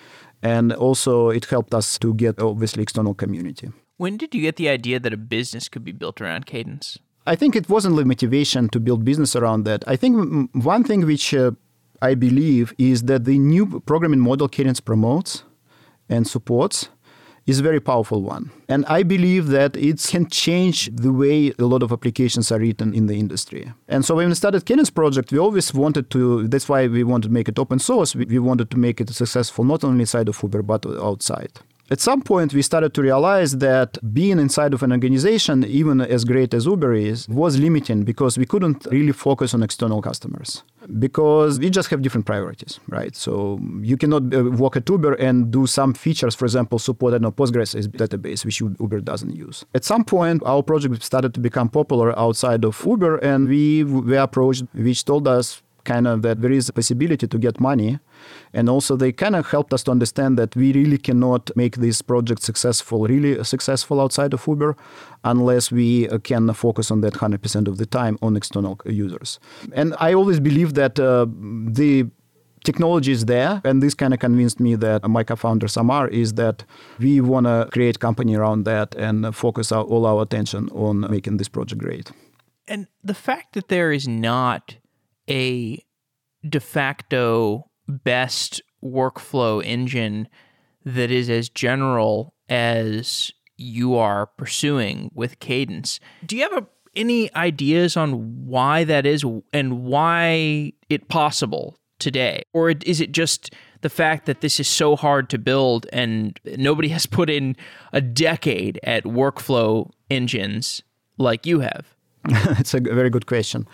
And 0.42 0.72
also, 0.72 1.28
it 1.28 1.44
helped 1.44 1.74
us 1.74 1.98
to 1.98 2.14
get 2.14 2.40
obviously 2.40 2.82
external 2.82 3.12
community. 3.12 3.68
When 4.00 4.16
did 4.16 4.34
you 4.34 4.40
get 4.40 4.56
the 4.56 4.70
idea 4.70 4.98
that 4.98 5.12
a 5.12 5.18
business 5.18 5.68
could 5.68 5.84
be 5.84 5.92
built 5.92 6.22
around 6.22 6.46
Cadence? 6.46 6.98
I 7.26 7.36
think 7.36 7.54
it 7.54 7.68
wasn't 7.68 7.96
the 7.96 8.06
motivation 8.06 8.70
to 8.70 8.80
build 8.80 9.04
business 9.04 9.36
around 9.36 9.64
that. 9.64 9.84
I 9.86 9.96
think 9.96 10.48
one 10.54 10.84
thing 10.84 11.04
which 11.04 11.34
uh, 11.34 11.50
I 12.00 12.14
believe 12.14 12.72
is 12.78 13.02
that 13.02 13.26
the 13.26 13.38
new 13.38 13.78
programming 13.80 14.20
model 14.20 14.48
Cadence 14.48 14.80
promotes 14.80 15.44
and 16.08 16.26
supports 16.26 16.88
is 17.46 17.60
a 17.60 17.62
very 17.62 17.78
powerful 17.78 18.22
one. 18.22 18.50
And 18.70 18.86
I 18.86 19.02
believe 19.02 19.48
that 19.48 19.76
it 19.76 20.00
can 20.08 20.30
change 20.30 20.88
the 20.96 21.12
way 21.12 21.52
a 21.58 21.66
lot 21.66 21.82
of 21.82 21.92
applications 21.92 22.50
are 22.50 22.58
written 22.58 22.94
in 22.94 23.06
the 23.06 23.18
industry. 23.18 23.70
And 23.86 24.02
so 24.02 24.14
when 24.14 24.30
we 24.30 24.34
started 24.34 24.64
Cadence 24.64 24.88
project, 24.88 25.30
we 25.30 25.38
always 25.38 25.74
wanted 25.74 26.08
to, 26.12 26.48
that's 26.48 26.70
why 26.70 26.86
we 26.86 27.04
wanted 27.04 27.28
to 27.28 27.34
make 27.34 27.50
it 27.50 27.58
open 27.58 27.78
source. 27.78 28.16
We, 28.16 28.24
we 28.24 28.38
wanted 28.38 28.70
to 28.70 28.78
make 28.78 28.98
it 29.02 29.10
successful 29.10 29.62
not 29.62 29.84
only 29.84 30.00
inside 30.00 30.30
of 30.30 30.42
Uber, 30.42 30.62
but 30.62 30.86
outside. 30.86 31.52
At 31.90 31.98
some 32.00 32.22
point, 32.22 32.54
we 32.54 32.62
started 32.62 32.94
to 32.94 33.02
realize 33.02 33.58
that 33.58 33.98
being 34.14 34.38
inside 34.38 34.74
of 34.74 34.82
an 34.84 34.92
organization, 34.92 35.64
even 35.64 36.00
as 36.00 36.24
great 36.24 36.54
as 36.54 36.66
Uber 36.66 36.94
is, 36.94 37.28
was 37.28 37.58
limiting 37.58 38.04
because 38.04 38.38
we 38.38 38.46
couldn't 38.46 38.86
really 38.92 39.12
focus 39.12 39.54
on 39.54 39.62
external 39.64 40.00
customers 40.00 40.62
because 40.98 41.58
we 41.58 41.70
just 41.70 41.90
have 41.90 42.02
different 42.02 42.26
priorities, 42.26 42.80
right? 42.88 43.14
So 43.14 43.60
you 43.82 43.96
cannot 43.96 44.34
uh, 44.34 44.44
work 44.44 44.76
at 44.76 44.88
Uber 44.88 45.14
and 45.14 45.50
do 45.50 45.66
some 45.66 45.94
features, 45.94 46.34
for 46.34 46.44
example, 46.44 46.78
support 46.78 47.14
an 47.14 47.22
Postgres 47.22 47.74
database, 47.88 48.44
which 48.44 48.60
Uber 48.60 49.00
doesn't 49.00 49.34
use. 49.34 49.64
At 49.74 49.84
some 49.84 50.04
point, 50.04 50.42
our 50.44 50.62
project 50.62 51.02
started 51.02 51.34
to 51.34 51.40
become 51.40 51.68
popular 51.68 52.18
outside 52.18 52.64
of 52.64 52.80
Uber, 52.84 53.16
and 53.18 53.48
we 53.48 53.84
were 53.84 54.18
approached, 54.18 54.64
which 54.74 55.04
told 55.04 55.28
us 55.28 55.62
kind 55.84 56.06
of 56.06 56.22
that 56.22 56.40
there 56.40 56.52
is 56.52 56.68
a 56.68 56.72
possibility 56.72 57.26
to 57.26 57.38
get 57.38 57.60
money. 57.60 57.98
And 58.52 58.68
also 58.68 58.96
they 58.96 59.12
kind 59.12 59.36
of 59.36 59.50
helped 59.50 59.72
us 59.72 59.82
to 59.84 59.90
understand 59.90 60.38
that 60.38 60.54
we 60.56 60.72
really 60.72 60.98
cannot 60.98 61.50
make 61.56 61.76
this 61.76 62.02
project 62.02 62.42
successful, 62.42 63.06
really 63.06 63.42
successful 63.44 64.00
outside 64.00 64.34
of 64.34 64.46
Uber, 64.46 64.76
unless 65.24 65.70
we 65.70 66.08
uh, 66.08 66.18
can 66.18 66.52
focus 66.52 66.90
on 66.90 67.00
that 67.00 67.14
100% 67.14 67.68
of 67.68 67.78
the 67.78 67.86
time 67.86 68.18
on 68.22 68.36
external 68.36 68.78
users. 68.84 69.38
And 69.72 69.94
I 69.98 70.12
always 70.14 70.40
believe 70.40 70.74
that 70.74 70.98
uh, 70.98 71.26
the 71.28 72.06
technology 72.64 73.12
is 73.12 73.24
there 73.24 73.60
and 73.64 73.82
this 73.82 73.94
kind 73.94 74.12
of 74.12 74.20
convinced 74.20 74.60
me 74.60 74.74
that 74.74 75.08
my 75.08 75.24
co-founder 75.24 75.66
samar 75.66 76.08
is 76.08 76.34
that 76.34 76.64
we 76.98 77.20
want 77.20 77.46
to 77.46 77.68
create 77.72 78.00
company 78.00 78.34
around 78.34 78.64
that 78.64 78.94
and 78.96 79.34
focus 79.34 79.72
our, 79.72 79.84
all 79.84 80.04
our 80.04 80.22
attention 80.22 80.68
on 80.70 81.00
making 81.10 81.38
this 81.38 81.48
project 81.48 81.80
great 81.80 82.12
and 82.68 82.86
the 83.02 83.14
fact 83.14 83.54
that 83.54 83.68
there 83.68 83.92
is 83.92 84.06
not 84.06 84.76
a 85.28 85.82
de 86.48 86.60
facto 86.60 87.70
best 87.88 88.62
workflow 88.82 89.64
engine 89.64 90.28
that 90.84 91.10
is 91.10 91.28
as 91.28 91.48
general 91.48 92.34
as 92.48 93.30
you 93.56 93.94
are 93.96 94.26
pursuing 94.26 95.10
with 95.14 95.38
Cadence. 95.38 96.00
Do 96.24 96.36
you 96.36 96.42
have 96.42 96.64
a, 96.64 96.66
any 96.96 97.34
ideas 97.34 97.96
on 97.96 98.46
why 98.46 98.84
that 98.84 99.06
is 99.06 99.24
and 99.52 99.84
why 99.84 100.72
it 100.88 101.08
possible 101.08 101.76
today? 101.98 102.42
Or 102.54 102.70
is 102.70 103.00
it 103.00 103.12
just 103.12 103.54
the 103.82 103.90
fact 103.90 104.26
that 104.26 104.40
this 104.40 104.58
is 104.58 104.66
so 104.66 104.96
hard 104.96 105.28
to 105.30 105.38
build 105.38 105.86
and 105.92 106.38
nobody 106.56 106.88
has 106.88 107.06
put 107.06 107.28
in 107.28 107.56
a 107.92 108.00
decade 108.00 108.80
at 108.82 109.04
workflow 109.04 109.90
engines 110.10 110.82
like 111.18 111.44
you 111.46 111.60
have? 111.60 111.94
it's 112.58 112.74
a 112.74 112.80
very 112.80 113.10
good 113.10 113.26
question. 113.26 113.66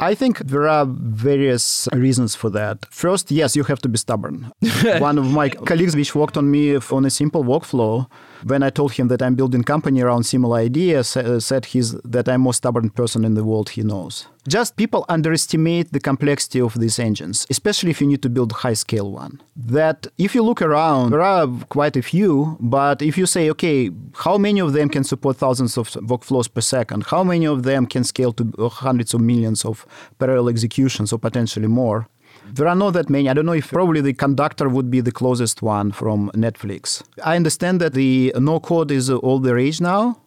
I 0.00 0.14
think 0.14 0.38
there 0.38 0.66
are 0.66 0.86
various 0.86 1.86
reasons 1.92 2.34
for 2.34 2.48
that. 2.50 2.86
First, 2.90 3.30
yes, 3.30 3.54
you 3.54 3.64
have 3.64 3.80
to 3.82 3.88
be 3.88 3.98
stubborn. 3.98 4.50
One 4.98 5.18
of 5.18 5.30
my 5.30 5.50
colleagues, 5.50 5.94
which 5.94 6.14
worked 6.14 6.38
on 6.38 6.50
me 6.50 6.76
on 6.76 7.04
a 7.04 7.10
simple 7.10 7.44
workflow, 7.44 8.06
when 8.44 8.62
I 8.62 8.70
told 8.70 8.92
him 8.92 9.08
that 9.08 9.22
I'm 9.22 9.34
building 9.34 9.62
company 9.62 10.00
around 10.00 10.24
similar 10.24 10.58
ideas, 10.58 11.16
uh, 11.16 11.40
said 11.40 11.66
he's 11.66 11.92
that 12.02 12.28
I'm 12.28 12.42
most 12.42 12.58
stubborn 12.58 12.90
person 12.90 13.24
in 13.24 13.34
the 13.34 13.44
world 13.44 13.70
he 13.70 13.82
knows. 13.82 14.26
Just 14.48 14.76
people 14.76 15.04
underestimate 15.08 15.92
the 15.92 16.00
complexity 16.00 16.60
of 16.60 16.78
these 16.78 16.98
engines, 16.98 17.46
especially 17.50 17.90
if 17.90 18.00
you 18.00 18.06
need 18.06 18.22
to 18.22 18.30
build 18.30 18.52
high 18.52 18.74
scale 18.74 19.10
one. 19.12 19.40
That 19.54 20.06
if 20.16 20.34
you 20.34 20.42
look 20.42 20.62
around, 20.62 21.10
there 21.10 21.20
are 21.20 21.46
quite 21.68 21.96
a 21.96 22.02
few, 22.02 22.56
but 22.58 23.02
if 23.02 23.18
you 23.18 23.26
say, 23.26 23.50
okay, 23.50 23.90
how 24.14 24.38
many 24.38 24.60
of 24.60 24.72
them 24.72 24.88
can 24.88 25.04
support 25.04 25.36
thousands 25.36 25.76
of 25.76 25.90
workflows 25.90 26.52
per 26.52 26.62
second? 26.62 27.04
How 27.04 27.22
many 27.22 27.46
of 27.46 27.64
them 27.64 27.86
can 27.86 28.04
scale 28.04 28.32
to 28.32 28.68
hundreds 28.68 29.12
of 29.12 29.20
millions 29.20 29.64
of 29.64 29.84
parallel 30.18 30.48
executions 30.48 31.12
or 31.12 31.18
potentially 31.18 31.68
more? 31.68 32.08
There 32.46 32.66
are 32.66 32.74
not 32.74 32.92
that 32.92 33.10
many. 33.10 33.28
I 33.28 33.34
don't 33.34 33.46
know 33.46 33.52
if 33.52 33.68
probably 33.68 34.00
the 34.00 34.12
conductor 34.12 34.68
would 34.68 34.90
be 34.90 35.00
the 35.00 35.12
closest 35.12 35.62
one 35.62 35.92
from 35.92 36.30
Netflix. 36.34 37.02
I 37.24 37.36
understand 37.36 37.80
that 37.80 37.94
the 37.94 38.32
no 38.36 38.60
code 38.60 38.90
is 38.90 39.10
all 39.10 39.38
the 39.38 39.54
rage 39.54 39.80
now, 39.80 40.20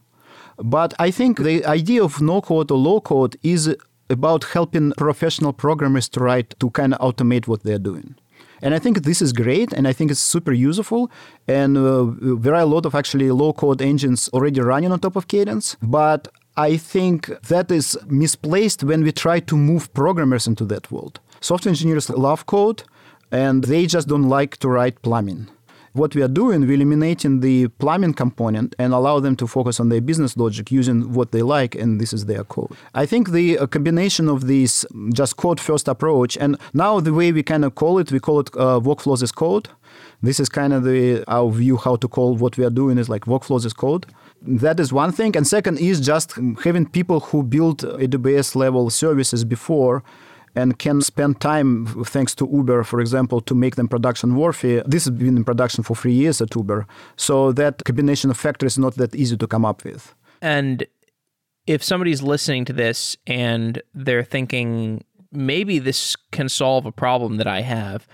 but 0.57 0.93
I 0.99 1.11
think 1.11 1.39
the 1.39 1.65
idea 1.65 2.03
of 2.03 2.21
no 2.21 2.41
code 2.41 2.71
or 2.71 2.77
low 2.77 3.01
code 3.01 3.37
is 3.43 3.75
about 4.09 4.43
helping 4.45 4.93
professional 4.97 5.53
programmers 5.53 6.07
to 6.09 6.19
write 6.19 6.55
to 6.59 6.69
kind 6.69 6.93
of 6.93 6.99
automate 6.99 7.47
what 7.47 7.63
they're 7.63 7.79
doing. 7.79 8.15
And 8.61 8.73
I 8.73 8.79
think 8.79 9.03
this 9.03 9.21
is 9.21 9.33
great, 9.33 9.73
and 9.73 9.87
I 9.89 9.93
think 9.93 10.09
it's 10.09 10.21
super 10.21 10.53
useful. 10.53 11.11
And 11.49 11.77
uh, 11.77 12.13
there 12.39 12.55
are 12.55 12.61
a 12.61 12.65
lot 12.65 12.85
of 12.85 12.95
actually 12.95 13.29
low 13.29 13.51
code 13.51 13.81
engines 13.81 14.29
already 14.29 14.61
running 14.61 14.91
on 14.93 14.99
top 15.01 15.17
of 15.17 15.27
Cadence. 15.27 15.75
But 15.81 16.29
I 16.55 16.77
think 16.77 17.27
that 17.47 17.69
is 17.71 17.97
misplaced 18.07 18.83
when 18.83 19.03
we 19.03 19.11
try 19.11 19.41
to 19.41 19.57
move 19.57 19.93
programmers 19.93 20.47
into 20.47 20.63
that 20.65 20.89
world. 20.91 21.19
Software 21.43 21.71
engineers 21.71 22.09
love 22.09 22.45
code 22.45 22.83
and 23.29 23.65
they 23.65 23.85
just 23.85 24.07
don't 24.07 24.29
like 24.29 24.55
to 24.59 24.69
write 24.69 25.01
plumbing. 25.01 25.49
What 25.91 26.15
we 26.15 26.21
are 26.21 26.29
doing, 26.29 26.61
we're 26.61 26.75
eliminating 26.75 27.41
the 27.41 27.67
plumbing 27.67 28.13
component 28.13 28.73
and 28.79 28.93
allow 28.93 29.19
them 29.19 29.35
to 29.35 29.45
focus 29.45 29.77
on 29.81 29.89
their 29.89 29.99
business 29.99 30.37
logic 30.37 30.71
using 30.71 31.11
what 31.11 31.33
they 31.33 31.41
like, 31.41 31.75
and 31.75 31.99
this 31.99 32.13
is 32.13 32.27
their 32.27 32.45
code. 32.45 32.71
I 32.95 33.05
think 33.05 33.31
the 33.31 33.57
combination 33.67 34.29
of 34.29 34.47
this 34.47 34.85
just 35.13 35.35
code 35.35 35.59
first 35.59 35.89
approach, 35.89 36.37
and 36.37 36.57
now 36.73 37.01
the 37.01 37.13
way 37.13 37.33
we 37.33 37.43
kind 37.43 37.65
of 37.65 37.75
call 37.75 37.99
it, 37.99 38.09
we 38.09 38.21
call 38.21 38.39
it 38.39 38.49
uh, 38.55 38.79
workflows 38.79 39.21
as 39.21 39.33
code. 39.33 39.67
This 40.23 40.39
is 40.39 40.47
kind 40.47 40.71
of 40.71 40.85
the 40.85 41.25
our 41.27 41.51
view 41.51 41.75
how 41.75 41.97
to 41.97 42.07
call 42.07 42.37
what 42.37 42.57
we 42.57 42.63
are 42.63 42.71
doing 42.71 42.97
is 42.97 43.09
like 43.09 43.25
workflows 43.25 43.65
as 43.65 43.73
code. 43.73 44.05
That 44.41 44.79
is 44.79 44.93
one 44.93 45.11
thing, 45.11 45.35
and 45.35 45.45
second 45.45 45.77
is 45.79 45.99
just 45.99 46.39
having 46.63 46.87
people 46.87 47.19
who 47.19 47.43
built 47.43 47.79
AWS 47.81 48.55
level 48.55 48.89
services 48.89 49.43
before 49.43 50.03
and 50.55 50.77
can 50.77 51.01
spend 51.01 51.41
time, 51.41 51.85
thanks 52.05 52.35
to 52.35 52.49
Uber, 52.51 52.83
for 52.83 52.99
example, 52.99 53.41
to 53.41 53.55
make 53.55 53.75
them 53.75 53.87
production 53.87 54.35
worthy. 54.35 54.81
This 54.85 55.05
has 55.05 55.11
been 55.11 55.37
in 55.37 55.43
production 55.43 55.83
for 55.83 55.95
three 55.95 56.13
years 56.13 56.41
at 56.41 56.55
Uber. 56.55 56.85
So 57.15 57.51
that 57.53 57.83
combination 57.85 58.29
of 58.29 58.37
factors 58.37 58.73
is 58.73 58.77
not 58.77 58.95
that 58.95 59.15
easy 59.15 59.37
to 59.37 59.47
come 59.47 59.65
up 59.65 59.83
with. 59.83 60.13
And 60.41 60.85
if 61.65 61.83
somebody's 61.83 62.21
listening 62.21 62.65
to 62.65 62.73
this 62.73 63.17
and 63.25 63.81
they're 63.93 64.23
thinking, 64.23 65.03
maybe 65.31 65.79
this 65.79 66.15
can 66.31 66.49
solve 66.49 66.85
a 66.85 66.91
problem 66.91 67.37
that 67.37 67.47
I 67.47 67.61
have, 67.61 68.07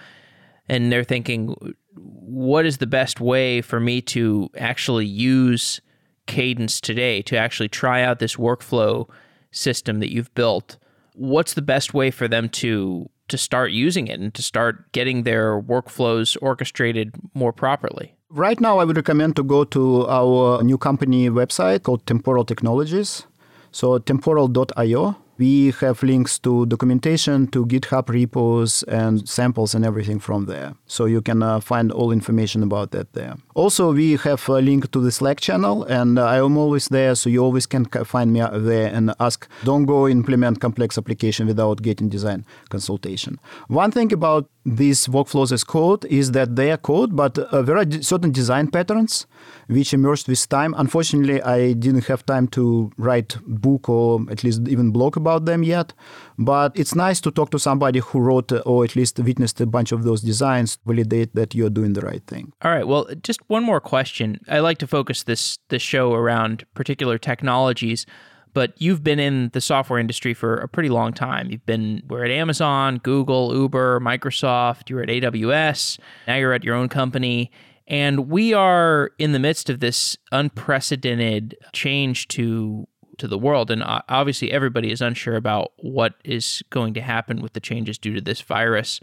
and 0.70 0.92
they're 0.92 1.04
thinking, 1.04 1.56
what 1.96 2.66
is 2.66 2.78
the 2.78 2.88
best 2.88 3.20
way 3.20 3.62
for 3.62 3.80
me 3.80 4.02
to 4.02 4.50
actually 4.58 5.08
use 5.08 5.82
Cadence 6.28 6.80
today, 6.80 7.24
to 7.24 7.36
actually 7.36 7.70
try 7.70 8.04
out 8.04 8.20
this 8.20 8.36
workflow 8.36 9.10
system 9.52 10.00
that 10.00 10.14
you've 10.14 10.34
built? 10.36 10.78
What's 11.14 11.54
the 11.54 11.62
best 11.62 11.94
way 11.94 12.12
for 12.12 12.28
them 12.28 12.50
to 12.50 13.10
to 13.28 13.38
start 13.38 13.72
using 13.72 14.08
it 14.08 14.20
and 14.20 14.34
to 14.34 14.42
start 14.42 14.92
getting 14.92 15.24
their 15.24 15.62
workflows 15.62 16.36
orchestrated 16.42 17.14
more 17.34 17.54
properly? 17.54 18.16
Right 18.32 18.60
now, 18.60 18.80
I 18.80 18.86
would 18.86 18.98
recommend 18.98 19.36
to 19.36 19.44
go 19.44 19.64
to 19.66 20.08
our 20.08 20.64
new 20.64 20.78
company 20.78 21.30
website 21.30 21.84
called 21.84 22.06
Temporal 22.06 22.44
Technologies. 22.44 23.26
So 23.72 24.00
temporal.io 24.00 25.16
we 25.40 25.72
have 25.80 26.04
links 26.04 26.38
to 26.40 26.66
documentation, 26.66 27.48
to 27.48 27.66
GitHub 27.66 28.10
repos, 28.10 28.84
and 28.84 29.28
samples 29.28 29.74
and 29.74 29.86
everything 29.86 30.20
from 30.20 30.46
there. 30.46 30.76
So 30.86 31.06
you 31.06 31.22
can 31.22 31.42
uh, 31.42 31.62
find 31.62 31.92
all 31.92 32.12
information 32.12 32.62
about 32.62 32.92
that 32.92 33.14
there. 33.14 33.38
Also, 33.56 33.94
we 33.94 34.18
have 34.18 34.48
a 34.50 34.62
link 34.62 34.92
to 34.92 35.00
the 35.00 35.12
Slack 35.12 35.40
channel, 35.40 35.84
and 35.86 36.20
uh, 36.20 36.26
I 36.26 36.38
am 36.38 36.58
always 36.58 36.90
there, 36.90 37.16
so 37.16 37.30
you 37.30 37.42
always 37.42 37.66
can 37.66 37.86
find 37.86 38.34
me 38.34 38.42
there 38.52 38.94
and 38.94 39.14
ask. 39.20 39.48
Don't 39.64 39.86
go 39.86 40.08
implement 40.08 40.60
complex 40.60 40.98
application 40.98 41.48
without 41.48 41.82
getting 41.82 42.10
design 42.10 42.46
consultation. 42.70 43.40
One 43.68 43.92
thing 43.92 44.12
about 44.12 44.50
these 44.76 45.08
workflows 45.08 45.52
as 45.52 45.64
code 45.64 46.06
is 46.06 46.32
that 46.32 46.56
they 46.56 46.72
are 46.72 46.78
code, 46.78 47.16
but 47.16 47.38
uh, 47.38 47.62
there 47.62 47.78
are 47.78 47.86
certain 48.02 48.32
design 48.32 48.70
patterns 48.70 49.26
which 49.68 49.94
emerged 49.94 50.28
with 50.28 50.48
time. 50.50 50.74
Unfortunately, 50.78 51.42
I 51.42 51.74
didn't 51.74 52.06
have 52.06 52.26
time 52.26 52.48
to 52.50 52.92
write 52.98 53.38
book 53.46 53.90
or 53.90 54.20
at 54.30 54.44
least 54.44 54.68
even 54.68 54.92
blog 54.92 55.18
about 55.18 55.46
them 55.46 55.64
yet. 55.64 55.94
But 56.38 56.78
it's 56.78 56.96
nice 56.96 57.20
to 57.22 57.32
talk 57.32 57.52
to 57.52 57.60
somebody 57.60 58.00
who 58.00 58.20
wrote 58.20 58.52
uh, 58.52 58.62
or 58.66 58.84
at 58.84 58.96
least 58.96 59.20
witnessed 59.20 59.60
a 59.62 59.66
bunch 59.66 59.92
of 59.92 60.04
those 60.04 60.22
designs, 60.22 60.78
validate 60.86 61.36
that 61.36 61.56
you're 61.56 61.70
doing 61.70 61.94
the 61.94 62.02
right 62.02 62.26
thing. 62.28 62.54
All 62.62 62.72
right. 62.72 62.88
Well, 62.88 63.08
just 63.22 63.40
one 63.48 63.64
more 63.64 63.82
question. 63.82 64.40
I 64.48 64.60
like 64.60 64.78
to 64.80 64.88
focus 64.88 65.24
this 65.24 65.58
this 65.70 65.82
show 65.82 66.14
around 66.14 66.66
particular 66.74 67.18
technologies 67.18 68.06
but 68.54 68.74
you've 68.82 69.04
been 69.04 69.20
in 69.20 69.50
the 69.54 69.62
software 69.62 70.00
industry 70.00 70.34
for 70.34 70.56
a 70.56 70.68
pretty 70.68 70.90
long 70.90 71.14
time. 71.14 71.50
You've 71.52 71.66
been 71.66 72.04
we're 72.08 72.26
at 72.26 72.32
Amazon, 72.32 72.98
Google, 72.98 73.56
Uber, 73.56 74.00
Microsoft, 74.00 74.90
you're 74.90 75.02
at 75.02 75.10
AWS, 75.10 76.00
now 76.28 76.36
you're 76.36 76.54
at 76.54 76.64
your 76.64 76.76
own 76.76 76.90
company. 76.90 77.52
And 77.88 78.30
we 78.30 78.54
are 78.54 79.12
in 79.18 79.32
the 79.32 79.40
midst 79.40 79.70
of 79.70 79.80
this 79.80 80.16
unprecedented 80.32 81.58
change 81.74 82.28
to 82.30 82.88
to 83.18 83.28
the 83.28 83.38
world 83.38 83.70
and 83.70 83.84
obviously 83.86 84.50
everybody 84.50 84.92
is 84.92 85.02
unsure 85.02 85.36
about 85.36 85.74
what 85.80 86.14
is 86.24 86.64
going 86.70 86.94
to 86.94 87.02
happen 87.02 87.42
with 87.42 87.52
the 87.52 87.60
changes 87.60 87.98
due 87.98 88.14
to 88.14 88.22
this 88.22 88.40
virus. 88.40 89.02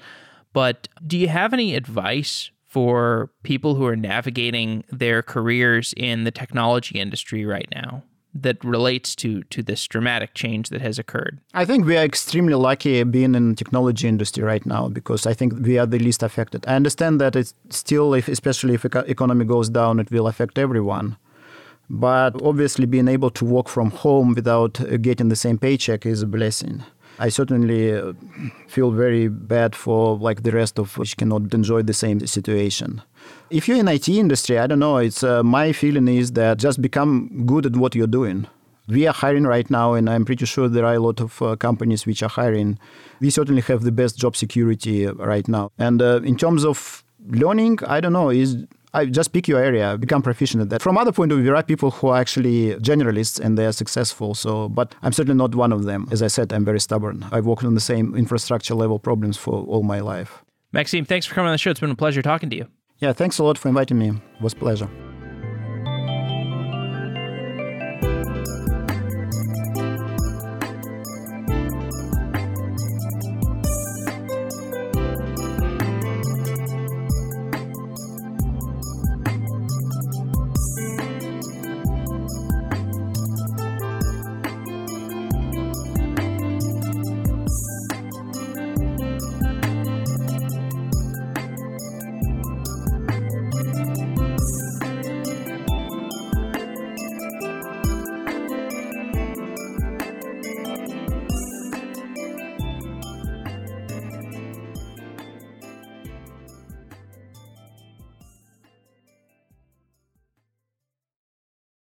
But 0.55 0.88
do 1.07 1.18
you 1.18 1.28
have 1.28 1.53
any 1.53 1.74
advice 1.74 2.51
for 2.64 3.30
people 3.42 3.74
who 3.74 3.84
are 3.84 3.94
navigating 3.94 4.84
their 4.90 5.22
careers 5.22 5.92
in 5.99 6.24
the 6.24 6.30
technology 6.30 6.99
industry 6.99 7.44
right 7.44 7.68
now 7.74 8.03
that 8.43 8.64
relates 8.64 9.14
to 9.16 9.43
to 9.45 9.62
this 9.62 9.87
dramatic 9.87 10.34
change 10.34 10.68
that 10.68 10.80
has 10.80 10.99
occurred? 10.99 11.39
I 11.55 11.64
think 11.64 11.87
we 11.87 11.97
are 11.97 12.05
extremely 12.05 12.55
lucky 12.55 13.03
being 13.05 13.34
in 13.34 13.51
the 13.51 13.57
technology 13.57 14.09
industry 14.09 14.43
right 14.43 14.64
now 14.66 14.89
because 14.89 15.26
I 15.26 15.34
think 15.34 15.55
we 15.61 15.78
are 15.78 15.87
the 15.87 15.99
least 15.99 16.22
affected. 16.22 16.64
I 16.66 16.76
understand 16.76 17.20
that 17.20 17.37
it's 17.37 17.55
still, 17.70 18.14
if, 18.14 18.28
especially 18.28 18.74
if 18.74 18.84
economy 18.84 19.45
goes 19.45 19.68
down, 19.68 20.01
it 20.01 20.11
will 20.11 20.26
affect 20.26 20.59
everyone. 20.59 21.16
But 21.89 22.43
obviously, 22.43 22.87
being 22.87 23.09
able 23.09 23.30
to 23.30 23.45
work 23.45 23.68
from 23.68 23.91
home 23.91 24.34
without 24.34 24.80
uh, 24.80 24.97
getting 24.97 25.28
the 25.28 25.37
same 25.37 25.59
paycheck 25.59 26.05
is 26.05 26.22
a 26.22 26.26
blessing. 26.26 26.82
I 27.19 27.31
certainly 27.31 27.93
uh, 27.93 28.12
feel 28.69 28.91
very 28.91 29.29
bad 29.29 29.75
for 29.75 30.19
like 30.19 30.43
the 30.43 30.53
rest 30.53 30.79
of 30.79 30.99
which 30.99 31.17
cannot 31.17 31.55
enjoy 31.55 31.83
the 31.83 31.95
same 31.95 32.27
situation. 32.27 33.03
If 33.51 33.69
you're 33.69 33.79
in 33.79 33.89
IT 33.89 34.09
industry, 34.09 34.59
I 34.59 34.67
don't 34.67 34.79
know. 34.79 34.99
It's 34.99 35.23
uh, 35.23 35.43
my 35.43 35.73
feeling 35.73 36.09
is 36.09 36.33
that 36.33 36.59
just 36.59 36.83
become 36.83 37.47
good 37.47 37.67
at 37.67 37.77
what 37.77 37.95
you're 37.95 38.07
doing. 38.07 38.47
We 38.89 39.07
are 39.07 39.12
hiring 39.14 39.45
right 39.45 39.69
now, 39.69 39.95
and 39.95 40.09
I'm 40.09 40.25
pretty 40.25 40.47
sure 40.47 40.69
there 40.69 40.85
are 40.85 40.95
a 40.95 41.01
lot 41.01 41.21
of 41.21 41.43
uh, 41.43 41.57
companies 41.57 42.07
which 42.07 42.23
are 42.23 42.29
hiring. 42.29 42.79
We 43.21 43.31
certainly 43.31 43.62
have 43.62 43.83
the 43.83 43.91
best 43.91 44.17
job 44.17 44.37
security 44.37 45.07
uh, 45.07 45.14
right 45.14 45.49
now. 45.49 45.73
And 45.79 46.01
uh, 46.01 46.21
in 46.23 46.37
terms 46.37 46.64
of 46.64 47.03
learning, 47.29 47.81
I 47.87 48.01
don't 48.01 48.12
know. 48.12 48.31
Is 48.31 48.57
I 48.97 49.05
just 49.05 49.32
pick 49.34 49.47
your 49.47 49.61
area, 49.61 49.99
become 49.99 50.22
proficient 50.22 50.62
at 50.62 50.70
that. 50.70 50.80
From 50.80 50.97
other 50.97 51.12
point 51.12 51.30
of 51.30 51.36
view, 51.38 51.44
there 51.44 51.55
are 51.55 51.62
people 51.62 51.90
who 51.90 52.09
are 52.09 52.18
actually 52.18 52.74
generalists 52.76 53.38
and 53.38 53.59
they 53.59 53.66
are 53.66 53.72
successful. 53.72 54.34
So, 54.34 54.70
but 54.70 54.94
I'm 55.03 55.12
certainly 55.12 55.36
not 55.36 55.55
one 55.55 55.70
of 55.70 55.84
them. 55.84 56.09
As 56.11 56.22
I 56.22 56.28
said, 56.28 56.51
I'm 56.53 56.64
very 56.64 56.80
stubborn. 56.80 57.26
I've 57.30 57.44
worked 57.44 57.64
on 57.64 57.74
the 57.74 57.80
same 57.80 58.14
infrastructure 58.16 58.74
level 58.74 58.99
problems 58.99 59.36
for 59.36 59.64
all 59.64 59.82
my 59.82 60.01
life. 60.01 60.42
Maxim, 60.72 61.05
thanks 61.05 61.26
for 61.26 61.34
coming 61.34 61.49
on 61.49 61.53
the 61.53 61.59
show. 61.59 61.70
It's 61.70 61.80
been 61.80 61.90
a 61.90 61.94
pleasure 61.97 62.22
talking 62.22 62.49
to 62.51 62.57
you. 62.57 62.66
Yeah, 62.99 63.12
thanks 63.12 63.38
a 63.38 63.44
lot 63.44 63.59
for 63.59 63.68
inviting 63.68 63.99
me. 63.99 64.09
It 64.09 64.40
was 64.40 64.55
a 64.55 64.57
pleasure. 64.57 64.88